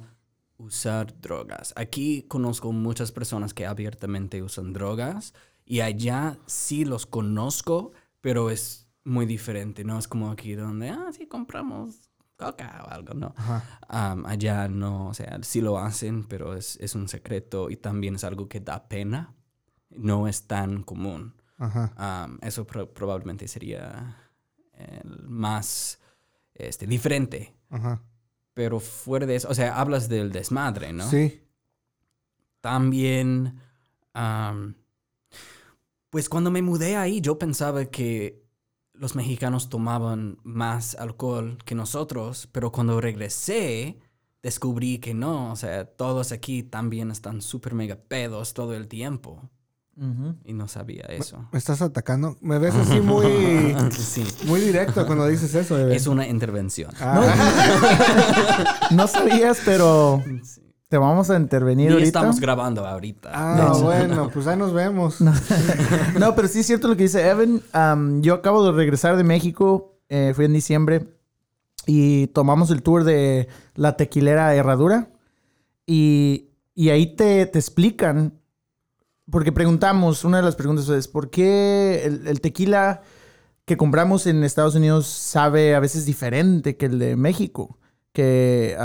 usar 0.57 1.21
drogas. 1.21 1.73
Aquí 1.77 2.23
conozco 2.29 2.71
muchas 2.71 3.11
personas 3.11 3.53
que 3.53 3.67
abiertamente 3.67 4.43
usan 4.43 4.73
drogas 4.73 5.35
y 5.67 5.81
allá 5.81 6.39
sí 6.47 6.85
los 6.85 7.05
conozco, 7.05 7.91
pero 8.21 8.49
es 8.49 8.87
muy 9.03 9.27
diferente. 9.27 9.83
No 9.83 9.99
es 9.99 10.07
como 10.07 10.31
aquí 10.31 10.55
donde, 10.55 10.91
ah, 10.91 11.11
sí 11.13 11.27
compramos 11.27 12.09
coca 12.37 12.85
o 12.87 12.91
algo, 12.91 13.15
no. 13.15 13.35
Um, 13.91 14.25
allá 14.25 14.69
no, 14.69 15.09
o 15.09 15.15
sea, 15.15 15.41
sí 15.43 15.61
lo 15.61 15.79
hacen, 15.79 16.25
pero 16.25 16.55
es, 16.55 16.77
es 16.81 16.95
un 16.95 17.09
secreto 17.09 17.71
y 17.71 17.77
también 17.77 18.15
es 18.15 18.23
algo 18.23 18.49
que 18.49 18.61
da 18.61 18.89
pena. 18.89 19.35
No 19.97 20.29
es 20.29 20.47
tan 20.47 20.83
común. 20.83 21.35
Ajá. 21.59 22.27
Um, 22.29 22.39
eso 22.43 22.67
pro- 22.67 22.93
probablemente 22.93 23.47
sería 23.49 24.17
el 24.73 25.23
más 25.29 25.99
este, 26.55 26.87
diferente. 26.87 27.55
Ajá. 27.71 28.03
Pero 28.55 28.81
fuera 28.81 29.27
de 29.27 29.37
eso, 29.37 29.49
o 29.49 29.55
sea, 29.55 29.81
hablas 29.81 30.09
del 30.09 30.31
desmadre, 30.33 30.93
¿no? 30.93 31.09
Sí. 31.09 31.41
También, 32.61 33.59
am, 34.15 34.75
pues 36.11 36.29
cuando 36.29 36.51
me 36.51 36.63
mudé 36.63 36.97
ahí, 36.97 37.21
yo 37.21 37.39
pensaba 37.39 37.85
que 37.87 38.43
los 38.93 39.17
mexicanos 39.17 39.69
tomaban 39.69 40.39
más 40.45 40.95
alcohol 40.95 41.59
que 41.65 41.75
nosotros, 41.75 42.49
pero 42.53 42.71
cuando 42.71 43.01
regresé, 43.01 43.99
descubrí 44.43 44.99
que 44.99 45.15
no, 45.15 45.51
o 45.53 45.57
sea, 45.57 45.85
todos 45.85 46.31
aquí 46.33 46.63
también 46.63 47.11
están 47.11 47.43
súper 47.43 47.75
mega 47.75 47.97
pedos 47.97 48.55
todo 48.55 48.75
el 48.75 48.87
tiempo. 48.89 49.51
Y 50.45 50.53
no 50.53 50.67
sabía 50.69 51.05
eso. 51.09 51.49
¿Me 51.53 51.59
estás 51.59 51.81
atacando? 51.81 52.37
Me 52.41 52.59
ves 52.59 52.75
así 52.75 53.01
muy, 53.01 53.77
sí. 53.93 54.25
muy 54.47 54.61
directo 54.61 55.07
cuando 55.07 55.27
dices 55.27 55.55
eso, 55.55 55.77
bebé. 55.77 55.95
Es 55.97 56.07
una 56.07 56.27
intervención. 56.27 56.91
Ah, 57.01 57.23
No 58.91 59.07
sabías, 59.09 59.61
pero 59.65 60.23
te 60.89 60.99
vamos 60.99 61.31
a 61.31 61.37
intervenir 61.37 61.91
Y 61.91 61.93
ahorita. 61.93 62.07
estamos 62.09 62.41
grabando 62.41 62.87
ahorita. 62.87 63.31
Ah, 63.33 63.73
bueno, 63.81 64.31
pues 64.35 64.47
ahí 64.47 64.57
nos 64.57 64.73
vemos. 64.73 65.21
No, 65.21 66.35
pero 66.35 66.49
sí 66.49 66.61
es 66.61 66.67
cierto 66.67 66.89
lo 66.89 66.97
que 66.97 67.05
dice 67.05 67.27
Evan. 67.29 68.23
Yo 68.23 68.35
acabo 68.35 68.65
de 68.65 68.73
regresar 68.73 69.17
de 69.17 69.25
México. 69.25 69.97
eh, 70.09 70.33
fui 70.35 70.45
en 70.45 70.53
diciembre. 70.53 71.07
Y 71.87 72.29
tomamos 72.29 72.71
el 72.71 72.83
tour 72.83 73.05
de 73.05 73.49
la 73.75 73.97
tequilera 73.97 74.55
Herradura. 74.55 75.09
Y, 75.87 76.49
y 76.75 76.89
ahí 76.91 77.15
te, 77.15 77.47
te 77.47 77.59
explican. 77.59 78.33
Porque 79.31 79.53
preguntamos, 79.53 80.25
una 80.25 80.39
de 80.39 80.43
las 80.43 80.57
preguntas 80.57 80.89
es, 80.89 81.09
¿por 81.09 81.31
qué 81.31 82.05
el, 82.05 82.41
tequila 82.41 83.03
que 83.65 83.77
compramos 83.77 84.27
en 84.27 84.45
Estados 84.45 84.75
Unidos 84.75 85.07
sabe 85.07 85.75
a 85.75 85.81
veces 85.81 86.05
diferente 86.05 86.77
que 86.77 86.87
el 86.87 86.99
de 86.99 87.17
México. 87.17 87.79
Que, 88.13 88.77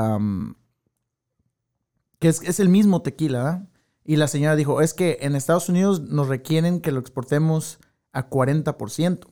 que 2.19 2.27
es, 2.27 2.41
es 2.41 2.59
el 2.59 2.69
mismo 2.69 3.01
tequila. 3.01 3.43
¿verdad? 3.43 3.69
Y 4.09 4.15
la 4.15 4.27
señora 4.27 4.55
dijo, 4.55 4.81
es 4.81 4.93
que 4.93 5.19
en 5.21 5.35
Estados 5.35 5.69
Unidos 5.69 6.01
nos 6.01 6.29
requieren 6.29 6.81
que 6.81 6.91
lo 6.91 6.99
exportemos 6.99 7.79
a 8.11 8.29
40%. 8.29 9.27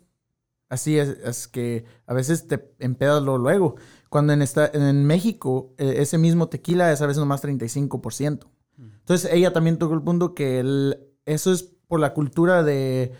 Así 0.70 1.00
es, 1.00 1.10
es 1.24 1.48
que 1.48 1.86
a 2.06 2.14
veces 2.14 2.48
te 2.48 2.74
empedas 2.80 3.24
luego. 3.24 3.76
Cuando 4.10 4.34
en, 4.34 4.42
esta, 4.42 4.70
en 4.72 5.06
México 5.06 5.74
eh, 5.78 5.96
ese 5.98 6.18
mismo 6.18 6.50
tequila 6.50 6.92
es 6.92 7.02
a 7.02 7.08
veces 7.08 7.20
nomás 7.20 7.44
35%. 7.44 8.48
Entonces 8.78 9.30
ella 9.34 9.54
también 9.54 9.78
tocó 9.78 9.94
el 9.96 10.02
punto 10.04 10.34
que 10.36 10.60
el- 10.60 11.00
eso 11.26 11.52
es 11.52 11.64
por 11.88 12.00
la 12.00 12.14
cultura 12.14 12.64
de, 12.64 13.14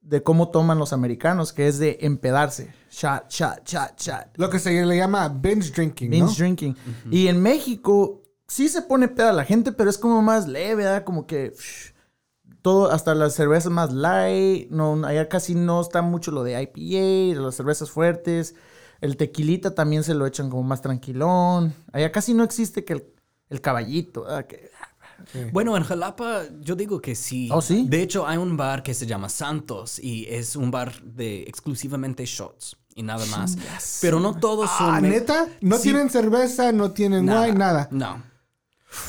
de 0.00 0.22
cómo 0.22 0.50
toman 0.50 0.78
los 0.78 0.92
americanos, 0.92 1.52
que 1.52 1.66
es 1.68 1.78
de 1.78 1.98
empedarse. 2.02 2.72
Shot, 2.90 3.28
shot, 3.28 3.64
shot, 3.66 3.98
shot. 4.00 4.26
Lo 4.36 4.48
que 4.50 4.58
se 4.58 4.84
le 4.84 4.96
llama 4.96 5.28
binge 5.28 5.70
drinking, 5.72 6.10
¿no? 6.10 6.16
Binge 6.26 6.38
drinking. 6.38 6.76
Y 7.10 7.28
en 7.28 7.42
México 7.42 8.22
sí 8.46 8.68
se 8.68 8.82
pone 8.82 9.08
peda 9.08 9.32
la 9.32 9.44
gente, 9.44 9.72
pero 9.72 9.90
es 9.90 9.98
como 9.98 10.22
más 10.22 10.46
leve, 10.48 10.84
¿verdad? 10.84 11.04
Como 11.04 11.26
que 11.26 11.50
psh, 11.52 11.92
todo, 12.62 12.90
hasta 12.90 13.14
las 13.14 13.34
cervezas 13.34 13.70
más 13.72 13.92
light, 13.92 14.70
no, 14.70 15.04
allá 15.04 15.28
casi 15.28 15.54
no 15.54 15.80
está 15.80 16.00
mucho 16.02 16.30
lo 16.30 16.44
de 16.44 16.60
IPA, 16.62 17.34
de 17.38 17.44
las 17.44 17.56
cervezas 17.56 17.90
fuertes. 17.90 18.54
El 19.00 19.16
tequilita 19.18 19.74
también 19.74 20.02
se 20.02 20.14
lo 20.14 20.24
echan 20.26 20.48
como 20.48 20.62
más 20.62 20.80
tranquilón. 20.80 21.74
Allá 21.92 22.10
casi 22.10 22.32
no 22.32 22.42
existe 22.44 22.84
que 22.84 22.94
el, 22.94 23.04
el 23.50 23.60
caballito, 23.60 24.22
¿verdad? 24.22 24.46
Que- 24.46 24.70
Bueno, 25.52 25.76
en 25.76 25.82
Jalapa 25.84 26.42
yo 26.60 26.74
digo 26.76 27.00
que 27.00 27.14
sí. 27.14 27.48
¿Oh, 27.52 27.60
sí? 27.62 27.86
De 27.88 28.02
hecho, 28.02 28.26
hay 28.26 28.36
un 28.38 28.56
bar 28.56 28.82
que 28.82 28.94
se 28.94 29.06
llama 29.06 29.28
Santos 29.28 29.98
y 29.98 30.26
es 30.28 30.56
un 30.56 30.70
bar 30.70 31.02
de 31.02 31.42
exclusivamente 31.42 32.24
shots 32.26 32.76
y 32.94 33.02
nada 33.02 33.24
más. 33.26 33.56
Pero 34.00 34.20
no 34.20 34.34
todos 34.38 34.70
son... 34.78 34.94
Ah, 34.94 35.00
me- 35.00 35.08
¿neta? 35.08 35.48
No 35.60 35.76
Sí, 35.76 35.84
tienen 35.84 36.10
cerveza, 36.10 36.70
no 36.72 36.92
tienen 36.92 37.28
wine, 37.28 37.52
nada. 37.54 37.88
No. 37.90 38.22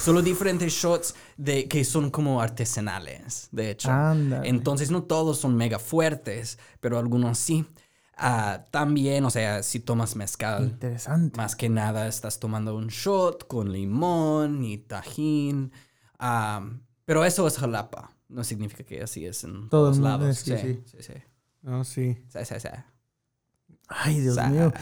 Solo 0.03 0.23
diferentes 0.23 0.73
shots 0.73 1.13
de, 1.37 1.67
que 1.67 1.83
son 1.85 2.09
como 2.09 2.41
artesanales, 2.41 3.49
de 3.51 3.69
hecho. 3.71 3.91
Ándale. 3.91 4.49
Entonces 4.49 4.89
no 4.89 5.03
todos 5.03 5.37
son 5.37 5.55
mega 5.55 5.77
fuertes, 5.77 6.57
pero 6.79 6.97
algunos 6.97 7.37
sí. 7.37 7.65
Ah, 8.17 8.65
también, 8.71 9.25
o 9.25 9.29
sea, 9.29 9.61
si 9.61 9.79
tomas 9.81 10.15
mezcal, 10.15 10.63
Interesante. 10.63 11.37
más 11.37 11.55
que 11.55 11.67
nada 11.69 12.07
estás 12.07 12.39
tomando 12.39 12.75
un 12.75 12.87
shot 12.87 13.45
con 13.45 13.71
limón 13.73 14.63
y 14.63 14.77
tajín. 14.79 15.71
Ah, 16.19 16.67
pero 17.05 17.25
eso 17.25 17.47
es 17.47 17.57
jalapa. 17.57 18.11
No 18.27 18.43
significa 18.43 18.83
que 18.83 19.01
así 19.03 19.25
es 19.25 19.43
en 19.43 19.69
Todo 19.69 19.91
todos 19.91 19.97
lados. 19.99 20.27
es- 20.29 20.39
sí, 20.39 20.57
sí, 20.57 20.81
sí. 20.85 20.97
sí, 20.97 21.03
sí. 21.03 21.13
No, 21.61 21.83
sí. 21.83 22.17
Sí, 22.29 22.39
sí, 22.45 22.55
sí. 22.59 22.67
Ay, 23.87 24.19
Dios 24.19 24.35
Sa- 24.35 24.47
mío. 24.49 24.73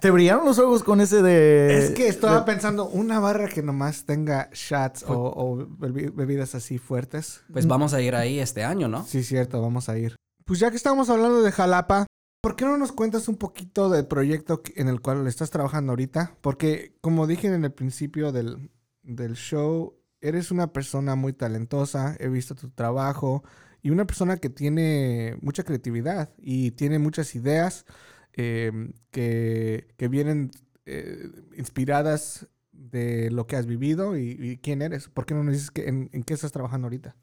Te 0.00 0.10
brillaron 0.12 0.44
los 0.44 0.58
ojos 0.60 0.84
con 0.84 1.00
ese 1.00 1.22
de... 1.22 1.76
Es 1.76 1.90
que 1.90 2.06
estaba 2.06 2.40
de- 2.40 2.44
pensando, 2.46 2.86
una 2.88 3.18
barra 3.18 3.48
que 3.48 3.62
nomás 3.62 4.04
tenga 4.04 4.48
shots 4.52 5.02
o, 5.08 5.12
o 5.14 5.56
bebi- 5.66 6.14
bebidas 6.14 6.54
así 6.54 6.78
fuertes. 6.78 7.42
Pues 7.52 7.66
vamos 7.66 7.94
a 7.94 8.00
ir 8.00 8.14
ahí 8.14 8.38
este 8.38 8.62
año, 8.62 8.86
¿no? 8.86 9.04
Sí, 9.04 9.24
cierto, 9.24 9.60
vamos 9.60 9.88
a 9.88 9.98
ir. 9.98 10.14
Pues 10.44 10.60
ya 10.60 10.70
que 10.70 10.76
estamos 10.76 11.10
hablando 11.10 11.42
de 11.42 11.50
Jalapa, 11.50 12.06
¿por 12.40 12.54
qué 12.54 12.64
no 12.64 12.76
nos 12.78 12.92
cuentas 12.92 13.26
un 13.26 13.36
poquito 13.36 13.90
del 13.90 14.06
proyecto 14.06 14.62
en 14.76 14.88
el 14.88 15.00
cual 15.00 15.26
estás 15.26 15.50
trabajando 15.50 15.90
ahorita? 15.92 16.36
Porque, 16.40 16.96
como 17.00 17.26
dije 17.26 17.48
en 17.48 17.64
el 17.64 17.72
principio 17.72 18.30
del, 18.30 18.70
del 19.02 19.34
show, 19.34 19.96
eres 20.24 20.50
una 20.50 20.72
persona 20.72 21.14
muy 21.14 21.32
talentosa, 21.32 22.16
he 22.18 22.28
visto 22.28 22.54
tu 22.54 22.70
trabajo 22.70 23.44
y 23.82 23.90
una 23.90 24.06
persona 24.06 24.38
que 24.38 24.50
tiene 24.50 25.36
mucha 25.40 25.62
creatividad 25.62 26.30
y 26.38 26.72
tiene 26.72 26.98
muchas 26.98 27.34
ideas 27.34 27.84
eh, 28.32 28.72
que, 29.10 29.88
que 29.96 30.08
vienen 30.08 30.50
eh, 30.86 31.30
inspiradas 31.56 32.48
de 32.72 33.30
lo 33.30 33.46
que 33.46 33.56
has 33.56 33.66
vivido 33.66 34.16
y, 34.16 34.58
quién 34.62 34.82
eres. 34.82 35.08
¿Por 35.08 35.26
qué 35.26 35.34
no 35.34 35.44
nos 35.44 35.54
dices 35.54 35.70
que, 35.70 35.88
en, 35.88 36.10
en 36.12 36.24
qué 36.24 36.34
estás 36.34 36.52
trabajando 36.52 36.86
ahorita? 36.86 37.14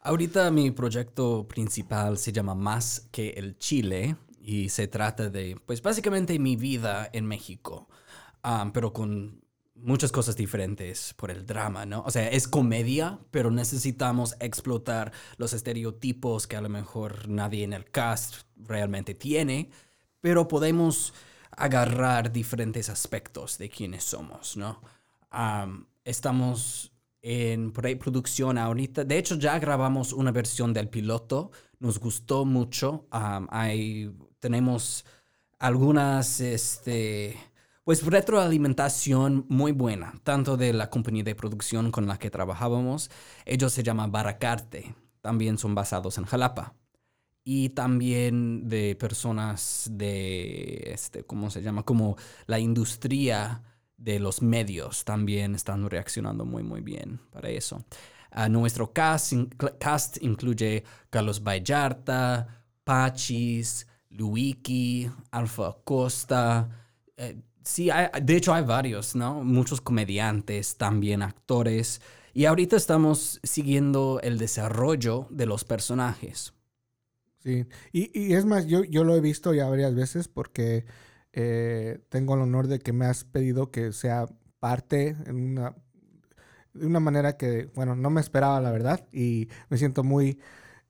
Ahorita 0.00 0.50
mi 0.50 0.70
proyecto 0.70 1.46
principal 1.48 2.18
se 2.18 2.32
llama 2.32 2.54
Más 2.54 3.08
que 3.10 3.30
el 3.30 3.58
Chile 3.58 4.16
y 4.40 4.68
se 4.68 4.86
trata 4.86 5.28
de, 5.28 5.60
pues 5.66 5.82
básicamente 5.82 6.38
mi 6.38 6.56
vida 6.56 7.10
en 7.12 7.26
México, 7.26 7.88
Ah, 8.42 8.70
pero 8.72 8.92
con 8.92 9.42
muchas 9.80 10.12
cosas 10.12 10.36
diferentes 10.36 11.14
por 11.14 11.30
el 11.30 11.46
drama, 11.46 11.86
¿no? 11.86 12.02
O 12.06 12.10
sea, 12.10 12.28
es 12.28 12.48
comedia, 12.48 13.18
pero 13.30 13.50
necesitamos 13.50 14.36
explotar 14.40 15.12
los 15.36 15.52
estereotipos 15.52 16.46
que 16.46 16.56
a 16.56 16.60
lo 16.60 16.68
mejor 16.68 17.28
nadie 17.28 17.64
en 17.64 17.72
el 17.72 17.90
cast 17.90 18.42
realmente 18.56 19.14
tiene, 19.14 19.70
pero 20.20 20.48
podemos 20.48 21.14
agarrar 21.50 22.32
diferentes 22.32 22.88
aspectos 22.88 23.58
de 23.58 23.68
quiénes 23.68 24.04
somos, 24.04 24.56
¿no? 24.56 24.80
Am, 25.30 25.86
estamos 26.04 26.92
en 27.22 27.72
preproducción 27.72 28.58
ahorita. 28.58 29.04
De 29.04 29.18
hecho, 29.18 29.36
ya 29.36 29.58
grabamos 29.58 30.12
una 30.12 30.32
versión 30.32 30.72
del 30.72 30.88
piloto. 30.88 31.50
Nos 31.80 31.98
gustó 31.98 32.44
mucho. 32.44 33.06
Hay, 33.10 34.14
tenemos 34.38 35.04
algunas, 35.58 36.40
este, 36.40 37.36
pues 37.88 38.04
retroalimentación 38.04 39.46
muy 39.48 39.72
buena, 39.72 40.12
tanto 40.22 40.58
de 40.58 40.74
la 40.74 40.90
compañía 40.90 41.24
de 41.24 41.34
producción 41.34 41.90
con 41.90 42.06
la 42.06 42.18
que 42.18 42.28
trabajábamos. 42.28 43.10
Ellos 43.46 43.72
se 43.72 43.82
llaman 43.82 44.12
Baracarte. 44.12 44.94
También 45.22 45.56
son 45.56 45.74
basados 45.74 46.18
en 46.18 46.26
Jalapa 46.26 46.74
y 47.44 47.70
también 47.70 48.68
de 48.68 48.94
personas 48.94 49.88
de, 49.90 50.90
este, 50.92 51.24
¿cómo 51.24 51.48
se 51.50 51.62
llama? 51.62 51.82
Como 51.82 52.18
la 52.46 52.58
industria 52.58 53.62
de 53.96 54.18
los 54.18 54.42
medios 54.42 55.06
también 55.06 55.54
están 55.54 55.88
reaccionando 55.88 56.44
muy, 56.44 56.62
muy 56.62 56.82
bien 56.82 57.18
para 57.30 57.48
eso. 57.48 57.82
Nuestro 58.50 58.92
cast, 58.92 59.32
cast 59.80 60.22
incluye 60.22 60.84
Carlos 61.08 61.42
Vallarta, 61.42 62.66
Pachis, 62.84 63.86
Luiki, 64.10 65.10
Alfa 65.30 65.74
Costa. 65.84 66.68
eh, 67.16 67.40
sí, 67.68 67.90
hay- 67.90 68.08
de 68.22 68.36
hecho 68.36 68.54
hay 68.54 68.64
varios, 68.64 69.14
¿no? 69.16 69.42
Muchos 69.44 69.80
comediantes, 69.80 70.76
también 70.76 71.22
actores. 71.22 72.00
Y 72.34 72.44
ahorita 72.46 72.76
estamos 72.76 73.40
siguiendo 73.42 74.20
el 74.22 74.38
desarrollo 74.38 75.26
de 75.30 75.46
los 75.46 75.64
personajes. 75.64 76.54
Sí, 77.40 77.66
y, 77.92 78.10
y 78.18 78.34
es 78.34 78.44
más, 78.46 78.66
yo, 78.66 78.84
yo 78.84 79.04
lo 79.04 79.16
he 79.16 79.20
visto 79.20 79.54
ya 79.54 79.68
varias 79.68 79.94
veces 79.94 80.28
porque 80.28 80.86
eh, 81.32 82.00
tengo 82.10 82.34
el 82.34 82.40
honor 82.42 82.68
de 82.68 82.80
que 82.80 82.92
me 82.92 83.06
has 83.06 83.24
pedido 83.24 83.70
que 83.70 83.92
sea 83.92 84.26
parte 84.60 85.16
en 85.26 85.36
una, 85.36 85.76
de 86.74 86.86
una 86.86 87.00
manera 87.00 87.36
que, 87.36 87.70
bueno, 87.74 87.96
no 87.96 88.10
me 88.10 88.20
esperaba 88.20 88.60
la 88.60 88.70
verdad 88.70 89.06
y 89.12 89.48
me 89.68 89.78
siento 89.78 90.04
muy 90.04 90.38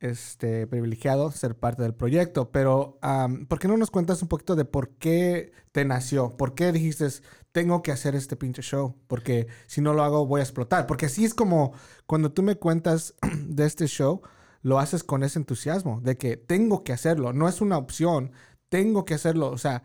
este, 0.00 0.66
privilegiado 0.66 1.30
ser 1.32 1.56
parte 1.56 1.82
del 1.82 1.94
proyecto, 1.94 2.50
pero 2.50 2.98
am, 3.02 3.46
¿por 3.46 3.58
qué 3.58 3.68
no 3.68 3.76
nos 3.76 3.90
cuentas 3.90 4.22
un 4.22 4.28
poquito 4.28 4.56
de 4.56 4.64
por 4.64 4.90
qué 4.90 5.52
te 5.72 5.84
nació? 5.84 6.36
¿Por 6.36 6.54
qué 6.54 6.72
dijiste, 6.72 7.08
tengo 7.52 7.82
que 7.82 7.92
hacer 7.92 8.14
este 8.14 8.36
pinche 8.36 8.62
show? 8.62 8.96
Porque 9.06 9.48
si 9.66 9.80
no 9.80 9.94
lo 9.94 10.02
hago 10.04 10.26
voy 10.26 10.40
a 10.40 10.44
explotar, 10.44 10.86
porque 10.86 11.06
así 11.06 11.24
es 11.24 11.34
como 11.34 11.72
cuando 12.06 12.32
tú 12.32 12.42
me 12.42 12.56
cuentas 12.56 13.14
de 13.48 13.66
este 13.66 13.86
show, 13.86 14.22
lo 14.62 14.78
haces 14.78 15.04
con 15.04 15.22
ese 15.22 15.38
entusiasmo 15.38 16.00
de 16.00 16.16
que 16.16 16.36
tengo 16.36 16.84
que 16.84 16.92
hacerlo, 16.92 17.32
no 17.32 17.48
es 17.48 17.60
una 17.60 17.78
opción, 17.78 18.32
tengo 18.68 19.04
que 19.04 19.14
hacerlo, 19.14 19.50
o 19.50 19.58
sea, 19.58 19.82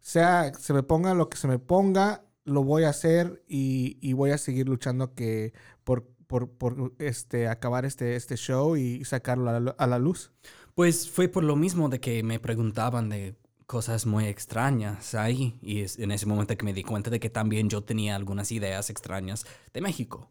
sea 0.00 0.52
se 0.54 0.72
me 0.74 0.82
ponga 0.82 1.14
lo 1.14 1.28
que 1.28 1.36
se 1.36 1.48
me 1.48 1.58
ponga, 1.58 2.24
lo 2.44 2.62
voy 2.64 2.84
a 2.84 2.90
hacer 2.90 3.42
y, 3.48 3.98
y 4.00 4.12
voy 4.12 4.30
a 4.30 4.38
seguir 4.38 4.68
luchando 4.68 5.14
que 5.14 5.54
por, 5.84 6.06
por, 6.26 6.50
por, 6.50 6.94
este, 6.98 7.48
acabar 7.48 7.84
este, 7.84 8.16
este 8.16 8.36
show 8.36 8.76
y 8.76 9.04
sacarlo 9.04 9.50
a 9.50 9.60
la, 9.60 9.70
a 9.72 9.86
la 9.86 9.98
luz. 9.98 10.32
Pues 10.74 11.08
fue 11.08 11.28
por 11.28 11.44
lo 11.44 11.56
mismo 11.56 11.88
de 11.88 12.00
que 12.00 12.22
me 12.22 12.40
preguntaban 12.40 13.08
de 13.08 13.36
cosas 13.66 14.06
muy 14.06 14.26
extrañas 14.26 15.14
ahí 15.14 15.58
y 15.62 15.80
es 15.80 15.98
en 15.98 16.10
ese 16.10 16.26
momento 16.26 16.56
que 16.56 16.64
me 16.64 16.74
di 16.74 16.82
cuenta 16.82 17.10
de 17.10 17.20
que 17.20 17.30
también 17.30 17.68
yo 17.68 17.82
tenía 17.82 18.14
algunas 18.16 18.52
ideas 18.52 18.90
extrañas 18.90 19.46
de 19.72 19.80
México. 19.80 20.30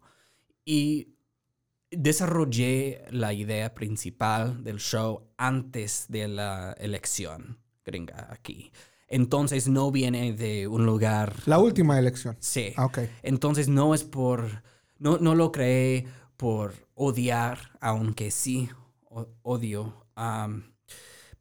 Y 0.66 1.16
desarrollé 1.92 3.06
la 3.12 3.34
idea 3.34 3.74
principal 3.74 4.64
del 4.64 4.80
show 4.80 5.30
antes 5.38 6.06
de 6.10 6.28
la 6.28 6.74
elección 6.74 7.60
gringa 7.86 8.28
aquí. 8.32 8.72
Entonces 9.08 9.68
no 9.68 9.92
viene 9.92 10.34
de 10.34 10.68
un 10.68 10.86
lugar... 10.86 11.36
La 11.46 11.60
última 11.60 12.00
elección. 12.00 12.36
Sí. 12.40 12.74
Ah. 12.78 12.90
Entonces 13.22 13.68
no 13.68 13.94
es 13.94 14.04
por, 14.04 14.64
no, 15.04 15.18
no 15.18 15.36
lo 15.36 15.52
creé 15.52 16.08
por 16.38 16.74
odiar, 16.96 17.78
aunque 17.82 18.32
sí 18.32 18.70
odio, 19.42 20.06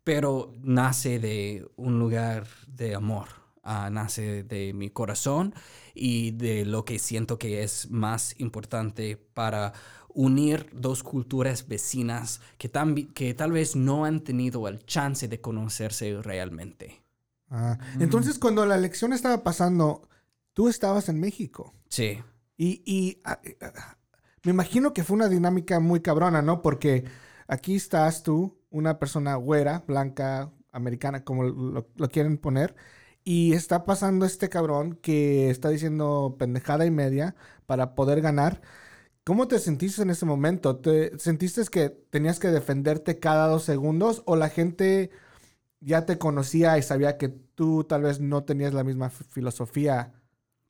pero 0.02 0.52
nace 0.62 1.20
de 1.20 1.64
un 1.76 2.00
lugar 2.00 2.48
de 2.66 2.96
amor, 2.96 3.28
ah, 3.62 3.88
nace 3.90 4.42
de 4.42 4.72
mi 4.74 4.90
corazón 4.90 5.54
y 5.94 6.32
de 6.32 6.66
lo 6.66 6.84
que 6.84 6.98
siento 6.98 7.38
que 7.38 7.62
es 7.62 7.88
más 7.88 8.34
importante 8.40 9.16
para 9.16 9.72
unir 10.08 10.68
dos 10.72 11.04
culturas 11.04 11.68
vecinas 11.68 12.40
que, 12.58 12.68
que 13.14 13.32
tal 13.34 13.52
vez 13.52 13.76
no 13.76 14.04
han 14.04 14.20
tenido 14.20 14.66
el 14.66 14.84
chance 14.84 15.28
de 15.28 15.40
conocerse 15.40 16.20
realmente. 16.20 17.00
Ah, 17.48 17.78
Entonces, 18.00 18.40
cuando 18.40 18.66
la 18.66 18.74
elección 18.74 19.12
estaba 19.12 19.44
pasando, 19.44 20.08
tú 20.52 20.68
estabas 20.68 21.08
en 21.08 21.20
México. 21.20 21.72
Sí. 21.88 22.18
Y, 22.62 22.82
y, 22.86 23.20
me 24.44 24.52
imagino 24.52 24.92
que 24.92 25.02
fue 25.02 25.16
una 25.16 25.28
dinámica 25.28 25.80
muy 25.80 26.00
cabrona, 26.00 26.42
¿no? 26.42 26.62
Porque 26.62 27.04
aquí 27.48 27.74
estás 27.74 28.22
tú, 28.22 28.56
una 28.70 29.00
persona 29.00 29.34
güera, 29.34 29.84
blanca, 29.86 30.52
americana, 30.70 31.24
como 31.24 31.42
lo, 31.44 31.88
lo 31.96 32.08
quieren 32.08 32.38
poner, 32.38 32.76
y 33.24 33.54
está 33.54 33.84
pasando 33.84 34.26
este 34.26 34.48
cabrón 34.48 34.94
que 35.02 35.50
está 35.50 35.70
diciendo 35.70 36.36
pendejada 36.38 36.86
y 36.86 36.90
media 36.92 37.34
para 37.66 37.94
poder 37.96 38.20
ganar. 38.20 38.62
¿Cómo 39.24 39.48
te 39.48 39.58
sentiste 39.58 40.02
en 40.02 40.10
ese 40.10 40.26
momento? 40.26 40.76
¿Te 40.78 41.18
sentiste 41.18 41.64
que 41.66 41.90
tenías 41.90 42.38
que 42.40 42.48
defenderte 42.48 43.18
cada 43.20 43.48
dos 43.48 43.64
segundos 43.64 44.22
o 44.26 44.36
la 44.36 44.50
gente 44.50 45.10
ya 45.80 46.06
te 46.06 46.18
conocía 46.18 46.78
y 46.78 46.82
sabía 46.82 47.18
que 47.18 47.28
tú 47.28 47.84
tal 47.84 48.02
vez 48.02 48.20
no 48.20 48.44
tenías 48.44 48.74
la 48.74 48.84
misma 48.84 49.10
filosofía? 49.10 50.21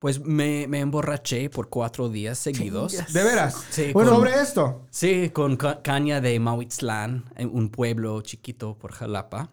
Pues 0.03 0.20
me, 0.20 0.66
me 0.68 0.80
emborraché 0.80 1.48
por 1.48 1.68
cuatro 1.70 2.09
días 2.11 2.36
seguidos. 2.36 2.92
¿De 3.12 3.22
veras? 3.24 3.55
Sí, 3.70 3.92
Bueno, 3.94 4.11
con- 4.11 4.18
sobre 4.18 4.40
esto. 4.42 4.82
Sí, 4.90 5.30
con 5.30 5.57
ca- 5.57 5.80
caña 5.80 6.20
de 6.20 6.38
Mahuitzlán, 6.40 7.24
en 7.36 7.48
un 7.55 7.70
pueblo 7.70 8.20
chiquito 8.20 8.76
por 8.76 8.92
Jalapa. 8.92 9.50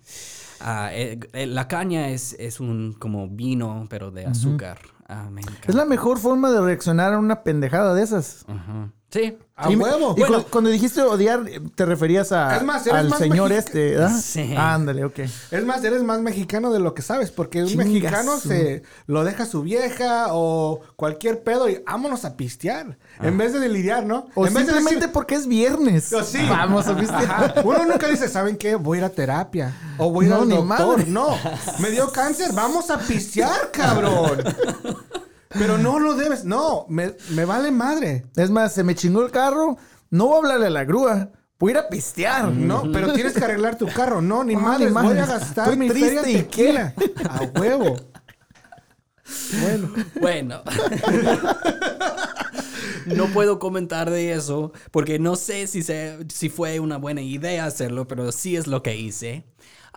Ah, 0.60 0.90
eh, 0.92 1.20
eh, 1.34 1.46
la 1.46 1.68
caña 1.68 2.10
es, 2.10 2.36
es 2.40 2.60
un 2.60 2.94
como 3.00 3.30
vino, 3.30 3.86
pero 3.90 4.10
de 4.12 4.26
azúcar. 4.26 4.80
Ah, 5.08 5.30
me. 5.32 5.42
Es 5.68 5.76
la 5.76 5.86
mejor 5.86 6.18
forma 6.20 6.52
de 6.52 6.60
reaccionar 6.62 7.14
a 7.14 7.20
una 7.20 7.44
pendejada 7.44 7.94
de 7.94 8.02
esas. 8.04 8.44
Ajá. 8.48 8.92
Sí. 9.12 9.38
A 9.56 9.70
Y- 9.72 9.76
huevo. 9.76 10.16
Y 10.18 10.22
cu- 10.22 10.46
cuando 10.50 10.70
dijiste 10.70 11.02
odiar, 11.02 11.44
te 11.76 11.84
referías 11.86 12.32
a, 12.32 12.56
Es 12.56 12.64
más, 12.64 12.86
eres 12.88 13.00
al 13.00 13.10
más 13.10 13.20
señor 13.20 13.52
este, 13.52 13.92
¿verdad? 13.96 14.18
Sí. 14.22 14.54
Ándale, 14.56 15.04
ok. 15.04 15.20
Es 15.52 15.66
más, 15.66 15.84
eres 15.84 16.02
más 16.04 16.22
mexicano 16.22 16.72
de 16.72 16.80
lo 16.80 16.94
que 16.94 17.02
sabes, 17.02 17.30
porque 17.32 17.64
un 17.64 17.76
mexicano 17.76 18.38
su- 18.40 18.48
se 18.50 18.84
lo 19.08 19.24
deja 19.26 19.46
su 19.46 19.62
vieja 19.64 20.28
o 20.30 20.80
cualquier 20.96 21.44
pedo 21.44 21.68
y 21.68 21.82
vámonos 21.86 22.24
a 22.24 22.38
pistear. 22.38 22.98
En 23.22 23.38
vez 23.38 23.52
de 23.52 23.68
lidiar, 23.68 24.06
¿no? 24.06 24.28
O 24.36 24.48
en 24.48 24.54
vez 24.54 24.66
de 24.68 24.74
simplemente 24.74 25.08
decir- 25.08 25.12
porque 25.14 25.36
es 25.36 25.48
viernes. 25.48 26.10
Sí. 26.26 26.40
Vamos 26.48 26.88
a 26.88 26.96
pistear. 26.96 27.24
Ajá. 27.26 27.54
Uno 27.66 27.86
nunca 27.86 28.08
dice, 28.08 28.30
¿saben 28.30 28.56
qué? 28.56 28.76
Voy 28.76 28.98
a 28.98 29.02
ir 29.02 29.06
a 29.06 29.10
terapia. 29.10 29.74
O 29.98 30.10
voy 30.12 30.26
a 30.26 30.28
ir 30.30 30.34
No, 30.36 30.42
al 30.44 30.50
doctor. 30.50 30.66
madre. 30.98 31.06
No. 31.08 31.36
Me 31.80 31.90
dio 31.90 32.10
cáncer. 32.12 32.54
Vamos 32.54 32.90
a 32.92 32.98
pistear, 33.00 33.72
cabrón. 33.74 34.42
Pero 35.50 35.78
no 35.78 36.00
lo 36.00 36.16
debes. 36.16 36.46
No, 36.46 36.86
me, 36.90 37.16
me 37.32 37.44
vale 37.46 37.72
madre. 37.72 38.26
Es 38.36 38.50
más, 38.52 38.74
se 38.74 38.84
me 38.84 38.96
chingó 38.96 39.24
el 39.26 39.32
carro. 39.32 39.78
No 40.12 40.28
voy 40.28 40.36
a 40.36 40.38
hablarle 40.40 40.68
a 40.68 40.70
la 40.70 40.84
grúa. 40.86 41.32
Voy 41.58 41.72
a 41.72 41.74
ir 41.74 41.78
a 41.80 41.90
pistear. 41.90 42.52
No, 42.52 42.84
pero 42.92 43.12
tienes 43.14 43.34
que 43.34 43.44
arreglar 43.44 43.78
tu 43.78 43.88
carro. 43.88 44.22
No, 44.22 44.44
ni 44.44 44.54
No, 44.54 44.62
madre. 44.62 44.86
ni 44.86 44.92
Voy 44.92 45.18
a 45.18 45.26
gastar 45.26 45.66
Estoy 45.70 45.78
mi 45.78 45.90
feria 45.90 46.22
triste, 46.22 46.32
¿y 46.32 46.44
tequila. 46.44 46.94
A 47.30 47.60
huevo. 47.60 47.98
Bueno. 49.62 49.90
Bueno. 50.22 50.62
no 53.06 53.28
puedo 53.28 53.60
comentar 53.60 54.10
de 54.10 54.34
eso 54.34 54.72
porque 54.92 55.20
no 55.20 55.36
sé 55.36 55.68
si, 55.68 55.84
se- 55.84 56.18
si 56.34 56.50
fue 56.50 56.80
una 56.80 56.98
buena 56.98 57.22
idea 57.22 57.66
hacerlo, 57.66 58.08
pero 58.08 58.32
sí 58.32 58.56
es 58.56 58.68
lo 58.68 58.82
que 58.84 58.96
hice. 58.98 59.46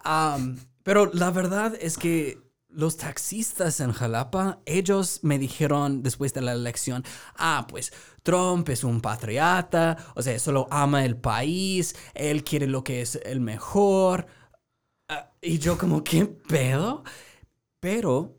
Am, 0.04 0.58
pero 0.82 1.10
la 1.12 1.30
verdad 1.30 1.74
es 1.80 1.96
que 1.96 2.38
los 2.74 2.96
taxistas 2.96 3.80
en 3.80 3.92
Jalapa, 3.92 4.60
ellos 4.66 5.20
me 5.22 5.38
dijeron 5.38 6.02
después 6.02 6.32
de 6.34 6.40
la 6.40 6.52
elección, 6.52 7.04
ah, 7.36 7.66
pues 7.68 7.92
Trump 8.22 8.68
es 8.68 8.84
un 8.84 9.00
patriota, 9.00 9.96
o 10.14 10.22
sea, 10.22 10.38
solo 10.38 10.66
ama 10.70 11.04
el 11.04 11.16
país, 11.16 11.94
él 12.14 12.44
quiere 12.44 12.66
lo 12.66 12.82
que 12.82 13.02
es 13.02 13.16
el 13.24 13.40
mejor. 13.40 14.26
Ah, 15.08 15.30
y 15.40 15.58
yo 15.58 15.76
como, 15.78 16.02
¿qué 16.02 16.26
pedo? 16.26 17.04
Pero 17.80 18.38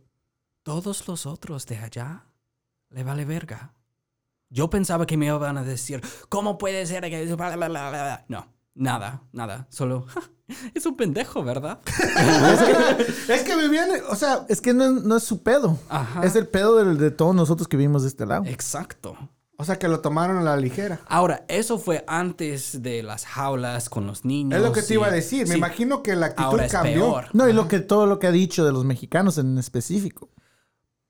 todos 0.63 1.07
los 1.07 1.25
otros 1.25 1.65
de 1.65 1.77
allá 1.77 2.25
le 2.89 3.03
vale 3.03 3.25
verga. 3.25 3.73
Yo 4.49 4.69
pensaba 4.69 5.05
que 5.05 5.17
me 5.17 5.27
iban 5.27 5.57
a 5.57 5.63
decir, 5.63 6.01
¿cómo 6.29 6.57
puede 6.57 6.85
ser 6.85 7.09
que... 7.09 7.25
bla, 7.35 7.55
bla, 7.55 7.67
bla, 7.67 7.89
bla"? 7.89 8.25
No, 8.27 8.53
nada, 8.75 9.23
nada. 9.31 9.67
Solo, 9.69 10.05
es 10.73 10.85
un 10.85 10.95
pendejo, 10.97 11.43
¿verdad? 11.43 11.79
Es 13.29 13.41
que 13.43 13.55
vivían, 13.55 13.89
o 14.09 14.15
sea, 14.15 14.45
Es 14.49 14.61
que 14.61 14.73
no, 14.73 14.85
es- 14.85 15.03
no 15.03 15.17
es 15.17 15.23
su 15.23 15.41
pedo. 15.43 15.79
Ajá. 15.89 16.23
Es 16.23 16.35
el 16.35 16.47
pedo 16.47 16.83
de, 16.95 17.11
todos 17.11 17.35
nosotros 17.35 17.67
que 17.67 17.77
vivimos 17.77 18.03
de 18.03 18.07
este 18.09 18.25
lado. 18.25 18.45
Exacto. 18.45 19.15
o 19.57 19.65
sea 19.65 19.77
que 19.79 19.87
lo 19.87 20.01
tomaron 20.01 20.37
a 20.37 20.41
la 20.41 20.57
ligera. 20.57 20.99
Ahora, 21.07 21.45
eso 21.47 21.77
fue 21.77 22.03
antes 22.07 22.81
de 22.81 23.01
las 23.03 23.25
jaulas 23.25 23.87
con 23.89 24.05
los 24.07 24.25
niños. 24.25 24.57
Es 24.59 24.65
lo 24.65 24.73
que 24.73 24.81
te 24.81 24.93
y- 24.93 24.97
iba 24.97 25.07
a 25.07 25.11
decir. 25.11 25.47
Me 25.47 25.53
sí, 25.53 25.57
imagino 25.57 26.03
que 26.03 26.15
la 26.15 26.27
actitud 26.27 26.45
Ahora 26.49 26.65
es 26.65 26.71
cambió. 26.71 26.93
peor. 26.93 27.25
No, 27.33 27.47
y 27.47 27.53
lo 27.53 27.67
que, 27.67 27.79
todo 27.79 28.05
lo 28.05 28.19
que 28.19 28.27
ha 28.27 28.31
dicho 28.31 28.65
de 28.65 28.71
los 28.71 28.83
mexicanos 28.83 29.37
en 29.37 29.57
específico. 29.57 30.29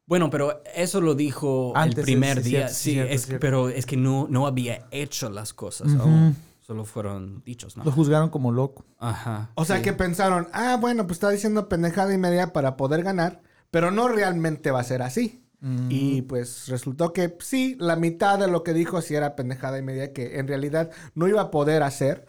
Bueno, 0.05 0.29
pero 0.29 0.61
eso 0.75 0.99
lo 0.99 1.15
dijo 1.15 1.71
Antes, 1.75 1.99
el 1.99 2.03
primer 2.03 2.37
sí, 2.39 2.43
sí, 2.43 2.49
día. 2.49 2.67
cierto, 2.67 2.73
sí, 2.75 2.91
cierto, 2.91 3.13
es- 3.13 3.25
cierto. 3.25 3.39
pero 3.41 3.69
es 3.69 3.85
que 3.85 3.95
no, 3.97 4.27
no 4.29 4.45
había 4.45 4.85
hecho 4.91 5.29
las 5.29 5.53
cosas 5.53 5.87
aún. 5.97 6.35
Solo 6.73 6.85
fueron 6.85 7.43
dichos, 7.45 7.77
¿no? 7.77 7.83
Lo 7.83 7.91
juzgaron 7.91 8.29
como 8.29 8.51
loco. 8.51 8.83
Ajá. 8.97 9.51
O 9.53 9.63
sea 9.63 9.75
sí. 9.75 9.83
que 9.83 9.93
pensaron, 9.93 10.47
ah, 10.53 10.75
bueno, 10.81 11.05
pues 11.05 11.17
está 11.17 11.29
diciendo 11.29 11.69
pendejada 11.69 12.11
y 12.11 12.17
media 12.17 12.51
para 12.51 12.77
poder 12.77 13.03
ganar, 13.03 13.43
pero 13.69 13.91
no 13.91 14.07
realmente 14.07 14.71
va 14.71 14.79
a 14.79 14.83
ser 14.83 15.03
así. 15.03 15.43
Y 15.87 16.23
pues 16.23 16.67
resultó 16.67 17.13
que 17.13 17.37
sí, 17.39 17.77
la 17.79 17.95
mitad 17.95 18.39
de 18.39 18.47
lo 18.47 18.63
que 18.63 18.73
dijo 18.73 19.01
sí 19.01 19.13
era 19.13 19.35
pendejada 19.35 19.77
y 19.77 19.83
media 19.83 20.13
que 20.13 20.39
en 20.39 20.47
realidad 20.47 20.89
no 21.13 21.27
iba 21.27 21.41
a 21.41 21.51
poder 21.51 21.83
hacer, 21.83 22.25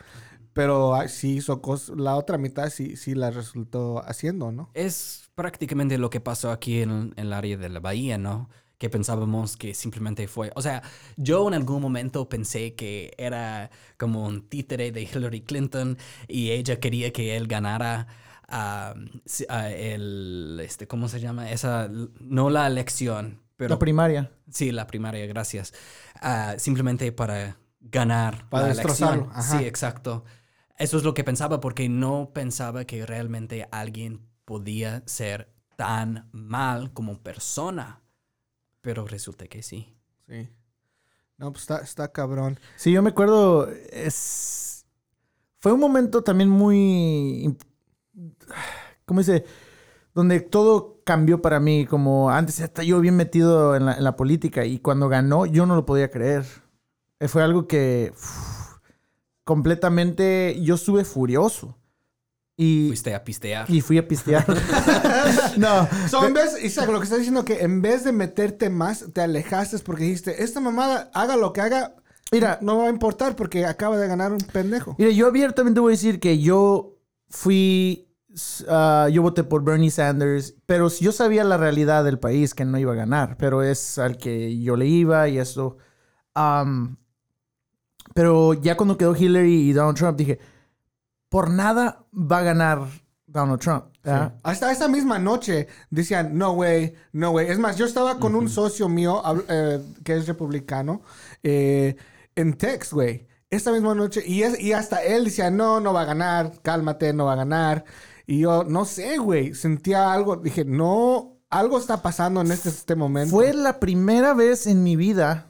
pero 0.53 0.95
sí 1.09 1.39
hizo 1.39 1.63
cosas, 1.63 1.97
la 1.97 2.17
otra 2.17 2.37
mitad 2.37 2.69
sí, 2.69 2.97
sí 2.97 3.15
la 3.15 3.31
resultó 3.31 4.05
haciendo, 4.07 4.53
¿no? 4.53 4.71
Es 4.75 5.31
prácticamente 5.35 5.97
lo 5.97 6.11
que 6.11 6.21
pasó 6.21 6.53
aquí 6.53 6.83
en, 6.83 6.91
en 6.91 7.15
el 7.17 7.33
área 7.33 7.57
de 7.57 7.71
la 7.71 7.81
bahía, 7.81 8.19
¿no? 8.19 8.51
Que 8.79 8.91
pensábamos 8.91 9.57
que 9.57 9.73
simplemente 9.75 10.27
fue... 10.29 10.53
O 10.57 10.63
sea, 10.63 10.83
yo 11.17 11.47
en 11.49 11.55
algún 11.55 11.81
momento 11.81 12.29
pensé 12.29 12.75
que 12.75 13.13
era 13.19 13.71
como 13.97 14.27
un 14.27 14.49
títere 14.49 14.91
de 14.93 15.03
Hillary 15.03 15.43
Clinton 15.43 15.97
y 16.29 16.51
ella 16.51 16.81
quería 16.81 17.13
que 17.13 17.37
él 17.37 17.47
ganara 17.47 18.07
ah, 18.49 18.95
el... 19.49 20.61
Este, 20.63 20.87
¿Cómo 20.87 21.09
se 21.09 21.21
llama? 21.21 21.51
Esa... 21.51 21.89
No 22.21 22.51
la 22.51 22.67
elección, 22.67 23.41
pero... 23.57 23.75
La 23.75 23.79
primaria. 23.79 24.31
Sí, 24.51 24.73
la 24.73 24.87
primaria, 24.87 25.27
gracias. 25.27 25.73
Ah, 26.21 26.55
simplemente 26.59 27.11
para 27.13 27.59
ganar 27.81 28.49
Para 28.49 28.69
la 28.69 28.75
destrozarlo, 28.75 29.25
elección. 29.25 29.41
ajá. 29.41 29.59
Sí, 29.59 29.65
exacto. 29.65 30.25
Eso 30.77 30.97
es 30.97 31.05
lo 31.05 31.15
que 31.15 31.23
pensaba 31.23 31.61
porque 31.61 31.89
no 31.89 32.33
pensaba 32.35 32.85
que 32.85 33.07
realmente 33.07 33.69
alguien 33.71 34.27
podía 34.45 35.03
ser 35.07 35.55
tan 35.77 36.29
mal 36.33 36.93
como 36.93 37.23
persona. 37.23 38.01
Pero 38.85 39.07
resulta 39.07 39.47
que 39.47 39.63
sí. 39.63 39.97
Sí. 40.29 40.47
No, 41.39 41.51
pues 41.51 41.63
está, 41.63 41.79
está 41.79 42.13
cabrón. 42.13 42.61
Sí, 42.77 42.93
yo 42.93 43.03
me 43.03 43.11
acuerdo. 43.11 43.67
Es... 43.91 44.85
Fue 45.59 45.73
un 45.73 45.81
momento 45.81 46.23
también 46.23 46.51
muy. 46.51 47.57
¿Cómo 49.07 49.21
dice? 49.21 49.47
Donde 50.13 50.41
todo 50.41 51.01
cambió 51.03 51.41
para 51.41 51.61
mí. 51.61 51.87
Como 51.87 52.31
antes 52.31 52.61
estaba 52.61 52.85
yo 52.85 53.01
bien 53.01 53.17
metido 53.17 53.75
en 53.75 53.87
la, 53.87 53.95
en 53.95 54.05
la 54.05 54.17
política 54.17 54.67
y 54.67 54.79
cuando 54.79 55.09
ganó 55.09 55.47
yo 55.47 55.65
no 55.65 55.77
lo 55.77 55.87
podía 55.87 56.11
creer. 56.11 56.45
Eh, 57.21 57.29
Fue 57.29 57.43
algo 57.43 57.67
que. 57.67 58.13
completamente. 59.45 60.61
Yo 60.61 60.75
estuve 60.75 61.07
furioso. 61.07 61.79
Y, 62.57 62.87
Fuiste 62.87 63.15
a 63.15 63.25
pistear. 63.25 63.69
y 63.69 63.81
fui 63.81 63.99
a 63.99 64.07
pistear. 64.07 64.47
no. 65.57 65.89
So, 66.09 66.25
en 66.25 66.35
vez, 66.35 66.57
Isaac, 66.63 66.89
lo 66.89 67.01
que 67.01 67.05
está 67.05 67.17
diciendo 67.17 67.45
que 67.45 67.63
en 67.63 67.83
vez 67.83 68.05
de 68.05 68.13
meterte 68.13 68.71
más, 68.71 69.07
te 69.13 69.23
alejaste 69.23 69.79
porque 69.81 70.05
dijiste, 70.05 70.45
esta 70.45 70.61
mamada, 70.61 71.11
haga 71.15 71.37
lo 71.37 71.53
que 71.53 71.61
haga, 71.61 71.97
Mira, 72.33 72.59
no 72.63 72.79
va 72.79 72.87
a 72.87 72.91
importar 72.91 73.37
porque 73.37 73.65
acaba 73.65 73.97
de 73.97 74.09
ganar 74.09 74.33
un 74.33 74.39
pendejo. 74.39 74.97
Mira, 74.99 75.11
yo 75.13 75.29
abiertamente 75.29 75.81
voy 75.81 75.93
a 75.93 75.97
decir 75.97 76.19
que 76.19 76.41
yo 76.41 76.99
fui, 77.29 78.09
ah, 78.69 79.09
yo 79.13 79.23
voté 79.23 79.45
por 79.45 79.63
Bernie 79.63 79.91
Sanders, 79.91 80.55
pero 80.67 80.89
yo 80.89 81.13
sabía 81.13 81.45
la 81.45 81.57
realidad 81.57 82.05
del 82.05 82.19
país 82.19 82.55
que 82.55 82.65
no 82.65 82.77
iba 82.79 82.93
a 82.93 82.97
ganar, 82.97 83.37
pero 83.37 83.63
es 83.63 83.99
al 83.99 84.17
que 84.17 84.61
yo 84.61 84.77
le 84.77 84.87
iba 84.87 85.29
y 85.29 85.39
eso. 85.39 85.77
Am, 86.35 86.97
pero 88.15 88.55
ya 88.55 88.77
cuando 88.77 88.99
quedó 88.99 89.15
Hillary 89.15 89.69
y 89.69 89.73
Donald 89.73 89.97
Trump 89.97 90.19
dije, 90.19 90.41
por 91.35 91.51
nada 91.51 92.07
va 92.15 92.39
a 92.39 92.43
ganar 92.43 92.79
Donald 93.27 93.61
Trump. 93.61 93.87
¿verdad? 94.05 94.37
Hasta 94.45 94.71
esa 94.71 94.87
misma 94.87 95.19
noche 95.19 95.67
decían, 95.91 96.39
no 96.39 96.53
way, 96.53 96.95
no 97.11 97.33
way. 97.33 97.49
Es 97.49 97.59
más, 97.59 97.77
yo 97.77 97.87
estaba 97.87 98.21
con 98.21 98.37
un 98.37 98.49
socio 98.49 98.89
mío 98.89 99.21
eh, 99.49 99.83
que 100.05 100.15
es 100.15 100.29
republicano 100.29 101.03
eh, 101.43 101.97
en 102.37 102.57
text, 102.57 102.93
güey. 102.93 103.27
Esta 103.51 103.73
misma 103.73 103.97
noche. 103.97 104.23
Y, 104.25 104.43
es, 104.43 104.61
y 104.61 104.75
hasta 104.75 105.03
él 105.03 105.25
decía, 105.25 105.51
no, 105.51 105.81
no 105.81 105.93
va 105.93 106.03
a 106.03 106.05
ganar, 106.05 106.53
cálmate, 106.63 107.13
no 107.13 107.25
va 107.25 107.33
a 107.33 107.37
ganar. 107.37 107.85
Y 108.29 108.39
yo, 108.39 108.63
no 108.63 108.85
sé, 108.85 109.19
güey, 109.19 109.55
sentía 109.55 110.13
algo. 110.13 110.37
Dije, 110.37 110.65
no, 110.65 111.39
algo 111.51 111.81
está 111.81 112.01
pasando 112.01 112.43
en 112.43 112.53
este, 112.53 112.69
este 112.69 112.95
momento. 112.95 113.35
Fue 113.35 113.53
la 113.53 113.81
primera 113.81 114.35
vez 114.35 114.69
en 114.69 114.85
mi 114.85 114.95
vida 114.95 115.49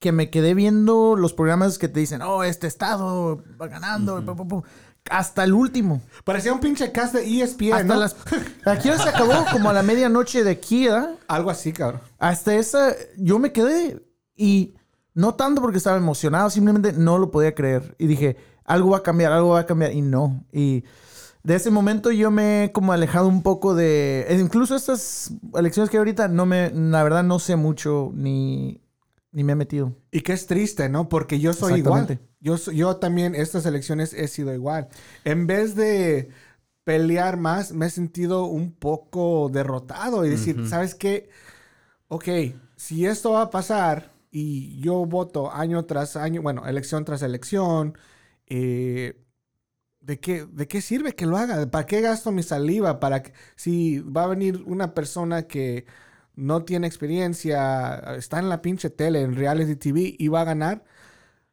que 0.00 0.12
me 0.12 0.30
quedé 0.30 0.54
viendo 0.54 1.14
los 1.14 1.34
programas 1.34 1.78
que 1.78 1.86
te 1.86 2.00
dicen, 2.00 2.22
oh, 2.22 2.42
este 2.42 2.66
estado 2.66 3.44
va 3.60 3.68
ganando, 3.68 4.24
pu, 4.24 4.48
pu", 4.48 4.64
hasta 5.08 5.44
el 5.44 5.52
último. 5.52 6.02
Parecía 6.24 6.52
un 6.52 6.60
pinche 6.60 6.92
cast 6.92 7.14
de 7.14 7.42
ESPN, 7.42 7.72
Hasta 7.72 7.84
¿no? 7.84 8.00
las... 8.00 8.16
Aquí 8.64 8.88
se 8.88 9.08
acabó 9.08 9.44
como 9.52 9.70
a 9.70 9.72
la 9.72 9.82
medianoche 9.82 10.44
de 10.44 10.50
aquí, 10.50 10.86
¿verdad? 10.86 11.14
Algo 11.28 11.50
así, 11.50 11.72
cabrón. 11.72 12.00
Hasta 12.18 12.54
esa, 12.54 12.94
yo 13.16 13.38
me 13.38 13.52
quedé 13.52 14.02
y 14.36 14.74
no 15.14 15.34
tanto 15.34 15.60
porque 15.60 15.78
estaba 15.78 15.96
emocionado, 15.96 16.50
simplemente 16.50 16.92
no 16.92 17.18
lo 17.18 17.30
podía 17.30 17.54
creer. 17.54 17.94
Y 17.98 18.06
dije, 18.06 18.36
algo 18.64 18.90
va 18.90 18.98
a 18.98 19.02
cambiar, 19.02 19.32
algo 19.32 19.50
va 19.50 19.60
a 19.60 19.66
cambiar. 19.66 19.92
Y 19.92 20.02
no. 20.02 20.44
Y 20.52 20.84
de 21.42 21.56
ese 21.56 21.70
momento 21.70 22.10
yo 22.10 22.30
me 22.30 22.64
he 22.64 22.72
como 22.72 22.92
alejado 22.92 23.28
un 23.28 23.42
poco 23.42 23.74
de... 23.74 24.26
Incluso 24.40 24.76
estas 24.76 25.32
elecciones 25.54 25.90
que 25.90 25.96
hay 25.96 26.00
ahorita, 26.00 26.28
no 26.28 26.46
me, 26.46 26.70
la 26.70 27.02
verdad 27.02 27.24
no 27.24 27.38
sé 27.38 27.56
mucho 27.56 28.12
ni, 28.14 28.80
ni 29.32 29.44
me 29.44 29.52
he 29.52 29.56
metido. 29.56 29.96
Y 30.10 30.20
que 30.20 30.32
es 30.32 30.46
triste, 30.46 30.88
¿no? 30.88 31.08
Porque 31.08 31.40
yo 31.40 31.52
soy 31.52 31.80
igual. 31.80 32.20
Yo, 32.40 32.56
yo 32.56 32.96
también, 32.96 33.34
estas 33.34 33.66
elecciones 33.66 34.14
he 34.14 34.26
sido 34.28 34.54
igual. 34.54 34.88
En 35.24 35.46
vez 35.46 35.74
de 35.74 36.30
pelear 36.84 37.36
más, 37.36 37.72
me 37.72 37.86
he 37.86 37.90
sentido 37.90 38.44
un 38.46 38.72
poco 38.72 39.50
derrotado 39.52 40.24
y 40.24 40.30
decir, 40.30 40.66
¿sabes 40.68 40.94
qué? 40.94 41.28
Ok, 42.08 42.28
si 42.76 43.06
esto 43.06 43.32
va 43.32 43.42
a 43.42 43.50
pasar 43.50 44.12
y 44.30 44.80
yo 44.80 45.04
voto 45.06 45.52
año 45.52 45.84
tras 45.84 46.16
año, 46.16 46.42
bueno, 46.42 46.66
elección 46.66 47.04
tras 47.04 47.22
elección, 47.22 47.96
eh, 48.46 49.22
¿de, 50.00 50.18
qué, 50.20 50.46
¿de 50.46 50.66
qué 50.68 50.80
sirve 50.80 51.14
que 51.14 51.26
lo 51.26 51.36
haga? 51.36 51.70
¿Para 51.70 51.86
qué 51.86 52.00
gasto 52.00 52.32
mi 52.32 52.42
saliva? 52.42 53.00
Para 53.00 53.22
que, 53.22 53.32
si 53.56 54.00
va 54.00 54.24
a 54.24 54.28
venir 54.28 54.62
una 54.66 54.94
persona 54.94 55.44
que 55.46 55.86
no 56.34 56.64
tiene 56.64 56.86
experiencia, 56.86 57.96
está 58.16 58.38
en 58.38 58.48
la 58.48 58.62
pinche 58.62 58.90
tele, 58.90 59.22
en 59.22 59.36
reality 59.36 59.76
TV 59.76 60.16
y 60.18 60.28
va 60.28 60.42
a 60.42 60.44
ganar, 60.44 60.84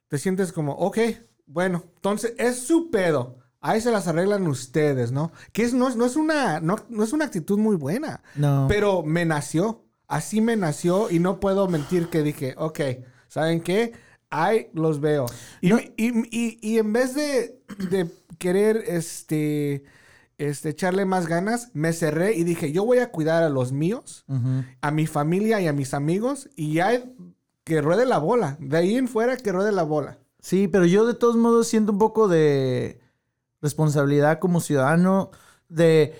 te 0.07 0.17
sientes 0.17 0.51
como, 0.51 0.73
ok, 0.73 0.97
bueno, 1.45 1.83
entonces 1.95 2.33
es 2.37 2.59
su 2.59 2.89
pedo. 2.89 3.37
Ahí 3.59 3.81
se 3.81 3.91
las 3.91 4.07
arreglan 4.07 4.45
ustedes, 4.47 5.11
¿no? 5.11 5.31
Que 5.51 5.63
es, 5.63 5.73
no, 5.73 5.87
es- 5.89 5.95
no 5.95 6.05
es 6.05 6.15
una, 6.15 6.59
no, 6.59 6.77
no 6.89 7.03
es 7.03 7.11
una 7.13 7.25
actitud 7.25 7.57
muy 7.57 7.75
buena. 7.75 8.21
No. 8.35 8.65
Pero 8.69 9.03
me 9.03 9.25
nació. 9.25 9.83
Así 10.07 10.39
me 10.41 10.55
nació 10.55 11.09
y 11.11 11.19
no 11.19 11.39
puedo 11.39 11.67
mentir 11.67 12.07
que 12.09 12.21
dije, 12.23 12.53
ok, 12.57 12.79
¿saben 13.27 13.59
qué? 13.61 13.91
Ahí 14.29 14.67
los 14.73 15.01
veo. 15.01 15.25
Y, 15.61 15.73
y- 15.73 16.27
y- 16.31 16.59
y 16.61 16.77
en 16.77 16.93
vez 16.93 17.13
de, 17.15 17.59
de 17.89 18.07
querer 18.37 18.83
este, 18.87 19.83
este, 20.37 20.69
echarle 20.69 21.05
más 21.05 21.27
ganas, 21.27 21.71
me 21.73 21.91
cerré 21.93 22.35
y 22.35 22.43
dije, 22.43 22.71
yo 22.71 22.85
voy 22.85 22.99
a 22.99 23.09
cuidar 23.11 23.43
a 23.43 23.49
los 23.49 23.71
míos, 23.73 24.23
a 24.81 24.91
mi 24.91 25.07
familia 25.07 25.59
y 25.59 25.67
a 25.67 25.73
mis 25.73 25.93
amigos 25.93 26.49
y 26.55 26.73
ya 26.73 27.03
que 27.67 27.81
ruede 27.81 28.05
la 28.05 28.17
bola. 28.17 28.55
De 28.61 28.77
ahí 28.77 28.95
en 28.95 29.09
fuera 29.09 29.35
que 29.35 29.51
ruede 29.51 29.73
la 29.73 29.83
bola. 29.83 30.19
Sí, 30.39 30.69
pero 30.69 30.85
yo 30.85 31.05
de 31.05 31.13
todos 31.13 31.35
modos 31.35 31.67
siento 31.67 31.91
un 31.91 31.97
poco 31.99 32.29
de 32.29 33.01
responsabilidad 33.61 34.39
como 34.39 34.61
ciudadano 34.61 35.31
de, 35.67 36.15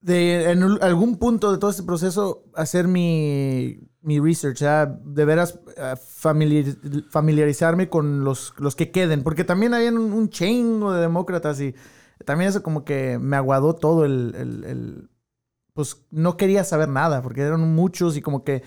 de 0.00 0.50
en 0.50 0.62
algún 0.82 1.16
punto 1.16 1.52
de 1.52 1.58
todo 1.58 1.70
este 1.70 1.84
proceso 1.84 2.42
hacer 2.54 2.88
mi, 2.88 3.78
mi 4.00 4.18
research, 4.18 4.62
¿ah? 4.62 4.86
de 5.04 5.24
veras 5.24 5.60
ah, 5.80 5.94
familiar- 5.96 6.76
familiarizarme 7.10 7.88
con 7.88 8.24
los, 8.24 8.52
los 8.58 8.74
que 8.74 8.90
queden, 8.90 9.22
porque 9.22 9.44
también 9.44 9.74
había 9.74 9.90
un, 9.92 10.12
un 10.12 10.28
chingo 10.30 10.92
de 10.92 11.00
demócratas 11.02 11.60
y 11.60 11.74
también 12.24 12.48
eso 12.50 12.64
como 12.64 12.84
que 12.84 13.18
me 13.20 13.36
aguadó 13.36 13.76
todo 13.76 14.04
el, 14.04 14.34
el- 14.36 14.64
el- 14.64 15.10
pues 15.74 16.04
no 16.10 16.36
quería 16.36 16.64
saber 16.64 16.88
nada, 16.88 17.22
porque 17.22 17.42
eran 17.42 17.60
muchos 17.76 18.16
y 18.16 18.20
como 18.22 18.42
que 18.42 18.64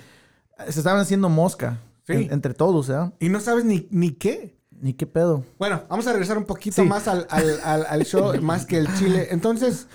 se 0.70 0.80
estaban 0.80 1.00
haciendo 1.00 1.30
mosca 1.30 1.80
Sí. 2.06 2.14
en- 2.14 2.34
entre 2.34 2.54
todos, 2.54 2.90
¿ah? 2.90 3.14
Y 3.20 3.30
no 3.30 3.40
sabes 3.40 3.66
ni, 3.66 3.88
ni 3.92 4.12
qué. 4.12 4.60
Ni 4.80 4.94
qué 4.94 5.06
pedo. 5.06 5.46
Bueno, 5.60 5.84
vamos 5.90 6.08
a 6.08 6.12
regresar 6.12 6.38
un 6.40 6.46
poquito 6.46 6.82
Sí. 6.82 6.88
más 6.88 7.08
al, 7.08 7.28
al- 7.30 7.60
al- 7.64 7.86
al 7.88 8.04
show, 8.06 8.34
más 8.42 8.66
que 8.66 8.78
el 8.78 8.88
chile. 8.96 9.28
Entonces, 9.30 9.88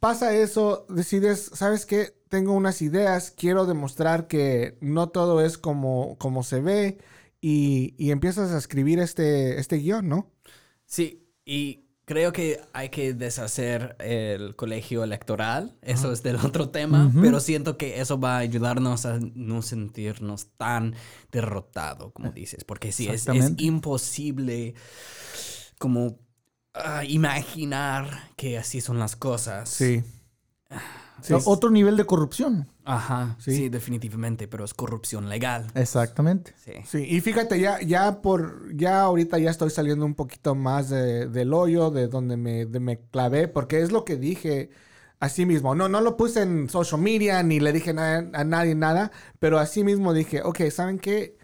pasa 0.00 0.34
eso, 0.34 0.86
decides, 0.88 1.50
¿sabes 1.54 1.86
qué? 1.86 2.14
Tengo 2.28 2.52
unas 2.54 2.82
ideas, 2.82 3.30
quiero 3.30 3.66
demostrar 3.66 4.26
que 4.26 4.76
no 4.80 5.08
todo 5.10 5.40
es 5.40 5.58
como, 5.58 6.16
como 6.18 6.42
se 6.42 6.60
ve 6.60 6.98
y, 7.40 7.94
y 7.98 8.10
empiezas 8.10 8.50
a 8.52 8.58
escribir 8.58 8.98
este, 8.98 9.60
este 9.60 9.76
guion, 9.76 10.08
¿no? 10.08 10.30
Sí, 10.86 11.28
y 11.44 11.81
creo 12.04 12.32
que 12.32 12.60
hay 12.72 12.88
que 12.88 13.14
deshacer 13.14 13.96
el 13.98 14.56
colegio 14.56 15.04
electoral. 15.04 15.76
Eso 15.82 16.12
es 16.12 16.22
del 16.22 16.36
otro 16.36 16.70
tema, 16.70 17.10
pero 17.20 17.40
siento 17.40 17.76
que 17.76 18.00
eso 18.00 18.18
va 18.18 18.36
a 18.36 18.38
ayudarnos 18.38 19.06
a 19.06 19.18
no 19.20 19.62
sentirnos 19.62 20.48
tan 20.56 20.94
derrotado, 21.30 22.12
como 22.12 22.32
dices, 22.32 22.64
porque 22.64 22.92
sí, 22.92 23.08
es, 23.08 23.26
imposible 23.58 24.74
como 25.78 26.18
ah, 26.74 27.04
imaginar 27.04 28.30
que 28.36 28.58
así 28.58 28.80
son 28.80 28.98
las 28.98 29.16
cosas. 29.16 29.68
Sí. 29.68 30.02
Sí. 31.22 31.34
O- 31.34 31.42
Otro 31.44 31.70
nivel 31.70 31.96
de 31.96 32.04
corrupción. 32.04 32.68
Ajá, 32.84 33.36
Sí. 33.38 33.54
sí. 33.54 33.68
definitivamente, 33.68 34.48
pero 34.48 34.64
es 34.64 34.74
corrupción 34.74 35.28
legal. 35.28 35.66
Exactamente. 35.74 36.52
Sí. 36.64 36.72
Sí, 36.84 37.06
y 37.08 37.20
fíjate, 37.20 37.60
ya, 37.60 37.80
ya 37.80 38.20
por, 38.22 38.74
ya 38.76 39.02
ahorita 39.02 39.38
ya 39.38 39.50
estoy 39.50 39.70
saliendo 39.70 40.04
un 40.04 40.14
poquito 40.14 40.54
más 40.54 40.88
de- 40.90 41.28
del 41.28 41.52
hoyo, 41.54 41.90
de 41.90 42.08
donde 42.08 42.36
me, 42.36 42.66
de 42.66 42.80
me 42.80 42.98
clavé, 42.98 43.46
porque 43.48 43.80
es 43.80 43.92
lo 43.92 44.04
que 44.04 44.16
dije 44.16 44.70
así 45.20 45.46
mismo. 45.46 45.74
No, 45.76 45.88
no 45.88 46.00
lo 46.00 46.16
puse 46.16 46.42
en 46.42 46.68
social 46.68 47.00
media, 47.00 47.42
ni 47.44 47.60
le 47.60 47.72
dije 47.72 47.92
na- 47.94 48.28
a 48.32 48.42
nadie 48.44 48.74
nada, 48.74 49.12
pero 49.38 49.58
así 49.60 49.84
mismo 49.84 50.12
dije, 50.12 50.42
ok, 50.42 50.62
¿saben 50.70 50.98
qué? 50.98 51.36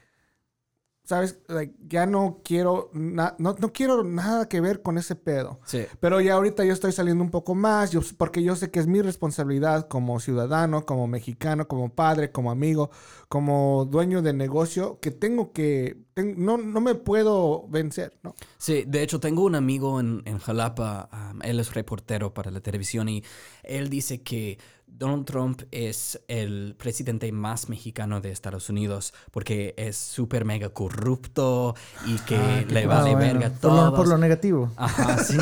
¿Sabes? 1.09 1.39
Like, 1.49 1.75
ya 1.89 2.05
no 2.05 2.43
quiero, 2.45 2.91
no, 2.93 3.33
no 3.39 3.73
quiero 3.73 4.05
nada 4.05 4.47
que 4.47 4.61
ver 4.61 4.83
con 4.83 4.99
ese 4.99 5.15
pedo. 5.17 5.59
Sí. 5.65 5.87
Pero 6.01 6.21
ya 6.21 6.35
ahorita 6.35 6.67
yo 6.67 6.75
estoy 6.75 6.93
saliendo 6.93 7.25
un 7.25 7.31
poco 7.31 7.55
más, 7.55 7.93
yo, 7.93 8.03
porque 8.19 8.43
yo 8.43 8.55
sé 8.57 8.71
que 8.71 8.79
es 8.79 8.87
mi 8.87 9.01
responsabilidad 9.01 9.89
como 9.89 10.21
ciudadano, 10.21 10.85
como 10.85 11.07
mexicano, 11.07 11.67
como 11.67 11.89
padre, 11.95 12.31
como 12.31 12.51
amigo, 12.51 12.91
como 13.31 13.87
dueño 13.91 14.21
de 14.21 14.35
negocio, 14.35 14.99
que 15.01 15.11
tengo 15.11 15.53
que, 15.55 15.97
ten- 16.13 16.45
no, 16.45 16.59
no 16.59 16.83
me 16.83 16.95
puedo 16.95 17.67
vencer, 17.69 18.19
¿no? 18.23 18.35
Sí, 18.59 18.85
de 18.87 19.03
hecho 19.03 19.19
tengo 19.19 19.45
un 19.45 19.55
amigo 19.55 20.01
en, 20.01 20.21
en 20.27 20.37
Jalapa, 20.39 21.09
um, 21.33 21.41
él 21.43 21.59
es 21.59 21.73
reportero 21.73 22.35
para 22.35 22.51
la 22.51 22.61
televisión 22.61 23.09
y 23.09 23.25
él 23.63 23.89
dice 23.89 24.21
que 24.23 24.59
Donald 24.91 25.26
Trump 25.26 25.62
es 25.70 26.20
el 26.26 26.74
presidente 26.76 27.30
más 27.30 27.68
mexicano 27.68 28.20
de 28.20 28.32
Estados 28.32 28.68
Unidos 28.68 29.14
porque 29.30 29.74
es 29.76 29.97
súper 29.97 30.45
mega 30.45 30.70
corrupto 30.70 31.76
y 32.05 32.16
que 32.20 32.66
le 32.68 32.82
Ah, 32.84 32.86
vale 32.89 33.14
bueno, 33.14 33.18
verga 33.41 33.51
por, 33.51 33.59
todo. 33.61 33.95
por 33.95 34.09
lo 34.09 34.18
negativo. 34.18 34.72
Ajá, 34.76 35.22
sí. 35.22 35.36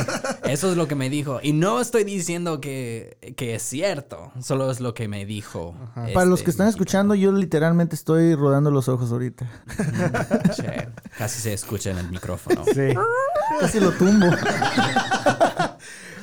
Eso 0.45 0.71
es 0.71 0.77
lo 0.77 0.87
que 0.87 0.95
me 0.95 1.09
dijo. 1.09 1.41
Y 1.43 1.53
no 1.55 1.81
estoy 1.81 2.05
diciendo 2.05 2.61
que, 2.61 3.17
que 3.37 3.55
es 3.55 3.63
cierto, 3.63 4.31
solo 4.43 4.71
es 4.71 4.81
lo 4.81 4.93
que 4.93 5.09
me 5.09 5.25
dijo. 5.25 5.75
Para 6.13 6.27
los 6.27 6.41
este 6.41 6.45
que 6.45 6.51
están 6.51 6.67
mexicano. 6.67 6.69
escuchando, 6.69 7.15
yo 7.15 7.33
literalmente 7.33 7.95
estoy 7.97 8.35
rodando 8.35 8.71
los 8.71 8.89
ojos 8.91 9.11
ahorita. 9.11 9.49
Che, 10.55 10.89
casi 11.17 11.41
se 11.41 11.55
escucha 11.55 11.91
en 11.93 11.99
el 11.99 12.11
micrófono. 12.11 12.63
Sí. 12.67 12.93
Casi 13.61 13.81
lo 13.81 13.91
tumbo. 13.93 14.27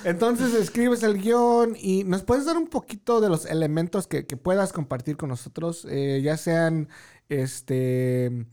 Entonces 0.03 0.53
escribes 0.53 1.03
el 1.03 1.21
guion 1.21 1.75
y 1.79 2.03
nos 2.03 2.23
puedes 2.23 2.45
dar 2.45 2.57
un 2.57 2.67
poquito 2.67 3.21
de 3.21 3.29
los 3.29 3.45
elementos 3.45 4.07
que, 4.07 4.25
que 4.25 4.37
puedas 4.37 4.73
compartir 4.73 5.17
con 5.17 5.29
nosotros, 5.29 5.85
eh, 5.89 6.21
ya 6.21 6.37
sean, 6.37 6.89
este, 7.29 8.45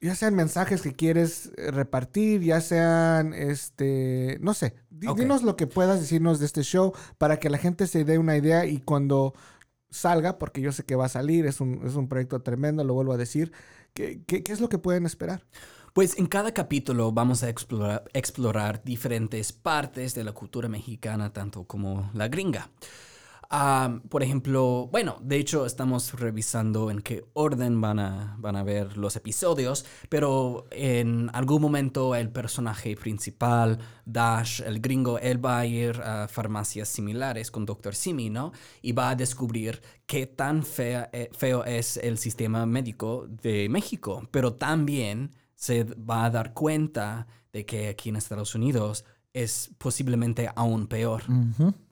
ya 0.00 0.14
sean 0.14 0.34
mensajes 0.34 0.82
que 0.82 0.92
quieres 0.94 1.52
repartir, 1.56 2.42
ya 2.42 2.60
sean, 2.60 3.34
este, 3.34 4.38
no 4.40 4.54
sé, 4.54 4.74
dinos 4.90 5.42
lo 5.42 5.56
que 5.56 5.66
puedas 5.66 6.00
decirnos 6.00 6.38
de 6.38 6.46
este 6.46 6.62
show 6.62 6.92
para 7.18 7.38
que 7.38 7.50
la 7.50 7.58
gente 7.58 7.86
se 7.86 8.04
dé 8.04 8.18
una 8.18 8.36
idea 8.36 8.66
y 8.66 8.78
cuando 8.78 9.34
salga, 9.90 10.38
porque 10.38 10.60
yo 10.60 10.72
sé 10.72 10.84
que 10.84 10.96
va 10.96 11.06
a 11.06 11.08
salir, 11.08 11.46
es 11.46 11.60
un, 11.60 11.86
es 11.86 11.96
un 11.96 12.08
proyecto 12.08 12.40
tremendo, 12.42 12.84
lo 12.84 12.94
vuelvo 12.94 13.12
a 13.12 13.16
decir, 13.16 13.52
¿qué, 13.94 14.22
qué, 14.26 14.42
qué 14.42 14.52
es 14.52 14.60
lo 14.60 14.68
que 14.68 14.78
pueden 14.78 15.06
esperar? 15.06 15.44
Pues 15.92 16.16
en 16.16 16.24
cada 16.24 16.54
capítulo 16.54 17.12
vamos 17.12 17.42
a 17.42 17.50
explorar, 17.50 18.82
diferentes 18.82 19.52
partes 19.52 20.14
de 20.14 20.24
la 20.24 20.32
cultura 20.32 20.66
mexicana, 20.66 21.34
tanto 21.34 21.64
como 21.64 22.10
la 22.14 22.28
gringa. 22.28 22.70
Ah, 23.50 24.00
por 24.08 24.22
ejemplo, 24.22 24.88
bueno, 24.90 25.18
de 25.20 25.36
hecho 25.36 25.66
estamos 25.66 26.18
revisando 26.18 26.90
en 26.90 27.02
qué 27.02 27.26
orden 27.34 27.82
van 27.82 27.98
a, 27.98 28.36
van 28.38 28.56
a 28.56 28.62
ver 28.62 28.96
los 28.96 29.16
episodios, 29.16 29.84
pero 30.08 30.64
en 30.70 31.28
algún 31.34 31.60
momento 31.60 32.14
el 32.14 32.30
personaje 32.30 32.96
principal, 32.96 33.78
Dash, 34.06 34.62
el 34.62 34.80
gringo, 34.80 35.18
él 35.18 35.44
va 35.44 35.58
a 35.58 35.66
ir 35.66 36.00
a 36.00 36.26
farmacias 36.26 36.88
similares 36.88 37.50
con 37.50 37.66
Dr. 37.66 37.94
Simi, 37.94 38.30
¿no? 38.30 38.52
Y 38.80 38.92
va 38.92 39.10
a 39.10 39.14
descubrir 39.14 39.82
qué 40.06 40.26
tan 40.26 40.64
eh, 40.78 41.28
feo 41.36 41.64
es 41.66 41.98
el 41.98 42.16
sistema 42.16 42.64
médico 42.64 43.26
de 43.28 43.68
México, 43.68 44.26
pero 44.30 44.54
también 44.54 45.32
se 45.54 45.84
va 45.84 46.24
a 46.24 46.30
dar 46.30 46.52
cuenta 46.52 47.26
de 47.52 47.66
que 47.66 47.88
aquí 47.88 48.08
en 48.08 48.16
Estados 48.16 48.54
Unidos 48.54 49.04
es 49.32 49.70
posiblemente 49.78 50.50
aún 50.54 50.86
peor 50.86 51.22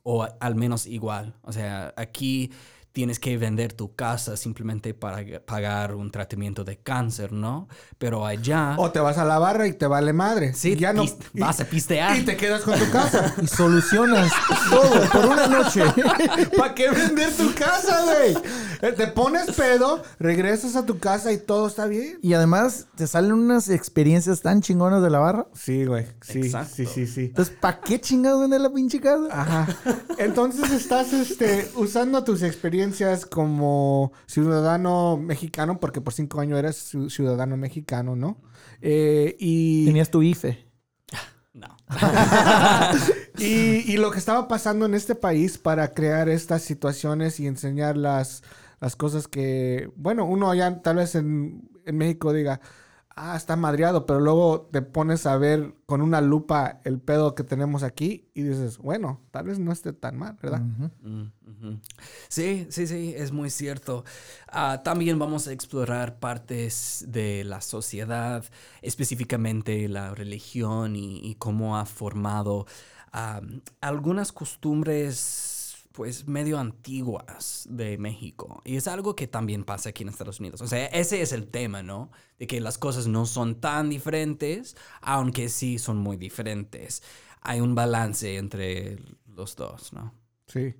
o 0.03 0.27
al 0.41 0.55
menos 0.55 0.87
igual. 0.87 1.35
O 1.43 1.53
sea, 1.53 1.95
aquí 1.97 2.51
tienes 2.93 3.21
que 3.21 3.37
vender 3.39 3.73
tu 3.73 3.95
casa 3.95 4.37
simplemente 4.37 4.95
para 4.95 5.25
pagar 5.41 5.95
un 5.95 6.11
tratamiento 6.11 6.65
de 6.65 6.79
cáncer, 6.79 7.33
¿no? 7.33 7.69
Pero 7.99 8.27
allá... 8.27 8.75
O 8.79 8.91
te 8.91 8.99
vas 8.99 9.17
a 9.19 9.25
la 9.25 9.39
barra 9.39 9.67
y 9.69 9.73
te 9.73 9.87
vale 9.87 10.13
madre. 10.13 10.55
Sí, 10.55 10.75
ya 10.77 10.93
no. 10.93 11.05
vas 11.35 11.61
a 11.61 11.65
pistear. 11.65 12.17
Y 12.19 12.25
te 12.25 12.37
quedas 12.37 12.63
con 12.63 12.79
tu 12.79 12.91
casa. 12.91 13.35
Y 13.43 13.47
solucionas 13.47 14.33
todo 14.69 15.09
por 15.11 15.27
una 15.27 15.47
noche. 15.47 15.83
¿Para 16.57 16.75
qué 16.75 16.91
vender 16.91 17.33
tu 17.33 17.55
casa, 17.55 18.03
güey? 18.05 18.37
Eh, 18.83 18.93
Te 18.93 19.07
pones 19.07 19.53
pedo, 19.53 20.03
regresas 20.19 20.75
a 20.77 20.85
tu 20.85 20.99
casa 20.99 21.33
y 21.33 21.39
todo 21.39 21.69
está 21.69 21.87
bien. 21.87 22.19
Y 22.23 22.35
además 22.35 22.87
te 22.97 23.07
salen 23.07 23.33
unas 23.33 23.69
experiencias 23.69 24.41
tan 24.43 24.63
chingonas 24.63 25.03
de 25.03 25.11
la 25.11 25.19
barra. 25.21 25.47
Sí, 25.55 25.85
güey. 25.85 26.07
Sí, 26.23 26.41
Exacto. 26.41 26.75
sí, 26.75 26.87
sí, 26.87 27.07
sí. 27.07 27.25
Entonces, 27.27 27.55
¿para 27.61 27.81
qué 27.81 28.01
chingados 28.01 28.41
vender 28.41 28.61
la 28.61 28.73
pinche 28.73 29.01
casa? 29.01 29.29
Ajá. 29.31 29.69
Entonces 30.19 30.71
estás 30.73 31.13
este, 31.13 31.71
usando 31.77 32.25
tus 32.25 32.43
experiencias 32.43 32.80
como 33.27 34.13
ciudadano 34.27 35.17
mexicano, 35.17 35.79
porque 35.81 36.01
por 36.01 36.13
cinco 36.13 36.41
años 36.41 36.59
eres 36.59 36.95
ciu- 36.95 37.11
ciudadano 37.11 37.57
mexicano, 37.57 38.17
¿no? 38.17 38.41
Eh, 38.81 39.37
y, 39.39 39.87
Tenías 39.87 40.11
tu 40.11 40.23
IFE. 40.23 40.67
No. 41.53 41.77
y, 43.39 43.93
y 43.93 43.97
lo 43.97 44.11
que 44.11 44.19
estaba 44.19 44.47
pasando 44.49 44.87
en 44.87 44.95
este 44.95 45.15
país 45.15 45.59
para 45.59 45.93
crear 45.93 46.29
estas 46.29 46.63
situaciones 46.63 47.41
y 47.41 47.47
enseñar 47.47 47.97
las, 47.97 48.43
las 48.81 48.97
cosas 48.97 49.29
que, 49.29 49.91
bueno, 49.97 50.25
uno 50.25 50.51
allá 50.51 50.81
tal 50.83 50.97
vez 50.97 51.15
en, 51.15 51.69
en 51.85 51.97
México 51.99 52.33
diga, 52.33 52.61
ah, 53.21 53.37
está 53.37 53.55
madreado, 53.55 54.07
pero 54.07 54.19
luego 54.19 54.69
te 54.73 54.81
pones 54.81 55.27
a 55.27 55.37
ver 55.37 55.75
con 55.85 56.01
una 56.01 56.23
lupa 56.23 56.81
el 56.85 56.99
pedo 56.99 57.35
que 57.35 57.45
tenemos 57.45 57.83
aquí 57.83 58.31
y 58.33 58.43
dices, 58.43 58.79
bueno, 58.79 59.21
tal 59.31 59.47
vez 59.47 59.59
no 59.59 59.73
esté 59.73 59.93
tan 59.93 60.17
mal, 60.17 60.39
¿verdad? 60.43 60.61
Mm. 60.61 61.27
Sí, 62.29 62.67
sí, 62.71 62.87
sí, 62.87 63.13
es 63.15 63.33
muy 63.33 63.51
cierto. 63.51 64.05
Ah, 64.49 64.81
también 64.83 65.19
vamos 65.19 65.47
a 65.49 65.53
explorar 65.53 66.19
partes 66.19 67.05
de 67.09 67.45
la 67.45 67.61
sociedad, 67.61 68.43
específicamente 68.81 69.87
la 69.89 70.15
religión 70.15 70.97
y, 70.97 71.19
y 71.23 71.35
cómo 71.35 71.77
ha 71.77 71.85
formado 71.85 72.67
ah, 73.13 73.43
algunas 73.83 74.33
costumbres 74.33 75.60
pues 76.01 76.27
medio 76.27 76.59
antiguas 76.59 77.67
de 77.69 77.99
México. 77.99 78.63
Y 78.65 78.77
es 78.77 78.89
algo 78.89 79.15
que 79.15 79.27
también 79.27 79.65
pasa 79.65 79.91
aquí 79.91 80.03
en 80.03 80.09
Estados 80.09 80.41
Unidos. 80.41 80.63
O 80.63 80.67
sea, 80.67 80.87
ese 80.87 81.21
es 81.21 81.31
el 81.35 81.47
tema, 81.49 81.83
¿no? 81.83 82.11
De 82.39 82.47
que 82.47 82.59
las 82.63 82.79
cosas 82.79 83.07
no 83.07 83.27
son 83.27 83.61
tan 83.61 83.91
diferentes, 83.91 84.79
aunque 85.03 85.51
sí 85.51 85.79
son 85.79 85.99
muy 85.99 86.17
diferentes. 86.17 87.03
Hay 87.43 87.61
un 87.61 87.75
balance 87.75 88.39
entre 88.39 88.99
los 89.27 89.57
dos, 89.57 89.93
¿no? 89.93 90.15
Sí. 90.47 90.75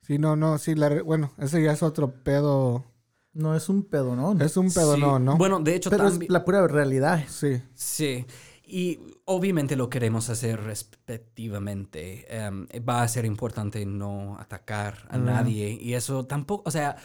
Sí, 0.00 0.18
no, 0.18 0.34
no, 0.34 0.58
sí, 0.58 0.74
la 0.74 0.88
re- 0.88 1.02
bueno, 1.02 1.30
ese 1.38 1.62
ya 1.62 1.70
es 1.70 1.84
otro 1.84 2.10
pedo. 2.24 2.84
No 3.32 3.54
es 3.54 3.68
un 3.68 3.84
pedo, 3.84 4.16
¿no? 4.16 4.32
Es 4.44 4.56
un 4.56 4.72
pedo, 4.72 4.96
Sí. 4.96 5.00
no, 5.00 5.20
¿no? 5.20 5.36
Bueno, 5.36 5.60
de 5.60 5.76
hecho, 5.76 5.90
Pero 5.90 6.08
es 6.08 6.28
la 6.28 6.44
pura 6.44 6.66
realidad. 6.66 7.24
Sí. 7.28 7.62
Sí. 7.76 8.26
Y 8.72 9.00
obviamente 9.24 9.74
lo 9.76 9.90
queremos 9.90 10.30
hacer 10.30 10.60
respectivamente. 10.62 12.26
Em, 12.28 12.66
va 12.88 13.02
a 13.02 13.08
ser 13.08 13.24
importante 13.24 13.84
no 13.86 14.36
atacar 14.38 15.06
a 15.10 15.18
nadie. 15.18 15.70
Y 15.80 15.94
eso 15.94 16.24
tampoco, 16.26 16.62
o 16.66 16.70
sea, 16.70 16.96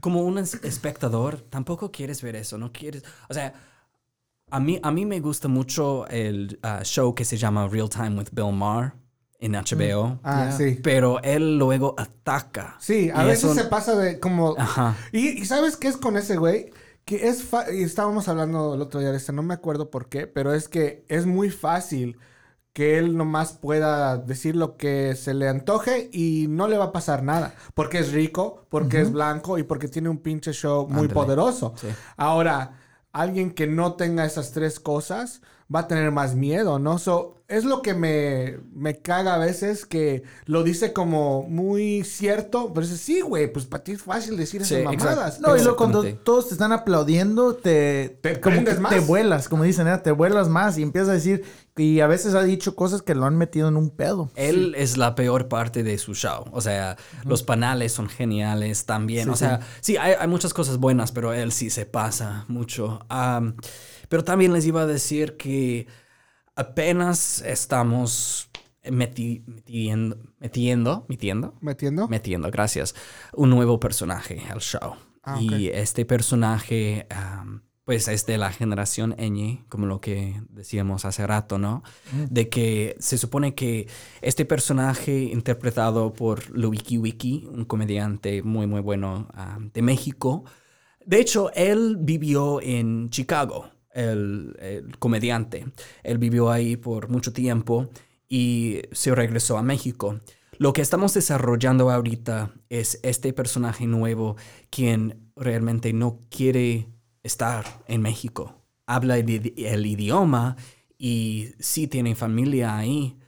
como 0.00 0.22
un 0.22 0.38
es- 0.38 0.54
espectador, 0.64 1.40
tampoco 1.42 1.90
quieres 1.92 2.22
ver 2.22 2.36
eso. 2.36 2.58
No 2.58 2.72
quieres, 2.72 3.04
o 3.28 3.34
sea, 3.34 3.54
a 4.50 4.60
mí, 4.60 4.78
a 4.82 4.90
mí 4.90 5.06
me 5.06 5.20
gusta 5.20 5.48
mucho 5.48 6.06
el 6.08 6.58
ah, 6.62 6.80
show 6.82 7.14
que 7.14 7.24
se 7.24 7.36
llama 7.36 7.68
Real 7.68 7.88
Time 7.88 8.18
with 8.18 8.28
Bill 8.32 8.52
Maher 8.52 8.92
en 9.38 9.52
HBO. 9.54 10.20
Ah, 10.22 10.52
sí. 10.56 10.78
Pero 10.82 11.22
él 11.22 11.56
luego 11.58 11.94
ataca. 11.98 12.76
Sí, 12.80 13.10
a 13.14 13.24
veces 13.24 13.44
eso- 13.50 13.54
se 13.54 13.64
pasa 13.64 13.96
de 13.96 14.20
como... 14.20 14.54
Ajá. 14.58 14.96
Y, 15.12 15.40
y 15.40 15.44
¿sabes 15.46 15.76
qué 15.76 15.88
es 15.88 15.96
con 15.96 16.16
ese 16.16 16.36
güey? 16.36 16.70
Que 17.04 17.28
es... 17.28 17.42
fa- 17.42 17.70
y 17.72 17.82
estábamos 17.82 18.28
hablando 18.28 18.74
el 18.74 18.80
otro 18.82 19.00
día 19.00 19.10
de 19.10 19.16
esto, 19.16 19.32
no 19.32 19.42
me 19.42 19.54
acuerdo 19.54 19.90
por 19.90 20.08
qué, 20.08 20.26
pero 20.26 20.54
es 20.54 20.68
que 20.68 21.04
es 21.08 21.26
muy 21.26 21.50
fácil 21.50 22.18
que 22.72 22.96
él 22.98 23.16
nomás 23.18 23.52
pueda 23.52 24.16
decir 24.16 24.56
lo 24.56 24.76
que 24.78 25.14
se 25.14 25.34
le 25.34 25.46
antoje 25.48 26.08
y 26.12 26.46
no 26.48 26.68
le 26.68 26.78
va 26.78 26.86
a 26.86 26.92
pasar 26.92 27.22
nada. 27.22 27.54
Porque 27.74 27.98
es 27.98 28.12
rico, 28.12 28.66
porque 28.70 29.00
es 29.02 29.12
blanco 29.12 29.58
y 29.58 29.62
porque 29.62 29.88
tiene 29.88 30.08
un 30.08 30.18
pinche 30.18 30.52
show 30.52 30.88
muy 30.88 31.08
poderoso. 31.08 31.74
Sí. 31.76 31.88
Ahora, 32.16 32.78
alguien 33.12 33.50
que 33.50 33.66
no 33.66 33.94
tenga 33.96 34.24
esas 34.24 34.52
tres 34.52 34.80
cosas 34.80 35.42
va 35.74 35.80
a 35.80 35.88
tener 35.88 36.10
más 36.10 36.34
miedo, 36.34 36.78
¿no? 36.78 36.98
So, 36.98 37.36
es 37.48 37.64
lo 37.64 37.82
que 37.82 37.92
me, 37.92 38.58
me 38.74 38.96
caga 39.02 39.34
a 39.34 39.38
veces 39.38 39.84
que 39.84 40.22
lo 40.46 40.62
dice 40.62 40.92
como 40.94 41.42
muy 41.42 42.02
cierto, 42.02 42.72
pero 42.72 42.86
dice, 42.86 42.96
sí, 42.98 43.20
güey, 43.20 43.52
pues 43.52 43.66
para 43.66 43.84
ti 43.84 43.92
es 43.92 44.02
fácil 44.02 44.36
decir 44.38 44.64
Sí, 44.64 44.74
esas 44.76 44.92
exacto. 44.92 45.04
mamadas. 45.10 45.40
No, 45.40 45.54
y 45.54 45.60
luego 45.60 45.76
cuando 45.76 46.02
todos 46.16 46.48
te 46.48 46.54
están 46.54 46.72
aplaudiendo, 46.72 47.54
te, 47.54 48.18
Te 48.22 48.40
como 48.40 48.64
que 48.64 48.74
más. 48.74 48.92
te 48.92 49.00
vuelas, 49.00 49.48
como 49.50 49.64
dicen, 49.64 49.86
¿eh? 49.86 49.98
te 49.98 50.12
vuelas 50.12 50.48
más 50.48 50.78
y 50.78 50.82
empiezas 50.82 51.10
a 51.10 51.12
decir, 51.12 51.44
y 51.76 52.00
a 52.00 52.06
veces 52.06 52.34
ha 52.34 52.42
dicho 52.42 52.74
cosas 52.74 53.02
que 53.02 53.14
lo 53.14 53.26
han 53.26 53.36
metido 53.36 53.68
en 53.68 53.76
un 53.76 53.90
pedo. 53.90 54.30
Él 54.34 54.74
es 54.76 54.96
la 54.96 55.14
peor 55.14 55.48
parte 55.48 55.82
de 55.82 55.98
su 55.98 56.14
show. 56.14 56.44
O 56.52 56.60
sea, 56.62 56.96
los 57.24 57.42
panales 57.42 57.92
son 57.92 58.08
geniales 58.08 58.86
también. 58.86 59.28
o 59.28 59.36
sea, 59.36 59.60
sí, 59.80 59.98
hay, 59.98 60.14
hay 60.18 60.28
muchas 60.28 60.54
cosas 60.54 60.78
buenas, 60.78 61.12
pero 61.12 61.34
él 61.34 61.52
sí 61.52 61.68
se 61.68 61.84
pasa 61.84 62.46
mucho. 62.48 63.04
Am, 63.10 63.56
pero 64.12 64.24
también 64.24 64.52
les 64.52 64.66
iba 64.66 64.82
a 64.82 64.86
decir 64.86 65.38
que 65.38 65.86
apenas 66.54 67.40
estamos 67.40 68.50
meti- 68.84 69.42
metiendo, 69.46 70.18
metiendo, 70.38 71.06
metiendo, 71.08 71.54
¿Metiendo? 71.62 72.08
metiendo, 72.08 72.50
gracias, 72.50 72.94
un 73.32 73.48
nuevo 73.48 73.80
personaje 73.80 74.42
al 74.50 74.60
show. 74.60 74.96
Ah, 75.22 75.38
Y 75.40 75.68
este 75.68 76.04
personaje, 76.04 77.06
pues 77.86 78.06
es 78.08 78.26
de 78.26 78.36
la 78.36 78.52
generación 78.52 79.14
ñ, 79.16 79.64
como 79.70 79.86
lo 79.86 80.02
que 80.02 80.42
decíamos 80.50 81.06
hace 81.06 81.26
rato, 81.26 81.56
¿no? 81.56 81.82
De 82.28 82.50
que 82.50 82.96
se 82.98 83.16
supone 83.16 83.54
que 83.54 83.88
este 84.20 84.44
personaje 84.44 85.22
interpretado 85.22 86.12
por 86.12 86.50
Luiki 86.50 86.98
Wiki, 86.98 87.48
un 87.50 87.64
comediante 87.64 88.42
muy, 88.42 88.66
muy 88.66 88.82
bueno 88.82 89.28
de 89.72 89.80
México, 89.80 90.44
de 91.04 91.18
hecho, 91.20 91.50
él 91.54 91.96
vivió 91.98 92.60
en 92.60 93.10
Chicago, 93.10 93.71
el, 93.94 94.56
el 94.58 94.98
comediante. 94.98 95.66
Él 96.02 96.18
vivió 96.18 96.50
ahí 96.50 96.76
por 96.76 97.08
mucho 97.08 97.32
tiempo 97.32 97.88
y 98.28 98.82
se 98.92 99.14
regresó 99.14 99.58
a 99.58 99.62
México. 99.62 100.20
Lo 100.58 100.72
que 100.72 100.82
estamos 100.82 101.14
desarrollando 101.14 101.90
ahorita 101.90 102.52
es 102.68 103.00
este 103.02 103.32
personaje 103.32 103.86
nuevo 103.86 104.36
quien 104.70 105.30
realmente 105.34 105.92
no 105.92 106.20
quiere 106.30 106.88
estar 107.22 107.64
en 107.88 108.02
México. 108.02 108.54
Habla 108.86 109.18
el, 109.18 109.26
idi- 109.26 109.54
el 109.56 109.86
idioma 109.86 110.56
y 110.98 111.52
sí 111.58 111.88
tiene 111.88 112.14
familia 112.14 112.76
ahí, 112.76 113.18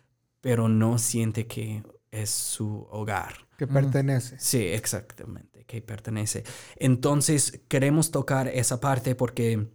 pero 0.40 0.68
no 0.68 0.98
siente 0.98 1.46
que 1.46 1.82
es 2.10 2.30
su 2.30 2.86
hogar. 2.90 3.48
Que 3.58 3.66
pertenece. 3.66 4.36
Sí, 4.38 4.58
exactamente, 4.58 5.64
que 5.64 5.80
pertenece. 5.80 6.44
Entonces, 6.76 7.62
queremos 7.68 8.10
tocar 8.10 8.48
esa 8.48 8.80
parte 8.80 9.14
porque, 9.14 9.68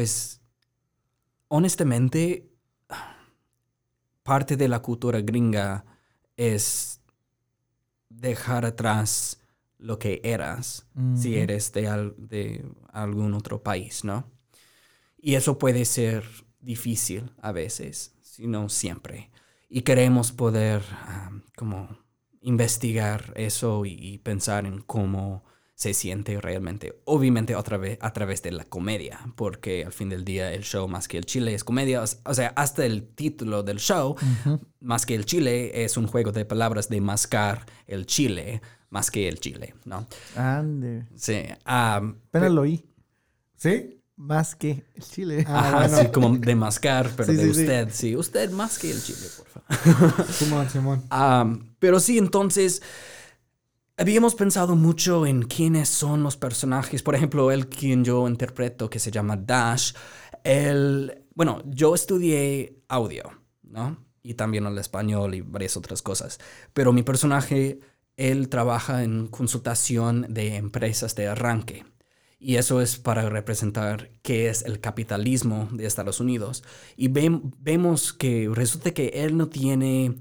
pues, 0.00 0.40
honestamente, 1.48 2.48
parte 4.22 4.56
de 4.56 4.66
la 4.66 4.80
cultura 4.80 5.20
gringa 5.20 5.84
es 6.38 7.02
dejar 8.08 8.64
atrás 8.64 9.42
lo 9.76 9.98
que 9.98 10.22
eras 10.24 10.86
si 11.14 11.36
eres 11.36 11.70
de, 11.72 11.86
al- 11.88 12.14
de 12.16 12.64
algún 12.92 13.34
otro 13.34 13.62
país, 13.62 14.02
¿no? 14.04 14.24
Y 15.18 15.34
eso 15.34 15.58
puede 15.58 15.84
ser 15.84 16.24
difícil 16.60 17.32
a 17.42 17.52
veces, 17.52 18.14
si 18.22 18.46
no 18.46 18.70
siempre. 18.70 19.30
Y 19.68 19.82
queremos 19.82 20.32
poder 20.32 20.82
ah, 20.92 21.30
como 21.56 21.98
investigar 22.40 23.34
eso 23.36 23.84
y, 23.84 23.92
y 24.00 24.16
pensar 24.18 24.64
en 24.64 24.80
cómo 24.80 25.44
se 25.80 25.94
siente 25.94 26.38
realmente. 26.42 27.00
Obviamente 27.06 27.56
otra 27.56 27.78
vez 27.78 27.96
a 28.02 28.12
través 28.12 28.42
de 28.42 28.52
la 28.52 28.64
comedia, 28.64 29.18
porque 29.34 29.82
al 29.82 29.92
fin 29.92 30.10
del 30.10 30.26
día 30.26 30.52
el 30.52 30.62
show 30.62 30.86
más 30.88 31.08
que 31.08 31.16
el 31.16 31.24
chile 31.24 31.54
es 31.54 31.64
comedia. 31.64 32.02
O 32.02 32.34
sea, 32.34 32.48
hasta 32.54 32.84
el 32.84 33.08
título 33.14 33.62
del 33.62 33.78
show, 33.78 34.14
más 34.80 35.06
que 35.06 35.14
el 35.14 35.24
chile, 35.24 35.82
es 35.82 35.96
un 35.96 36.06
juego 36.06 36.32
de 36.32 36.44
palabras 36.44 36.90
de 36.90 37.00
mascar 37.00 37.64
el 37.86 38.04
chile, 38.04 38.60
más 38.90 39.10
que 39.10 39.26
el 39.26 39.40
chile, 39.40 39.72
¿no? 39.86 40.06
Ande. 40.36 41.06
Sí. 41.16 41.44
ah, 41.64 42.02
Apenas 42.28 42.50
lo 42.52 42.60
oí. 42.60 42.84
¿Sí? 43.56 44.02
Más 44.16 44.54
que 44.54 44.84
el 44.94 45.02
chile. 45.02 45.44
Ah, 45.48 45.60
Ajá, 45.60 45.78
bueno. 45.78 45.96
sí, 45.96 46.06
como 46.12 46.36
de 46.36 46.54
mascar, 46.56 47.10
pero 47.16 47.32
Sí, 47.32 47.36
de 47.38 47.42
sí, 47.46 47.54
sí. 47.54 47.60
usted. 47.62 47.88
Sí. 47.90 48.16
usted 48.16 48.50
más 48.50 48.78
que 48.78 48.90
el 48.90 49.02
chile, 49.02 49.28
por 49.38 49.46
favor. 49.46 50.26
Simón, 50.30 50.68
Simón. 50.68 51.04
Am, 51.08 51.74
pero 51.78 51.98
sí, 52.00 52.18
entonces, 52.18 52.82
habíamos 54.00 54.34
pensado 54.34 54.76
mucho 54.76 55.26
en 55.26 55.42
quiénes 55.42 55.90
son 55.90 56.22
los 56.22 56.36
personajes. 56.36 57.02
Por 57.02 57.14
ejemplo, 57.14 57.52
el 57.52 57.68
quien 57.68 58.02
yo 58.02 58.26
interpreto, 58.26 58.88
que 58.88 58.98
se 58.98 59.10
llama 59.10 59.36
Dash. 59.36 59.92
Él, 60.42 61.26
bueno, 61.34 61.62
yo 61.66 61.94
estudié 61.94 62.82
audio, 62.88 63.24
¿no? 63.62 63.98
Y 64.22 64.34
también 64.34 64.64
el 64.64 64.78
español 64.78 65.34
y 65.34 65.42
varias 65.42 65.76
otras 65.76 66.00
cosas. 66.00 66.38
Pero 66.72 66.94
mi 66.94 67.02
personaje 67.02 67.80
él 68.16 68.48
trabaja 68.48 69.04
en 69.04 69.28
consultación 69.28 70.26
de 70.30 70.56
empresas 70.56 71.14
de 71.14 71.28
arranque. 71.28 71.84
Y 72.38 72.56
eso 72.56 72.80
es 72.80 72.96
para 72.96 73.28
representar 73.28 74.10
qué 74.22 74.48
es 74.48 74.62
el 74.62 74.80
capitalismo 74.80 75.68
de 75.72 75.84
Estados 75.84 76.20
Unidos. 76.20 76.64
Y 76.96 77.08
vemos 77.08 78.14
que 78.14 78.50
resulta 78.50 78.92
que 78.92 79.08
él 79.08 79.36
no 79.36 79.48
tiene, 79.48 80.16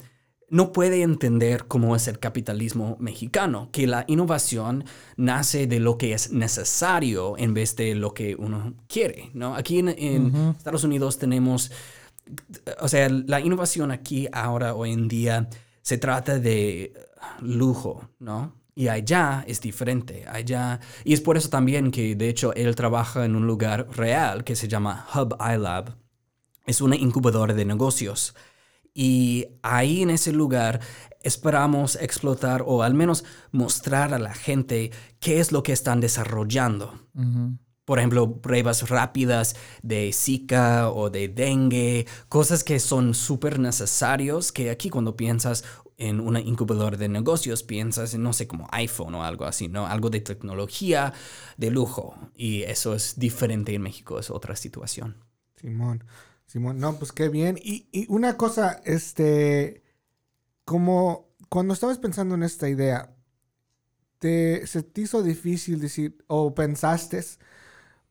no 0.50 0.72
puede 0.72 1.02
entender 1.02 1.66
cómo 1.68 1.95
es 1.95 2.08
el 2.08 2.20
capitalismo 2.20 2.97
mexicano, 3.00 3.70
que 3.72 3.88
la 3.88 4.06
innovación 4.08 4.86
nace 5.18 5.68
de 5.68 5.80
lo 5.80 5.97
que 5.97 6.14
es 6.14 6.32
necesario 6.32 7.38
en 7.38 7.54
vez 7.54 7.76
de 7.76 7.95
lo 7.95 8.14
que 8.14 8.36
uno 8.36 8.74
quiere. 8.88 9.30
¿no? 9.34 9.56
Aquí 9.56 9.80
en, 9.80 9.89
Estados 10.58 10.84
Unidos 10.84 11.18
tenemos, 11.18 11.72
o 12.82 12.88
sea, 12.88 13.10
la 13.10 13.39
innovación 13.39 13.91
aquí 13.91 14.28
ahora, 14.32 14.74
hoy 14.74 14.91
en 14.91 15.08
día, 15.08 15.50
se 15.82 15.97
trata 15.97 16.39
de 16.39 16.93
lujo, 17.41 18.10
¿no? 18.20 18.60
Y 18.76 18.88
allá 18.88 19.43
es 19.45 19.60
diferente, 19.60 20.26
allá... 20.26 20.80
Y 21.04 21.14
es 21.14 21.20
por 21.20 21.36
eso 21.36 21.50
también 21.50 21.91
que, 21.91 22.16
de 22.16 22.30
hecho, 22.30 22.54
él 22.54 22.76
trabaja 22.76 23.26
en 23.26 23.36
un 23.36 23.45
lugar 23.45 23.88
real 23.91 24.45
que 24.45 24.56
se 24.56 24.70
llama 24.70 25.06
Hub 25.14 25.36
iLab. 25.41 25.97
Es 26.66 26.80
una 26.80 26.95
incubadora 26.95 27.54
de 27.54 27.66
negocios. 27.66 28.36
Y 28.93 29.47
ahí 29.61 30.01
en 30.01 30.09
ese 30.09 30.31
lugar 30.31 30.81
esperamos 31.21 31.95
explotar 31.95 32.63
o 32.65 32.83
al 32.83 32.93
menos 32.93 33.23
mostrar 33.51 34.13
a 34.13 34.19
la 34.19 34.33
gente 34.33 34.91
qué 35.19 35.39
es 35.39 35.51
lo 35.51 35.63
que 35.63 35.73
están 35.73 35.99
desarrollando. 35.99 36.99
Por 37.85 37.97
ejemplo, 37.97 38.39
pruebas 38.39 38.87
rápidas 38.89 39.55
de 39.81 40.11
Zika 40.13 40.89
o 40.91 41.09
de 41.09 41.27
dengue, 41.27 42.05
cosas 42.29 42.63
que 42.63 42.79
son 42.79 43.15
súper 43.15 43.59
necesarios, 43.59 44.51
que 44.51 44.69
aquí 44.69 44.89
cuando 44.89 45.15
piensas 45.15 45.63
en 45.97 46.21
una 46.21 46.39
incubadora 46.39 46.97
de 46.97 47.09
negocios 47.09 47.61
piensas 47.61 48.13
en, 48.13 48.23
no 48.23 48.31
sé, 48.31 48.47
como 48.47 48.67
iPhone 48.71 49.15
o 49.15 49.23
algo 49.23 49.45
así, 49.45 49.67
¿no? 49.67 49.85
Algo 49.85 50.09
de 50.09 50.21
tecnología 50.21 51.13
de 51.57 51.71
lujo. 51.71 52.15
Y 52.35 52.61
eso 52.63 52.95
es 52.95 53.19
diferente 53.19 53.73
en 53.73 53.81
México, 53.81 54.17
es 54.17 54.29
otra 54.29 54.55
situación. 54.55 55.17
Simón, 55.55 56.05
Simón, 56.50 56.80
no, 56.80 56.97
pues 56.97 57.12
qué 57.12 57.30
bien. 57.30 57.60
Y, 57.62 58.08
una 58.10 58.36
cosa, 58.36 58.82
este, 58.84 59.84
como 60.66 61.30
cuando 61.47 61.76
estabas 61.76 62.00
pensando 62.00 62.34
en 62.34 62.41
esta 62.41 62.68
idea, 62.68 63.16
te, 64.18 64.66
¿se 64.66 64.82
te 64.82 65.02
hizo 65.02 65.22
difícil 65.22 65.80
decir, 65.80 66.18
o 66.26 66.56
pensaste, 66.56 67.24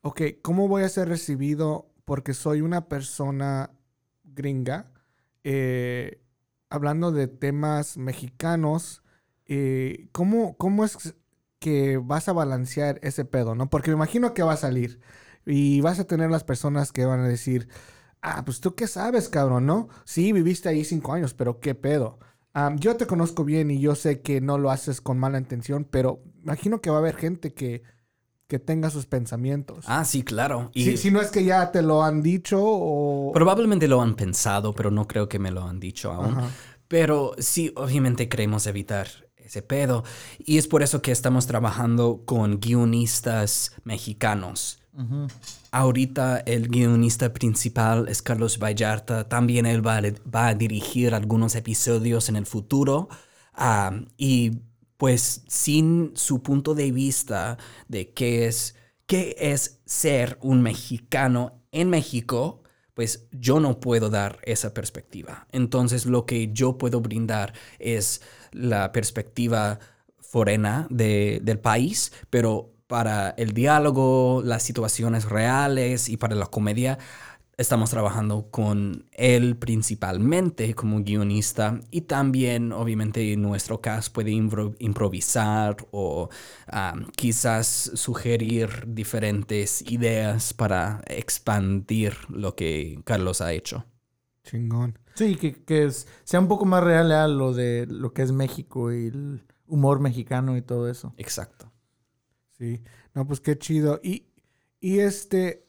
ok, 0.03 0.23
¿cómo 0.41 0.69
voy 0.69 0.85
a 0.85 0.89
ser 0.89 1.09
recibido 1.09 1.91
porque 2.05 2.33
soy 2.33 2.61
una 2.61 2.89
persona 2.89 3.73
gringa? 4.23 4.93
Eh, 5.43 6.23
hablando 6.71 7.11
de 7.11 7.27
temas 7.27 7.97
mexicanos, 7.97 9.03
eh, 9.47 10.11
¿cómo, 10.13 10.57
¿cómo 10.59 10.85
es 10.85 11.17
que 11.59 11.97
vas 11.97 12.29
a 12.29 12.35
balancear 12.35 13.01
ese 13.03 13.25
pedo, 13.25 13.57
no? 13.57 13.69
Porque 13.69 13.91
me 13.91 13.97
imagino 13.97 14.33
que 14.33 14.45
va 14.45 14.53
a 14.53 14.57
salir 14.57 15.01
y 15.45 15.81
vas 15.81 15.99
a 15.99 16.07
tener 16.07 16.31
las 16.31 16.45
personas 16.45 16.93
que 16.93 17.05
van 17.05 17.19
a 17.19 17.29
decir, 17.29 17.69
ah, 18.23 18.45
pues 18.45 18.61
tú 18.61 18.75
qué 18.75 18.87
sabes, 18.87 19.29
cabrón, 19.29 19.67
¿no? 19.67 19.89
Sí, 20.05 20.33
viviste 20.33 20.69
ahí 20.69 20.85
cinco 20.85 21.13
años, 21.13 21.35
pero 21.35 21.61
qué 21.61 21.75
pedo. 21.75 22.19
yo 22.77 22.97
te 22.97 23.07
conozco 23.07 23.45
bien 23.45 23.71
y 23.71 23.81
yo 23.81 23.95
sé 23.95 24.21
que 24.21 24.41
no 24.41 24.59
lo 24.59 24.71
haces 24.71 25.01
con 25.01 25.19
mala 25.19 25.39
intención, 25.39 25.87
pero 25.89 26.23
imagino 26.43 26.81
que 26.81 26.91
va 26.91 26.97
a 26.97 27.01
haber 27.01 27.17
gente 27.17 27.55
que, 27.55 27.83
que 28.49 28.59
tenga 28.59 28.91
sus 28.91 29.07
pensamientos. 29.07 29.85
Ah, 29.89 30.05
sí, 30.05 30.23
claro. 30.23 30.71
Y 30.75 30.97
si, 30.97 31.11
no 31.11 31.21
es 31.21 31.31
que 31.31 31.45
ya 31.45 31.71
te 31.71 31.83
lo 31.83 32.03
han 32.03 32.23
dicho 32.23 32.59
o... 32.61 33.31
Probablemente 33.33 33.87
lo 33.87 34.01
han 34.01 34.17
pensado, 34.17 34.75
pero 34.75 34.91
no 34.91 35.07
creo 35.07 35.29
que 35.29 35.39
me 35.39 35.51
lo 35.51 35.65
han 35.65 35.79
dicho 35.79 36.11
aún. 36.11 36.37
Pero 36.89 37.35
sí, 37.39 37.73
obviamente 37.77 38.29
queremos 38.29 38.67
evitar 38.67 39.09
ese 39.37 39.63
pedo. 39.63 40.05
Y 40.39 40.59
es 40.59 40.67
por 40.67 40.83
eso 40.83 41.03
que 41.03 41.13
estamos 41.13 41.47
trabajando 41.47 42.23
con 42.25 42.59
guionistas 42.59 43.73
mexicanos. 43.85 44.81
Ahorita 45.71 46.39
el 46.39 46.69
guionista 46.69 47.33
principal 47.33 48.09
es 48.09 48.23
Carlos 48.23 48.59
Vallarta. 48.59 49.29
También 49.29 49.67
él 49.67 49.87
va, 49.87 50.01
a 50.49 50.55
dirigir 50.55 51.15
algunos 51.15 51.55
episodios 51.55 52.29
en 52.29 52.37
el 52.37 52.47
futuro. 52.47 53.09
Y 54.17 54.59
pues 54.97 55.45
sin 55.47 56.13
su 56.15 56.43
punto 56.43 56.75
de 56.75 56.91
vista 56.91 57.59
de 57.87 58.13
qué 58.13 58.47
es, 58.47 58.75
qué 59.07 59.37
es 59.39 59.81
ser 59.85 60.39
un 60.43 60.63
mexicano 60.63 61.63
en 61.71 61.91
México, 61.91 62.63
pues 62.95 63.29
yo 63.31 63.61
no 63.61 63.79
puedo 63.79 64.11
dar 64.11 64.41
esa 64.43 64.75
perspectiva. 64.75 65.47
Entonces 65.53 66.05
lo 66.07 66.27
que 66.27 66.53
yo 66.53 66.79
puedo 66.79 67.01
brindar 67.01 67.53
es 67.79 68.23
la 68.51 68.91
perspectiva 68.91 69.79
forena 70.19 70.89
del 70.91 71.61
país, 71.61 72.13
pero 72.29 72.75
para 72.89 73.31
el 73.31 73.53
diálogo, 73.53 74.43
las 74.45 74.65
situaciones 74.65 75.27
reales 75.27 76.09
y 76.09 76.17
para 76.17 76.35
la 76.35 76.47
comedia, 76.47 76.99
estamos 77.59 77.91
trabajando 77.91 78.51
con 78.51 79.07
él 79.13 79.57
principalmente 79.57 80.75
como 80.75 81.03
guionista 81.03 81.81
y 81.91 82.03
también 82.03 82.73
obviamente 82.73 83.33
en 83.33 83.43
nuestro 83.43 83.81
caso 83.81 84.13
puede 84.13 84.31
improvisar 84.31 85.77
o 85.91 86.31
quizás 87.17 87.91
sugerir 87.95 88.85
diferentes 88.87 89.83
ideas 89.91 90.55
para 90.55 91.03
expandir 91.07 92.15
lo 92.29 92.55
que 92.55 93.01
Carlos 93.05 93.41
ha 93.41 93.53
hecho. 93.53 93.85
Chingón. 94.45 94.99
Sí, 95.15 95.35
que, 95.37 95.91
sea 96.25 96.41
un 96.41 96.49
poco 96.49 96.65
más 96.65 96.83
real 96.83 97.11
a 97.11 97.27
lo 97.27 97.53
de 97.53 97.87
lo 97.87 98.13
que 98.13 98.23
es 98.23 98.31
México 98.31 98.93
y 98.93 99.09
el 99.09 99.43
humor 99.67 99.99
mexicano 99.99 100.57
y 100.57 100.63
todo 100.63 100.89
eso. 100.89 101.13
Exacto. 101.19 101.73
Sí, 102.59 102.83
no, 103.15 103.27
pues 103.27 103.41
qué 103.41 103.57
chido. 103.57 104.01
Y, 104.03 104.27
y 104.81 104.99
este, 104.99 105.69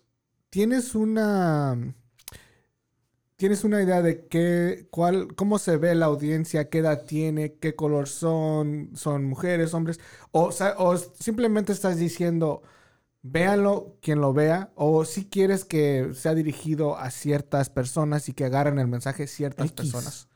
¿Tienes 0.49 0.95
una 0.95 1.77
tienes 3.35 3.63
una 3.63 3.81
idea 3.81 4.01
de 4.01 4.25
qué, 4.27 4.87
cuál, 4.89 5.33
cómo 5.35 5.59
se 5.59 5.77
ve 5.77 5.95
la 5.95 6.07
audiencia, 6.07 6.69
qué 6.69 6.79
edad 6.79 7.05
tiene, 7.05 7.53
qué 7.53 7.73
color 7.73 8.09
son, 8.09 8.89
son 8.95 9.23
mujeres, 9.23 9.73
hombres, 9.73 10.01
o, 10.31 10.49
o 10.77 10.97
simplemente 10.97 11.71
estás 11.71 11.97
diciendo, 11.97 12.63
véanlo 13.21 13.95
quien 14.01 14.19
lo 14.19 14.33
vea, 14.33 14.71
o 14.75 15.05
si 15.05 15.23
quieres 15.23 15.63
que 15.63 16.11
sea 16.15 16.33
dirigido 16.33 16.97
a 16.97 17.11
ciertas 17.11 17.69
personas 17.69 18.27
y 18.27 18.33
que 18.33 18.43
agarren 18.43 18.77
el 18.77 18.87
mensaje 18.87 19.25
ciertas 19.25 19.71
personas. 19.71 20.27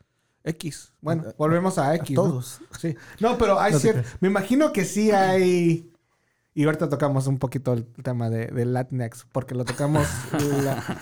X. 0.45 0.93
Bueno, 1.01 1.25
volvemos 1.37 1.77
a 1.77 1.95
X. 1.95 2.15
todos. 2.15 2.61
Sí. 2.79 2.95
No, 3.19 3.37
pero 3.37 3.59
hay 3.59 3.73
cierto. 3.73 4.07
Me 4.21 4.29
imagino 4.29 4.71
que 4.71 4.85
sí 4.85 5.11
hay 5.11 5.92
y 6.55 6.65
ahorita 6.65 6.89
tocamos 6.89 7.27
un 7.27 7.39
poquito 7.39 7.73
el 7.73 7.85
tema 7.85 8.29
de, 8.29 8.47
de 8.47 8.65
Latinx, 8.65 9.25
porque 9.31 9.55
lo 9.55 9.65
tocamos 9.65 10.07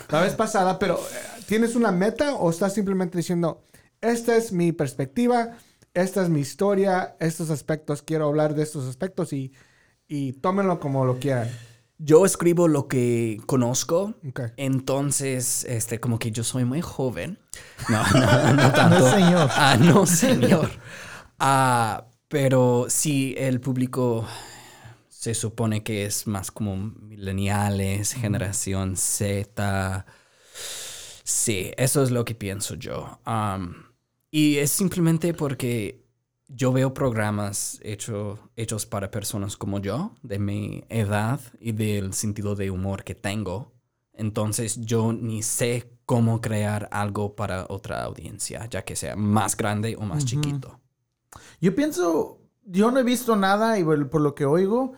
la, 0.09 0.21
vez 0.21 0.33
pasada, 0.35 0.79
pero 0.79 0.95
eh, 0.95 1.43
¿tienes 1.45 1.75
una 1.75 1.91
meta 1.91 2.35
o 2.35 2.49
estás 2.49 2.73
simplemente 2.73 3.17
diciendo, 3.17 3.61
esta 3.99 4.35
es 4.37 4.53
mi 4.53 4.71
perspectiva, 4.71 5.57
esta 5.93 6.23
es 6.23 6.29
mi 6.29 6.39
historia, 6.39 7.15
estos 7.19 7.49
aspectos, 7.49 8.01
quiero 8.01 8.27
hablar 8.27 8.55
de 8.55 8.63
estos 8.63 8.87
aspectos 8.87 9.33
y, 9.33 9.51
y 10.07 10.33
tómenlo 10.33 10.79
como 10.79 11.03
lo 11.03 11.19
quieran? 11.19 11.49
Yo 11.97 12.25
escribo 12.25 12.67
lo 12.67 12.87
que 12.87 13.39
conozco, 13.45 14.15
entonces, 14.57 15.65
este, 15.65 15.99
como 15.99 16.17
que 16.17 16.31
yo 16.31 16.43
soy 16.43 16.65
muy 16.65 16.81
joven. 16.81 17.37
No, 17.89 18.01
no, 18.13 18.53
no 18.53 18.71
tanto. 18.73 18.99
No, 18.99 19.11
señor. 19.11 19.49
Ah, 19.53 19.77
no, 19.79 20.05
señor. 20.07 20.71
Ah, 21.37 22.07
pero 22.27 22.87
sí, 22.89 23.35
el 23.37 23.59
público 23.61 24.25
se 25.21 25.35
supone 25.35 25.83
que 25.83 26.05
es 26.05 26.25
más 26.25 26.49
como 26.49 26.75
mileniales, 26.75 28.13
generación 28.13 28.97
Z. 28.97 30.03
Sí, 31.23 31.71
eso 31.77 32.01
es 32.01 32.09
lo 32.09 32.25
que 32.25 32.33
pienso 32.33 32.73
yo. 32.73 33.19
y 34.31 34.57
es 34.57 34.71
simplemente 34.71 35.35
porque 35.35 36.03
yo 36.47 36.73
veo 36.73 36.95
programas 36.95 37.79
hechos 37.83 38.87
para 38.87 39.11
personas 39.11 39.57
como 39.57 39.77
yo, 39.77 40.15
de 40.23 40.39
mi 40.39 40.85
edad 40.89 41.39
y 41.59 41.73
del 41.73 42.15
sentido 42.15 42.55
de 42.55 42.71
humor 42.71 43.03
que 43.03 43.13
tengo. 43.13 43.73
Entonces 44.13 44.81
yo 44.81 45.13
ni 45.13 45.43
sé 45.43 45.87
cómo 46.07 46.41
crear 46.41 46.89
algo 46.91 47.35
para 47.35 47.67
otra 47.69 48.01
audiencia, 48.05 48.65
ya 48.71 48.83
que 48.83 48.95
sea 48.95 49.15
más 49.15 49.55
grande 49.55 49.95
o 49.99 50.01
más 50.01 50.25
chiquito. 50.25 50.79
Yo 51.61 51.75
pienso, 51.75 52.39
yo 52.65 52.89
no 52.89 52.99
he 52.99 53.03
visto 53.03 53.35
nada 53.35 53.77
y 53.77 53.83
por 53.83 54.19
lo 54.19 54.33
que 54.33 54.45
oigo, 54.45 54.95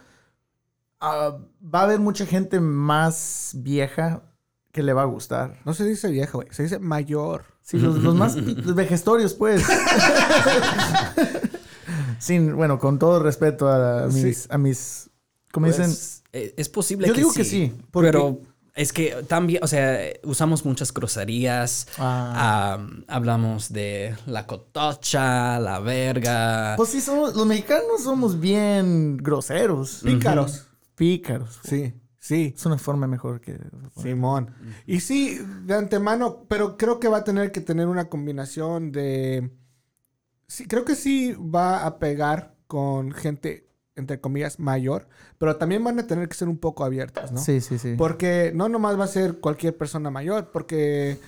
Ah, 1.06 1.38
va 1.62 1.82
a 1.82 1.84
haber 1.84 2.00
mucha 2.00 2.26
gente 2.26 2.62
más 2.62 3.52
vieja 3.56 4.22
que 4.72 4.84
le 4.84 4.94
va 4.94 5.02
a 5.02 5.06
gustar. 5.06 5.60
No 5.66 5.74
se 5.74 5.84
dice 5.84 6.10
vieja, 6.10 6.32
güey. 6.32 6.48
Se 6.52 6.64
dice 6.64 6.80
mayor. 6.80 7.44
Sí, 7.62 7.78
los, 7.78 7.98
más 8.16 8.36
vejestorios, 8.76 9.34
pues. 9.34 9.66
Sin, 12.20 12.56
bueno, 12.56 12.80
con 12.80 13.00
todo 13.00 13.22
respeto 13.22 13.68
a 13.68 14.08
mis, 14.08 14.50
a 14.50 14.58
mis 14.58 15.10
¿cómo 15.52 15.68
dicen? 15.68 15.88
Pues, 15.88 16.24
eh, 16.32 16.54
es 16.56 16.70
posible 16.70 17.10
Yo 17.10 17.14
digo 17.14 17.34
que 17.34 17.44
sí. 17.44 17.76
pero 17.92 18.40
Es 18.74 18.94
que 18.94 19.26
también, 19.28 19.62
o 19.62 19.68
sea, 19.68 20.00
usamos 20.24 20.64
muchas 20.64 20.94
groserías. 20.94 21.86
Ah. 21.98 22.76
am, 22.76 23.04
hablamos 23.10 23.74
de 23.74 24.16
la 24.26 24.48
cotocha, 24.48 25.60
la 25.60 25.82
verga. 25.82 26.76
Pues 26.78 26.92
sí, 26.92 27.02
somos, 27.02 27.36
los 27.36 27.46
mexicanos 27.46 28.04
somos 28.04 28.40
bien 28.40 29.18
groseros. 29.18 30.00
Pícaros. 30.02 30.68
Pícaros. 30.96 31.60
Sí, 31.64 31.94
sí. 32.20 32.54
Es 32.56 32.66
una 32.66 32.78
forma 32.78 33.08
mejor 33.08 33.42
que... 33.42 33.60
Simón. 33.98 34.54
Y 34.86 35.00
sí, 35.00 35.40
de 35.66 35.76
antemano, 35.76 36.46
pero 36.48 36.78
creo 36.78 37.00
que 37.00 37.08
va 37.08 37.18
a 37.18 37.24
tener 37.24 37.52
que 37.52 37.62
tener 37.62 37.88
una 37.88 38.10
combinación 38.10 38.92
de... 38.92 39.52
Sí, 40.48 40.68
creo 40.68 40.86
que 40.86 40.96
sí 40.96 41.34
va 41.34 41.86
a 41.86 42.00
pegar 42.00 42.56
con 42.68 43.12
gente, 43.12 43.68
entre 43.96 44.20
comillas, 44.20 44.60
mayor, 44.60 45.08
pero 45.38 45.58
también 45.58 45.84
van 45.84 46.00
a 46.00 46.08
tener 46.08 46.28
que 46.28 46.36
ser 46.36 46.48
un 46.48 46.58
poco 46.58 46.84
abiertos, 46.84 47.32
¿no? 47.32 47.40
Sí, 47.40 47.62
sí, 47.62 47.78
sí. 47.78 47.96
Porque 47.98 48.52
no 48.54 48.70
nomás 48.70 49.00
va 49.00 49.06
a 49.06 49.08
ser 49.08 49.40
cualquier 49.40 49.78
persona 49.78 50.12
mayor, 50.12 50.52
porque 50.52 51.20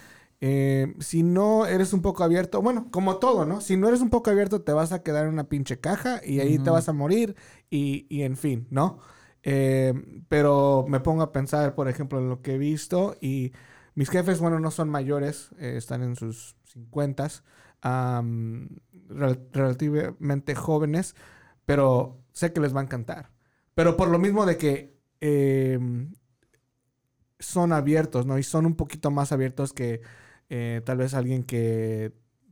eh, 0.41 0.93
si 0.99 1.23
no 1.23 1.65
eres 1.65 1.93
un 1.93 2.01
poco 2.01 2.23
abierto, 2.23 2.61
bueno, 2.61 2.87
como 2.91 3.17
todo, 3.17 3.45
¿no? 3.45 3.61
Si 3.61 3.77
no 3.77 3.87
eres 3.87 4.01
un 4.01 4.09
poco 4.09 4.29
abierto, 4.29 4.61
te 4.61 4.73
vas 4.73 4.91
a 4.91 5.01
quedar 5.01 5.25
en 5.25 5.33
una 5.33 5.45
pinche 5.45 5.79
caja 5.79 6.21
y 6.23 6.39
ahí 6.39 6.59
te 6.59 6.69
vas 6.69 6.89
a 6.89 6.93
morir 6.93 7.35
y, 7.69 8.05
y 8.09 8.23
en 8.23 8.37
fin, 8.37 8.67
¿no? 8.69 8.99
Eh, 9.47 9.93
pero 10.27 10.85
me 10.89 10.99
pongo 10.99 11.21
a 11.21 11.31
pensar, 11.31 11.75
por 11.75 11.87
ejemplo, 11.87 12.19
en 12.19 12.27
lo 12.29 12.41
que 12.41 12.55
he 12.55 12.57
visto 12.57 13.15
y 13.21 13.53
mis 13.93 14.09
jefes, 14.09 14.39
bueno, 14.39 14.59
no 14.59 14.71
son 14.71 14.89
mayores, 14.89 15.51
eh, 15.59 15.75
están 15.77 16.03
en 16.03 16.15
sus 16.15 16.55
50 16.73 17.29
relativamente 19.53 20.55
jóvenes, 20.55 21.15
pero 21.65 22.19
sé 22.33 22.51
que 22.51 22.59
les 22.59 22.75
va 22.75 22.81
a 22.81 22.83
encantar. 22.83 23.31
Pero 23.75 23.95
por 23.95 24.09
lo 24.09 24.19
mismo 24.19 24.45
de 24.45 24.57
que 24.57 24.97
eh, 25.21 25.79
son 27.39 27.71
abiertos, 27.71 28.25
¿no? 28.25 28.37
Y 28.37 28.43
son 28.43 28.65
un 28.65 28.75
poquito 28.75 29.11
más 29.11 29.31
abiertos 29.31 29.71
que 29.71 30.01
eh, 30.49 30.81
tal 30.85 30.97
vez 30.97 31.13
alguien 31.13 31.43
que 31.43 32.11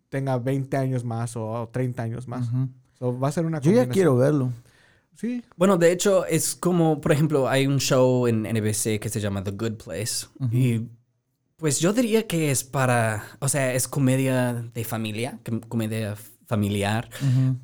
tenga 0.10 0.38
20 0.38 0.78
años 0.78 1.04
más 1.04 1.36
o 1.36 1.70
30 1.72 2.04
años 2.04 2.28
más. 2.28 2.50
So, 3.00 3.20
va 3.20 3.30
a 3.30 3.32
ser 3.32 3.46
una 3.46 3.60
Yo 3.60 3.72
ya 3.72 3.90
quiero 3.90 4.16
verlo. 4.16 4.52
Sí. 5.16 5.44
Bueno, 5.56 5.78
de 5.78 5.92
hecho, 5.92 6.26
es 6.26 6.56
como, 6.56 7.00
por 7.00 7.12
ejemplo, 7.12 7.48
hay 7.48 7.68
un 7.68 7.80
show 7.80 8.28
en 8.28 8.44
NBC 8.44 9.00
que 9.00 9.10
se 9.10 9.20
llama 9.22 9.44
The 9.44 9.52
Good 9.52 9.76
Place. 9.84 10.28
Y 10.52 10.82
pues 11.58 11.80
yo 11.80 11.94
diría 11.94 12.28
que 12.28 12.52
es 12.52 12.64
para, 12.64 13.24
o 13.40 13.48
sea, 13.48 13.74
es 13.74 13.88
comedia 13.88 14.54
de 14.74 14.84
familia, 14.84 15.40
com- 15.46 15.62
comedia 15.62 16.16
familiar, 16.46 17.10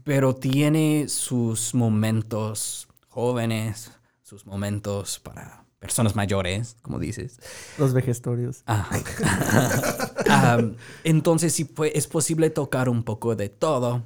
pero 0.03 0.35
tiene 0.35 1.07
sus 1.09 1.73
momentos 1.73 2.87
jóvenes, 3.09 3.91
sus 4.23 4.45
momentos 4.45 5.19
para 5.19 5.65
personas 5.79 6.15
mayores, 6.15 6.77
como 6.81 6.97
dices. 6.99 7.39
Los 7.77 7.93
vejestorios. 7.93 8.63
Ah. 8.67 8.89
Entonces 11.03 11.53
sí 11.53 11.69
es 11.93 12.07
posible 12.07 12.49
tocar 12.49 12.89
un 12.89 13.03
poco 13.03 13.35
de 13.35 13.49
todo, 13.49 14.03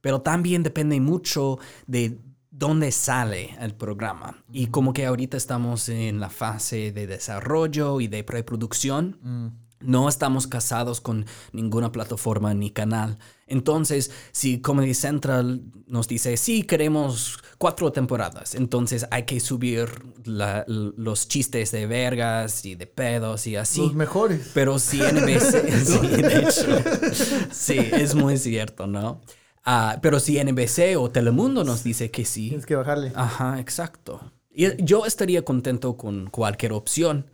pero 0.00 0.20
también 0.22 0.62
depende 0.62 1.00
mucho 1.00 1.58
de 1.86 2.18
dónde 2.62 2.92
sale 2.92 3.56
el 3.60 3.74
programa. 3.74 4.28
Y 4.52 4.68
como 4.68 4.92
que 4.92 5.04
ahorita 5.06 5.36
estamos 5.36 5.88
en 5.88 6.20
la 6.20 6.30
fase 6.30 6.92
de 6.92 7.06
desarrollo 7.08 8.00
y 8.00 8.06
de 8.06 8.22
preproducción, 8.22 9.18
Mm. 9.22 9.46
no 9.80 10.08
estamos 10.08 10.46
casados 10.46 11.00
con 11.00 11.26
ninguna 11.52 11.90
plataforma 11.90 12.54
ni 12.54 12.70
canal. 12.70 13.18
Entonces, 13.48 14.12
si 14.30 14.60
Comedy 14.60 14.94
Central 14.94 15.62
nos 15.88 16.06
dice, 16.06 16.36
sí, 16.36 16.62
queremos 16.62 17.38
cuatro 17.58 17.90
temporadas, 17.90 18.54
entonces 18.54 19.06
hay 19.10 19.24
que 19.24 19.40
subir 19.40 19.88
la- 20.24 20.64
los 20.68 21.26
chistes 21.26 21.72
de 21.72 21.86
vergas 21.86 22.64
y 22.64 22.76
de 22.76 22.86
pedos 22.86 23.46
y 23.48 23.56
así. 23.56 23.80
Los 23.80 23.94
mejores. 23.94 24.52
Pero 24.54 24.78
si 24.78 25.00
NBC, 25.02 25.52
sí, 25.84 26.06
de 26.22 26.38
hecho, 26.38 26.78
sí, 27.50 27.78
es 27.78 28.14
muy 28.14 28.38
cierto, 28.38 28.86
¿no? 28.86 29.20
Ah, 29.64 29.98
pero 30.02 30.18
si 30.20 30.38
NBC 30.42 30.96
o 30.98 31.10
Telemundo 31.10 31.62
nos 31.64 31.84
dice 31.84 32.10
que 32.10 32.24
sí, 32.24 32.48
Tienes 32.48 32.66
que 32.66 32.74
bajarle. 32.76 33.12
Ajá, 33.14 33.60
exacto. 33.60 34.20
Y 34.50 34.82
yo 34.84 35.06
estaría 35.06 35.44
contento 35.44 35.96
con 35.96 36.28
cualquier 36.30 36.72
opción. 36.72 37.30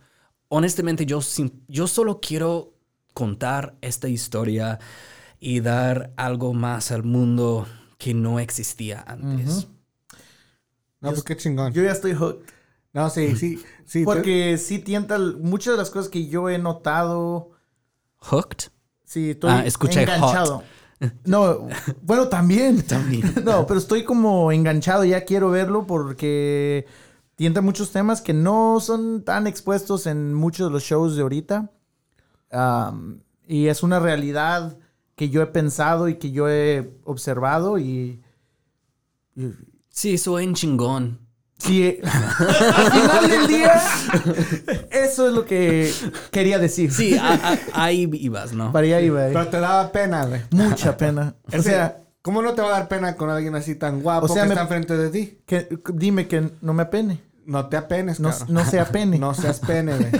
Honestamente, 0.47 1.05
yo, 1.05 1.21
sim- 1.21 1.61
yo 1.67 1.87
solo 1.87 2.19
quiero 2.21 2.73
contar 3.13 3.75
esta 3.81 4.07
historia 4.07 4.79
y 5.39 5.59
dar 5.59 6.11
algo 6.17 6.53
más 6.53 6.91
al 6.91 7.03
mundo 7.03 7.67
que 7.97 8.13
no 8.13 8.39
existía 8.39 9.03
antes. 9.07 9.67
No, 11.01 11.09
pues 11.11 11.23
qué 11.23 11.35
chingón. 11.35 11.73
Yo 11.73 11.83
ya 11.83 11.91
estoy 11.91 12.13
hooked. 12.13 12.45
No, 12.93 13.09
sí, 13.09 13.35
sí, 13.35 13.61
sí. 13.85 13.99
te- 13.99 14.05
Porque 14.05 14.57
sí 14.57 14.79
tienta 14.79 15.17
muchas 15.19 15.73
de 15.73 15.77
las 15.77 15.89
cosas 15.89 16.09
que 16.09 16.27
yo 16.27 16.49
he 16.49 16.57
notado. 16.57 17.51
Hooked. 18.19 18.69
Sí, 19.05 19.31
estoy 19.31 19.51
Ah, 19.51 19.63
escuché 19.65 20.01
enganchado. 20.03 20.63
No, 21.25 21.67
bueno, 22.01 22.27
también. 22.27 22.81
También. 22.87 23.33
No, 23.45 23.65
pero 23.65 23.79
estoy 23.79 24.03
como 24.03 24.51
enganchado, 24.51 25.05
ya 25.05 25.23
quiero 25.25 25.49
verlo 25.49 25.87
porque 25.87 26.85
tienta 27.35 27.61
muchos 27.61 27.91
temas 27.91 28.21
que 28.21 28.33
no 28.33 28.79
son 28.81 29.23
tan 29.23 29.47
expuestos 29.47 30.07
en 30.07 30.33
muchos 30.33 30.67
de 30.67 30.73
los 30.73 30.83
shows 30.83 31.15
de 31.15 31.21
ahorita. 31.21 31.71
Y 33.47 33.67
es 33.67 33.83
una 33.83 33.99
realidad 33.99 34.77
que 35.15 35.29
yo 35.29 35.41
he 35.41 35.47
pensado 35.47 36.07
y 36.07 36.15
que 36.15 36.31
yo 36.31 36.49
he 36.49 36.93
observado 37.03 37.77
y... 37.77 38.21
y- 39.35 39.51
Sí, 39.91 40.17
soy 40.17 40.45
un 40.47 40.53
chingón. 40.53 41.19
Sí, 41.59 41.83
eh, 41.85 42.01
al 42.03 42.91
final 42.91 43.29
del 43.29 43.47
día, 43.47 43.81
eso 44.91 45.27
es 45.27 45.33
lo 45.33 45.45
que 45.45 45.93
quería 46.31 46.57
decir. 46.57 46.91
Sí, 46.91 47.17
a- 47.17 47.33
a- 47.33 47.59
ahí 47.85 48.09
ibas, 48.13 48.53
¿no? 48.53 48.71
Para 48.71 48.85
allá 48.85 49.01
iba, 49.01 49.27
eh. 49.27 49.31
Pero 49.33 49.47
te 49.49 49.59
daba 49.59 49.91
pena, 49.91 50.25
güey. 50.25 50.41
Mucha 50.51 50.95
pena. 50.97 51.35
O 51.57 51.61
sea, 51.61 51.97
¿cómo 52.21 52.41
no 52.41 52.53
te 52.53 52.61
va 52.61 52.69
a 52.69 52.71
dar 52.71 52.87
pena 52.87 53.15
con 53.15 53.29
alguien 53.29 53.55
así 53.55 53.75
tan 53.75 54.01
guapo 54.01 54.25
O 54.25 54.29
sea, 54.29 54.43
que 54.43 54.49
me- 54.49 54.53
está 54.53 54.61
enfrente 54.63 54.95
de 54.97 55.09
ti? 55.09 55.39
que, 55.45 55.67
dime 55.93 56.27
que 56.27 56.49
no 56.61 56.73
me 56.73 56.83
apene. 56.83 57.21
No 57.45 57.65
te 57.67 57.77
apenes, 57.77 58.19
No, 58.19 58.31
no 58.47 58.65
sea 58.65 58.85
pene. 58.85 59.17
No 59.19 59.33
seas 59.33 59.59
pene, 59.59 59.95
güey. 59.97 60.11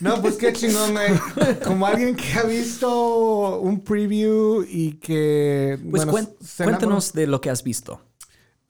No, 0.00 0.20
pues 0.20 0.36
qué 0.36 0.52
chingón, 0.52 0.92
güey. 0.92 1.58
Como 1.64 1.86
alguien 1.86 2.14
que 2.14 2.32
ha 2.38 2.42
visto 2.44 3.58
un 3.60 3.80
preview 3.80 4.62
y 4.68 4.92
que... 4.94 5.78
Pues 5.90 6.04
bueno, 6.04 6.12
cuen- 6.12 6.34
se 6.44 6.62
enamoró. 6.64 6.78
cuéntanos 6.78 7.12
de 7.14 7.26
lo 7.26 7.40
que 7.40 7.50
has 7.50 7.62
visto. 7.64 8.00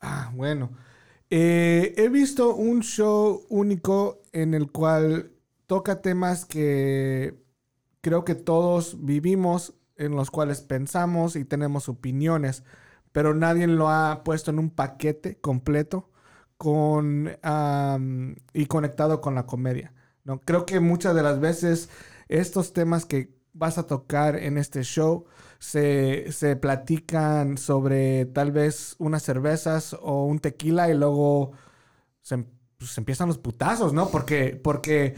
Ah, 0.01 0.30
bueno. 0.34 0.70
Eh, 1.35 1.95
he 1.97 2.11
visto 2.11 2.55
un 2.55 2.83
show 2.83 3.47
único 3.49 4.20
en 4.33 4.53
el 4.53 4.70
cual 4.70 5.33
toca 5.66 6.03
temas 6.03 6.45
que 6.45 7.43
creo 8.03 8.22
que 8.26 8.35
todos 8.35 9.03
vivimos, 9.03 9.72
en 9.97 10.14
los 10.14 10.30
cuales 10.30 10.61
pensamos 10.61 11.35
y 11.37 11.47
tenemos 11.47 11.89
opiniones, 11.89 12.64
pero 13.12 13.33
nadie 13.33 13.66
lo 13.66 13.89
ha 13.89 14.24
puesto 14.24 14.51
en 14.51 14.59
un 14.59 14.68
paquete 14.68 15.41
completo 15.41 16.11
con, 16.59 17.30
y 18.53 18.66
conectado 18.66 19.22
con 19.22 19.35
la 19.35 19.47
comedia. 19.47 19.95
¿no? 20.24 20.39
Creo 20.39 20.66
que 20.66 20.80
muchas 20.80 21.14
de 21.14 21.22
las 21.22 21.41
veces 21.41 21.89
estos 22.28 22.74
temas 22.74 23.07
que 23.07 23.35
vas 23.55 23.78
a 23.78 23.87
tocar 23.87 24.37
en 24.37 24.59
este 24.59 24.83
show 24.83 25.24
se, 25.62 26.32
se 26.32 26.56
platican 26.56 27.56
sobre 27.56 28.26
tal 28.26 28.50
vez 28.50 28.96
unas 28.98 29.22
cervezas 29.22 29.96
o 30.02 30.26
un 30.26 30.40
tequila 30.40 30.90
y 30.90 30.94
luego 30.94 31.52
se, 32.22 32.34
em- 32.34 32.46
pues, 32.78 32.98
empiezan 32.98 33.28
los 33.28 33.38
putazos, 33.38 33.92
¿no? 33.92 34.08
Porque, 34.10 34.60
porque, 34.62 35.14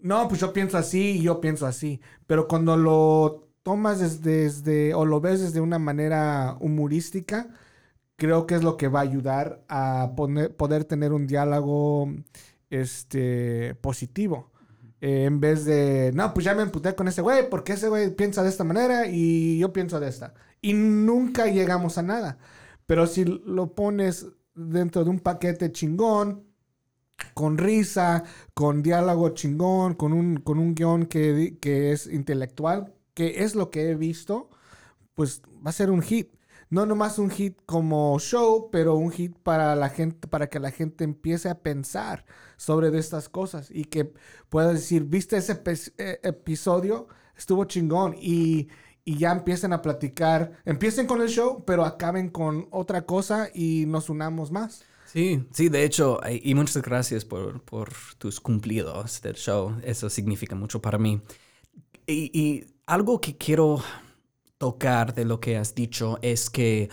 no, 0.00 0.28
pues 0.28 0.40
yo 0.42 0.52
pienso 0.52 0.76
así 0.76 1.12
y 1.18 1.22
yo 1.22 1.40
pienso 1.40 1.66
así. 1.66 2.02
Pero 2.26 2.46
cuando 2.46 2.76
lo 2.76 3.48
tomas 3.62 4.22
desde, 4.22 4.92
o 4.94 5.06
lo 5.06 5.20
ves 5.22 5.40
desde 5.40 5.60
una 5.62 5.78
manera 5.78 6.58
humorística, 6.60 7.48
creo 8.16 8.46
que 8.46 8.56
es 8.56 8.62
lo 8.64 8.76
que 8.76 8.88
va 8.88 9.00
a 9.00 9.02
ayudar 9.04 9.64
a 9.68 10.12
poder 10.58 10.84
tener 10.84 11.12
un 11.14 11.26
diálogo 11.26 12.10
este, 12.70 13.76
positivo. 13.76 14.52
Eh, 15.00 15.24
en 15.24 15.40
vez 15.40 15.64
de, 15.64 16.12
no, 16.14 16.32
pues 16.32 16.44
ya 16.44 16.54
me 16.54 16.62
emputé 16.62 16.94
con 16.94 17.08
ese 17.08 17.22
güey, 17.22 17.48
porque 17.50 17.74
ese 17.74 17.88
güey 17.88 18.14
piensa 18.14 18.42
de 18.42 18.48
esta 18.48 18.64
manera 18.64 19.06
y 19.06 19.58
yo 19.58 19.72
pienso 19.72 20.00
de 20.00 20.08
esta. 20.08 20.34
Y 20.62 20.72
nunca 20.72 21.46
llegamos 21.46 21.98
a 21.98 22.02
nada. 22.02 22.38
Pero 22.86 23.06
si 23.06 23.24
lo 23.24 23.74
pones 23.74 24.26
dentro 24.54 25.04
de 25.04 25.10
un 25.10 25.20
paquete 25.20 25.72
chingón, 25.72 26.46
con 27.34 27.58
risa, 27.58 28.24
con 28.54 28.82
diálogo 28.82 29.30
chingón, 29.30 29.94
con 29.94 30.12
un, 30.12 30.36
con 30.38 30.58
un 30.58 30.74
guion 30.74 31.06
que, 31.06 31.58
que 31.60 31.92
es 31.92 32.06
intelectual, 32.06 32.94
que 33.14 33.44
es 33.44 33.54
lo 33.54 33.70
que 33.70 33.90
he 33.90 33.94
visto, 33.94 34.50
pues 35.14 35.42
va 35.64 35.70
a 35.70 35.72
ser 35.72 35.90
un 35.90 36.02
hit. 36.02 36.35
No 36.68 36.84
nomás 36.84 37.18
un 37.18 37.30
hit 37.30 37.58
como 37.64 38.18
show, 38.18 38.70
pero 38.72 38.96
un 38.96 39.12
hit 39.12 39.36
para 39.38 39.76
la 39.76 39.88
gente, 39.88 40.26
para 40.26 40.48
que 40.48 40.58
la 40.58 40.72
gente 40.72 41.04
empiece 41.04 41.48
a 41.48 41.60
pensar 41.60 42.24
sobre 42.56 42.90
de 42.90 42.98
estas 42.98 43.28
cosas 43.28 43.68
y 43.70 43.84
que 43.84 44.12
pueda 44.48 44.72
decir, 44.72 45.04
viste 45.04 45.36
ese 45.36 45.62
eh, 45.98 46.18
episodio, 46.24 47.06
estuvo 47.36 47.64
chingón 47.66 48.16
y, 48.18 48.68
y 49.04 49.16
ya 49.18 49.30
empiecen 49.30 49.72
a 49.72 49.80
platicar, 49.80 50.58
empiecen 50.64 51.06
con 51.06 51.22
el 51.22 51.28
show, 51.28 51.64
pero 51.64 51.84
acaben 51.84 52.30
con 52.30 52.66
otra 52.72 53.06
cosa 53.06 53.48
y 53.54 53.84
nos 53.86 54.10
unamos 54.10 54.50
más. 54.50 54.84
Sí, 55.04 55.46
sí, 55.52 55.68
de 55.68 55.84
hecho, 55.84 56.20
y 56.28 56.54
muchas 56.56 56.82
gracias 56.82 57.24
por, 57.24 57.62
por 57.62 57.92
tus 58.18 58.40
cumplidos 58.40 59.22
del 59.22 59.36
show. 59.36 59.76
Eso 59.84 60.10
significa 60.10 60.56
mucho 60.56 60.82
para 60.82 60.98
mí. 60.98 61.22
Y, 62.08 62.30
y 62.38 62.66
algo 62.86 63.20
que 63.20 63.36
quiero 63.36 63.82
tocar 64.58 65.14
de 65.14 65.24
lo 65.24 65.40
que 65.40 65.56
has 65.56 65.74
dicho 65.74 66.18
es 66.22 66.50
que 66.50 66.88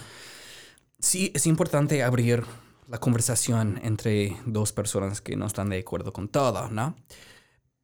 sí, 1.00 1.32
es 1.34 1.48
importante 1.48 2.04
abrir 2.04 2.44
la 2.88 3.00
conversación 3.00 3.80
entre 3.84 4.38
dos 4.46 4.74
personas 4.74 5.22
que 5.22 5.36
no 5.36 5.46
están 5.46 5.70
de 5.70 5.80
acuerdo 5.80 6.14
con 6.14 6.28
todo, 6.28 6.70
¿no? 6.70 6.96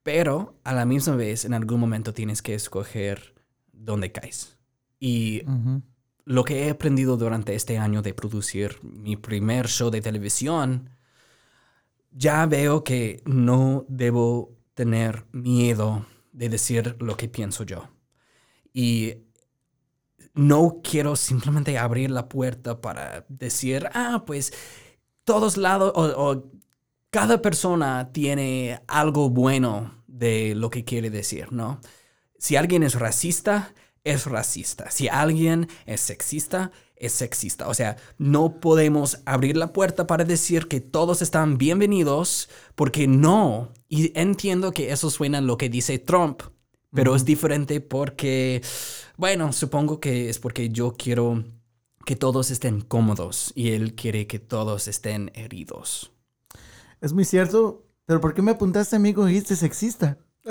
Pero 0.03 0.59
a 0.63 0.73
la 0.73 0.85
misma 0.85 1.15
vez, 1.15 1.45
en 1.45 1.53
algún 1.53 1.79
momento 1.79 2.13
tienes 2.13 2.41
que 2.41 2.55
escoger 2.55 3.35
dónde 3.71 4.11
caes. 4.11 4.57
Y 4.99 5.43
Ujú. 5.45 5.81
lo 6.25 6.43
que 6.43 6.65
he 6.65 6.69
aprendido 6.69 7.17
durante 7.17 7.55
este 7.55 7.77
año 7.77 8.01
de 8.01 8.13
producir 8.13 8.79
mi 8.83 9.15
primer 9.15 9.67
show 9.67 9.89
de 9.89 10.01
televisión, 10.01 10.89
ya 12.11 12.45
veo 12.45 12.83
que 12.83 13.21
no 13.25 13.85
debo 13.87 14.57
tener 14.73 15.25
miedo 15.31 16.05
de 16.31 16.49
decir 16.49 16.95
lo 16.99 17.15
que 17.17 17.29
pienso 17.29 17.63
yo. 17.63 17.89
Y 18.73 19.28
no 20.39 20.79
quiero 20.81 21.17
simplemente 21.17 21.77
abrir 21.77 22.11
la 22.11 22.29
puerta 22.29 22.79
para 22.79 23.25
decir, 23.27 23.89
ah, 23.93 24.23
pues 24.25 24.53
todos 25.25 25.57
lados 25.57 25.91
o, 25.95 26.43
cada 27.11 27.41
persona 27.41 28.11
tiene 28.13 28.81
algo 28.87 29.29
bueno 29.29 30.03
de 30.07 30.55
lo 30.55 30.69
que 30.69 30.85
quiere 30.85 31.09
decir, 31.09 31.51
¿no? 31.51 31.81
Si 32.37 32.55
alguien 32.55 32.83
es 32.83 32.95
racista, 32.95 33.73
es 34.03 34.27
racista. 34.27 34.91
Si 34.91 35.09
alguien 35.09 35.67
es 35.85 36.01
sexista, 36.01 36.71
es 36.95 37.13
sexista. 37.13 37.67
O 37.67 37.73
sea, 37.73 37.97
no 38.17 38.59
podemos 38.59 39.19
abrir 39.25 39.57
la 39.57 39.73
puerta 39.73 40.07
para 40.07 40.23
decir 40.23 40.67
que 40.67 40.79
todos 40.79 41.21
están 41.21 41.57
bienvenidos, 41.57 42.47
porque 42.75 43.07
no. 43.07 43.73
Y 43.89 44.17
entiendo 44.17 44.71
que 44.71 44.91
eso 44.91 45.09
suena 45.09 45.39
a 45.39 45.41
lo 45.41 45.57
que 45.57 45.67
dice 45.67 45.97
Trump, 45.99 46.43
pero 46.93 47.15
es 47.15 47.25
diferente 47.25 47.81
porque, 47.81 48.61
bueno, 49.17 49.53
supongo 49.53 49.99
que 49.99 50.29
es 50.29 50.39
porque 50.39 50.69
yo 50.69 50.93
quiero 50.93 51.43
que 52.05 52.15
todos 52.15 52.49
estén 52.51 52.81
cómodos 52.81 53.51
y 53.55 53.71
él 53.71 53.93
quiere 53.95 54.25
que 54.27 54.39
todos 54.39 54.87
estén 54.87 55.31
heridos. 55.35 56.11
Es 57.01 57.13
muy 57.13 57.25
cierto, 57.25 57.83
pero 58.05 58.19
¿por 58.19 58.33
qué 58.33 58.41
me 58.41 58.51
apuntaste 58.51 58.95
a 58.95 58.99
mí 58.99 59.13
cuando 59.13 59.27
dijiste 59.29 59.55
sexista? 59.55 60.17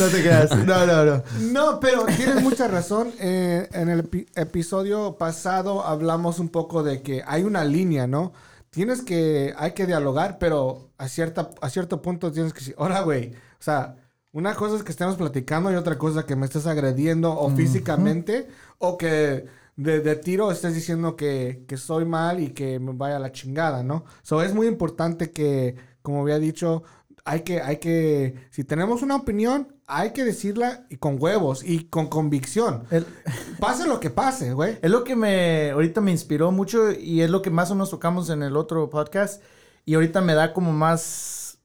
no 0.00 0.06
te 0.08 0.22
creas. 0.22 0.56
No, 0.64 0.86
no, 0.86 1.04
no. 1.04 1.22
No, 1.40 1.80
pero 1.80 2.04
tienes 2.06 2.42
mucha 2.42 2.68
razón. 2.68 3.12
Eh, 3.20 3.68
en 3.72 3.88
el 3.88 4.08
epi- 4.08 4.26
episodio 4.34 5.16
pasado 5.18 5.84
hablamos 5.84 6.38
un 6.38 6.48
poco 6.48 6.82
de 6.82 7.02
que 7.02 7.22
hay 7.26 7.42
una 7.42 7.64
línea, 7.64 8.06
¿no? 8.06 8.32
Tienes 8.70 9.02
que, 9.02 9.54
hay 9.56 9.72
que 9.72 9.86
dialogar, 9.86 10.38
pero 10.38 10.90
a, 10.98 11.08
cierta, 11.08 11.50
a 11.60 11.68
cierto 11.70 12.02
punto 12.02 12.32
tienes 12.32 12.52
que 12.52 12.60
decir, 12.60 12.74
hola, 12.78 13.00
güey. 13.02 13.32
O 13.58 13.62
sea, 13.62 13.96
una 14.32 14.54
cosa 14.54 14.76
es 14.76 14.82
que 14.82 14.92
estemos 14.92 15.16
platicando 15.16 15.72
y 15.72 15.76
otra 15.76 15.96
cosa 15.98 16.26
que 16.26 16.36
me 16.36 16.46
estés 16.46 16.66
agrediendo 16.66 17.32
o 17.32 17.48
físicamente 17.56 18.48
o 18.78 18.98
que 18.98 19.46
de, 19.76 20.00
de 20.00 20.16
tiro 20.16 20.50
estés 20.50 20.74
diciendo 20.74 21.16
que, 21.16 21.64
que 21.66 21.76
soy 21.76 22.04
mal 22.04 22.40
y 22.40 22.50
que 22.50 22.78
me 22.78 22.92
vaya 22.92 23.16
a 23.16 23.20
la 23.20 23.32
chingada, 23.32 23.82
¿no? 23.82 24.04
So, 24.22 24.42
es 24.42 24.54
muy 24.54 24.66
importante 24.66 25.30
que, 25.32 25.74
como 26.02 26.20
había 26.22 26.38
dicho, 26.38 26.82
hay 27.24 27.40
que, 27.40 27.60
hay 27.60 27.78
que, 27.78 28.34
si 28.50 28.62
tenemos 28.64 29.02
una 29.02 29.16
opinión, 29.16 29.74
hay 29.86 30.12
que 30.12 30.24
decirla 30.24 30.86
y 30.90 30.96
con 30.96 31.16
huevos 31.20 31.62
y 31.64 31.84
con 31.84 32.06
convicción. 32.08 32.84
El- 32.90 33.06
Pase 33.60 33.86
lo 33.88 34.00
que 34.00 34.10
pase, 34.10 34.52
güey. 34.52 34.78
Es 34.82 34.90
lo 34.90 35.02
que 35.02 35.16
me 35.16 35.70
ahorita 35.70 36.00
me 36.02 36.10
inspiró 36.10 36.52
mucho 36.52 36.92
y 36.92 37.22
es 37.22 37.30
lo 37.30 37.40
que 37.42 37.50
más 37.50 37.70
o 37.70 37.74
menos 37.74 37.88
tocamos 37.90 38.28
en 38.30 38.42
el 38.42 38.54
otro 38.56 38.90
podcast 38.90 39.42
y 39.86 39.94
ahorita 39.94 40.20
me 40.20 40.34
da 40.34 40.52
como 40.52 40.72
más 40.72 41.58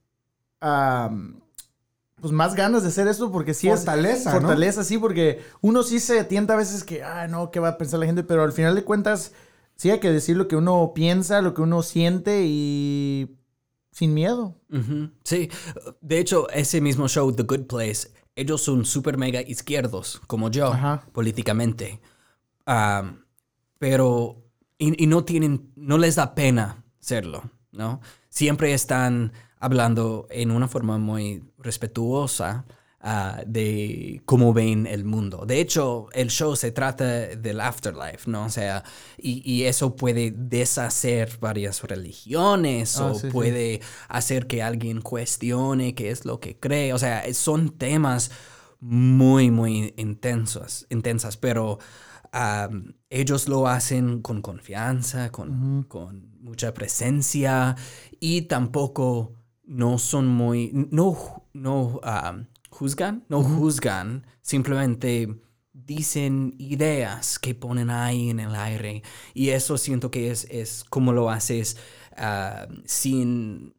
am, 0.62 1.41
pues 2.22 2.32
más 2.32 2.56
ganas 2.56 2.84
de 2.84 2.90
hacer 2.90 3.08
esto 3.08 3.32
porque 3.32 3.54
sí 3.54 3.68
Fortaleza, 3.68 4.30
es 4.30 4.36
¿no? 4.36 4.42
fortaleza 4.42 4.84
sí 4.84 4.98
porque 4.98 5.42
uno 5.62 5.84
sí 5.84 6.00
se 6.00 6.24
tienta 6.24 6.54
a 6.54 6.58
veces 6.58 6.84
que 6.84 7.04
ah 7.04 7.28
no 7.28 7.52
qué 7.52 7.60
va 7.60 7.70
a 7.70 7.78
pensar 7.78 8.00
la 8.00 8.06
gente 8.06 8.24
pero 8.24 8.44
al 8.44 8.52
final 8.54 8.76
de 8.76 8.84
cuentas 8.84 9.34
sí 9.76 9.90
hay 9.90 10.00
que 10.00 10.12
decir 10.12 10.38
lo 10.38 10.48
que 10.48 10.56
uno 10.56 10.92
piensa 10.94 11.42
lo 11.42 11.54
que 11.54 11.62
uno 11.64 11.82
siente 11.82 12.44
y 12.46 13.36
sin 13.92 14.14
miedo 14.14 14.56
Sí, 15.26 15.50
de 16.00 16.20
hecho, 16.20 16.50
ese 16.52 16.80
mismo 16.80 17.10
show, 17.10 17.32
The 17.34 17.44
Good 17.44 17.66
Place, 17.68 18.10
ellos 18.36 18.62
son 18.62 18.86
super 18.86 19.18
mega 19.18 19.42
izquierdos, 19.42 20.22
como 20.28 20.50
yo, 20.50 20.68
Ajá. 20.72 21.04
políticamente. 21.12 22.00
Am, 22.66 23.26
pero, 23.80 24.46
y, 24.78 25.04
y 25.04 25.08
no 25.08 25.26
tienen, 25.26 25.74
no 25.76 25.98
les 25.98 26.16
da 26.16 26.34
pena 26.36 26.86
serlo, 27.00 27.44
¿no? 27.74 28.00
Siempre 28.30 28.74
están 28.74 29.34
hablando 29.62 30.28
en 30.32 30.52
una 30.52 30.68
forma 30.68 30.98
muy 30.98 31.44
respetuosa 31.60 32.66
ah, 33.00 33.42
de 33.48 34.22
cómo 34.26 34.54
ven 34.54 34.88
el 34.88 35.06
mundo. 35.06 35.46
De 35.46 35.62
hecho, 35.62 36.08
el 36.14 36.30
show 36.30 36.56
se 36.56 36.72
trata 36.72 37.06
del 37.38 37.62
afterlife, 37.62 38.30
¿no? 38.30 38.46
O 38.46 38.50
sea, 38.50 38.84
y, 39.18 39.42
y 39.50 39.64
eso 39.66 39.96
puede 39.96 40.32
deshacer 40.36 41.38
varias 41.40 41.82
religiones 41.84 43.00
Ah, 43.00 43.12
o 43.12 43.16
sí, 43.16 43.32
sí. 43.32 43.32
puede 43.32 43.82
hacer 44.10 44.48
que 44.48 44.64
alguien 44.64 45.02
cuestione 45.02 45.96
qué 45.96 46.12
es 46.12 46.26
lo 46.26 46.40
que 46.40 46.60
cree. 46.60 46.94
O 46.94 47.00
sea, 47.00 47.24
son 47.34 47.70
temas 47.78 48.32
muy, 48.80 49.52
muy 49.52 49.94
intensos, 49.98 50.88
intensas, 50.90 51.38
pero 51.38 51.80
ellos 53.10 53.48
lo 53.48 53.68
hacen 53.68 54.22
con 54.22 54.42
confianza, 54.42 55.32
con, 55.32 55.84
con 55.84 56.32
mucha 56.42 56.74
presencia 56.74 57.76
y 58.20 58.44
tampoco 58.44 59.36
no 59.72 59.98
son 59.98 60.28
muy, 60.28 60.70
no, 60.92 61.46
no 61.54 62.02
am, 62.04 62.48
juzgan, 62.70 63.24
no 63.30 63.42
juzgan, 63.42 64.28
simplemente 64.42 65.42
dicen 65.72 66.56
ideas 66.58 67.40
que 67.40 67.56
ponen 67.56 67.90
ahí 67.90 68.30
en 68.30 68.42
el 68.42 68.54
aire 68.54 69.02
y 69.34 69.50
eso 69.50 69.78
siento 69.78 70.12
que 70.12 70.30
es, 70.30 70.46
es 70.52 70.84
como 70.90 71.14
lo 71.14 71.30
haces 71.30 71.78
ah, 72.18 72.68
sin, 72.86 73.74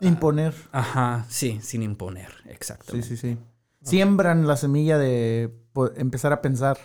imponer 0.00 0.54
ajá, 0.70 1.26
sí, 1.28 1.58
sin 1.62 1.82
imponer, 1.82 2.30
exacto. 2.46 2.92
sí 2.92 3.02
sí 3.02 3.16
sí 3.16 3.36
siembran 3.82 4.46
la 4.46 4.56
semilla 4.56 4.98
de 4.98 5.52
empezar 5.96 6.32
a 6.32 6.40
pensar. 6.42 6.78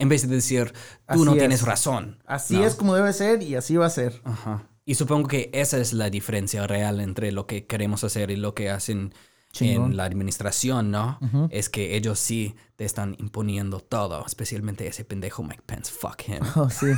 En 0.00 0.08
vez 0.08 0.22
de 0.28 0.34
decir, 0.34 0.72
tú 0.72 0.76
Así 1.06 1.24
no 1.24 1.32
es. 1.32 1.38
tienes 1.38 1.62
razón. 1.62 2.18
así 2.26 2.56
¿no? 2.56 2.64
es 2.64 2.74
como 2.74 2.96
debe 2.96 3.12
ser 3.12 3.42
y 3.44 3.54
así 3.54 3.76
va 3.76 3.86
a 3.86 3.90
ser 3.90 4.20
Ajá. 4.24 4.66
Y 4.90 4.96
supongo 4.96 5.28
que 5.28 5.50
esa 5.52 5.78
es 5.78 5.92
la 5.92 6.10
diferencia 6.10 6.66
real 6.66 7.00
entre 7.00 7.30
lo 7.30 7.46
que 7.46 7.64
queremos 7.64 8.02
hacer 8.02 8.32
y 8.32 8.34
lo 8.34 8.54
que 8.56 8.70
hacen 8.70 9.14
Chingón. 9.52 9.92
en 9.92 9.96
la 9.96 10.02
administración, 10.02 10.90
¿no? 10.90 11.16
Es 11.50 11.68
que 11.68 11.94
ellos 11.94 12.18
sí 12.18 12.56
te 12.74 12.86
están 12.86 13.14
imponiendo 13.20 13.78
todo, 13.78 14.26
especialmente 14.26 14.88
ese 14.88 15.04
pendejo 15.04 15.44
Mike 15.44 15.62
Pence, 15.64 15.92
fuck 15.92 16.28
him. 16.28 16.40
oh, 16.56 16.68
sí 16.70 16.88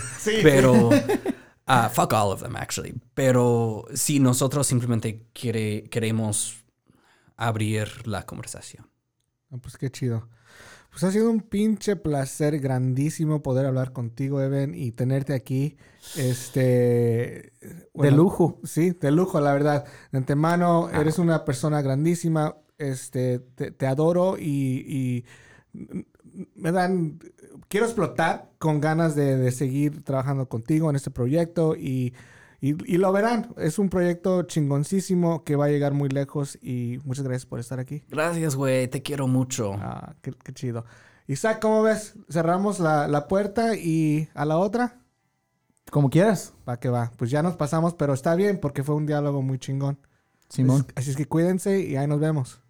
Pero, 0.42 0.88
ah, 1.66 1.90
fuck 1.90 2.14
all 2.14 2.32
of 2.32 2.42
them, 2.42 2.56
actually. 2.56 2.94
Pero 3.12 3.84
si 3.92 4.20
nosotros 4.20 4.66
simplemente 4.66 5.26
quiere, 5.34 5.84
queremos 5.90 6.64
abrir 7.36 8.08
la 8.08 8.24
conversación. 8.24 8.88
Ah, 9.50 9.58
Pues 9.60 9.76
qué 9.76 9.90
chido. 9.90 10.30
Pues 10.92 11.04
ha 11.04 11.10
sido 11.10 11.30
un 11.30 11.40
pinche 11.40 11.96
placer 11.96 12.60
grandísimo 12.60 13.42
poder 13.42 13.64
hablar 13.64 13.92
contigo, 13.92 14.42
Eben, 14.42 14.74
y 14.74 14.92
tenerte 14.92 15.32
aquí. 15.32 15.76
Este. 16.18 17.52
de 17.94 18.10
lujo 18.10 18.60
Sí, 18.62 18.90
de 18.90 19.10
lujo, 19.10 19.40
la 19.40 19.54
verdad. 19.54 19.86
De 20.12 20.18
antemano, 20.18 20.90
eres 20.90 21.18
una 21.18 21.44
persona 21.46 21.80
grandísima. 21.80 22.56
Este, 22.76 23.38
te, 23.38 23.70
te 23.70 23.86
adoro 23.86 24.36
y, 24.38 24.84
y 24.86 25.24
me 26.54 26.72
dan. 26.72 27.18
Quiero 27.68 27.86
explotar 27.86 28.50
con 28.58 28.80
ganas 28.80 29.14
de, 29.14 29.38
de 29.38 29.50
seguir 29.50 30.02
trabajando 30.04 30.46
contigo 30.48 30.90
en 30.90 30.96
este 30.96 31.10
proyecto 31.10 31.74
y, 31.74 32.12
y, 32.62 32.94
y 32.94 32.96
lo 32.96 33.12
verán. 33.12 33.52
Es 33.58 33.78
un 33.78 33.90
proyecto 33.90 34.44
chingoncísimo 34.44 35.44
que 35.44 35.56
va 35.56 35.66
a 35.66 35.68
llegar 35.68 35.92
muy 35.92 36.08
lejos 36.08 36.58
y 36.62 36.98
muchas 37.04 37.24
gracias 37.24 37.44
por 37.44 37.60
estar 37.60 37.78
aquí. 37.80 38.04
Gracias, 38.08 38.54
güey, 38.56 38.88
te 38.88 39.02
quiero 39.02 39.26
mucho. 39.26 39.74
Ah, 39.74 40.14
qué, 40.22 40.32
qué 40.42 40.54
chido. 40.54 40.86
Isaac, 41.26 41.60
¿cómo 41.60 41.82
ves? 41.82 42.14
Cerramos 42.30 42.78
la, 42.78 43.08
la 43.08 43.28
puerta 43.28 43.76
y 43.76 44.28
a 44.34 44.44
la 44.44 44.58
otra. 44.58 45.00
como 45.90 46.08
quieras 46.08 46.54
Va 46.68 46.78
que 46.78 46.88
va. 46.88 47.12
Pues 47.16 47.30
ya 47.30 47.42
nos 47.42 47.56
pasamos, 47.56 47.94
pero 47.94 48.14
está 48.14 48.34
bien 48.36 48.58
porque 48.60 48.82
fue 48.82 48.94
un 48.94 49.06
diálogo 49.06 49.42
muy 49.42 49.58
chingón. 49.58 49.98
Simón 50.48 50.86
Así 50.94 51.10
es 51.10 51.16
que 51.16 51.26
cuídense 51.26 51.80
y 51.80 51.96
ahí 51.96 52.06
nos 52.06 52.20
vemos. 52.20 52.60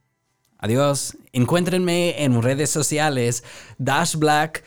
Adiós. 0.58 1.16
Encuéntrenme 1.32 2.22
en 2.24 2.40
redes 2.40 2.70
sociales. 2.70 3.42
Dash 3.78 4.16
Black. 4.16 4.64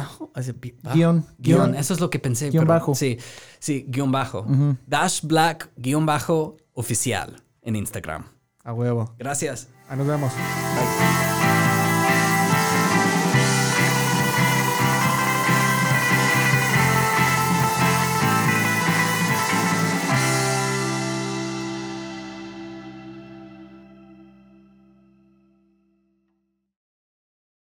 Bajo. 0.00 0.30
¿Es 0.36 0.52
pi- 0.54 0.74
bajo? 0.82 0.96
Guión. 0.96 1.26
Guión. 1.38 1.58
Guión. 1.70 1.74
Eso 1.74 1.94
es 1.94 2.00
lo 2.00 2.08
que 2.10 2.18
pensé. 2.18 2.50
Guión 2.50 2.64
pero- 2.64 2.74
bajo. 2.74 2.94
Sí. 2.94 3.18
Sí, 3.58 3.84
guion 3.88 4.10
bajo. 4.12 4.46
Dash 4.86 5.22
Black, 5.22 5.70
guion 5.76 6.06
bajo, 6.06 6.56
oficial 6.72 7.42
en 7.62 7.76
Instagram. 7.76 8.24
A 8.64 8.72
huevo. 8.72 9.14
Gracias. 9.18 9.68
Ahí 9.88 9.98
nos 9.98 10.06
vemos. 10.06 10.32
Bye. 10.32 11.61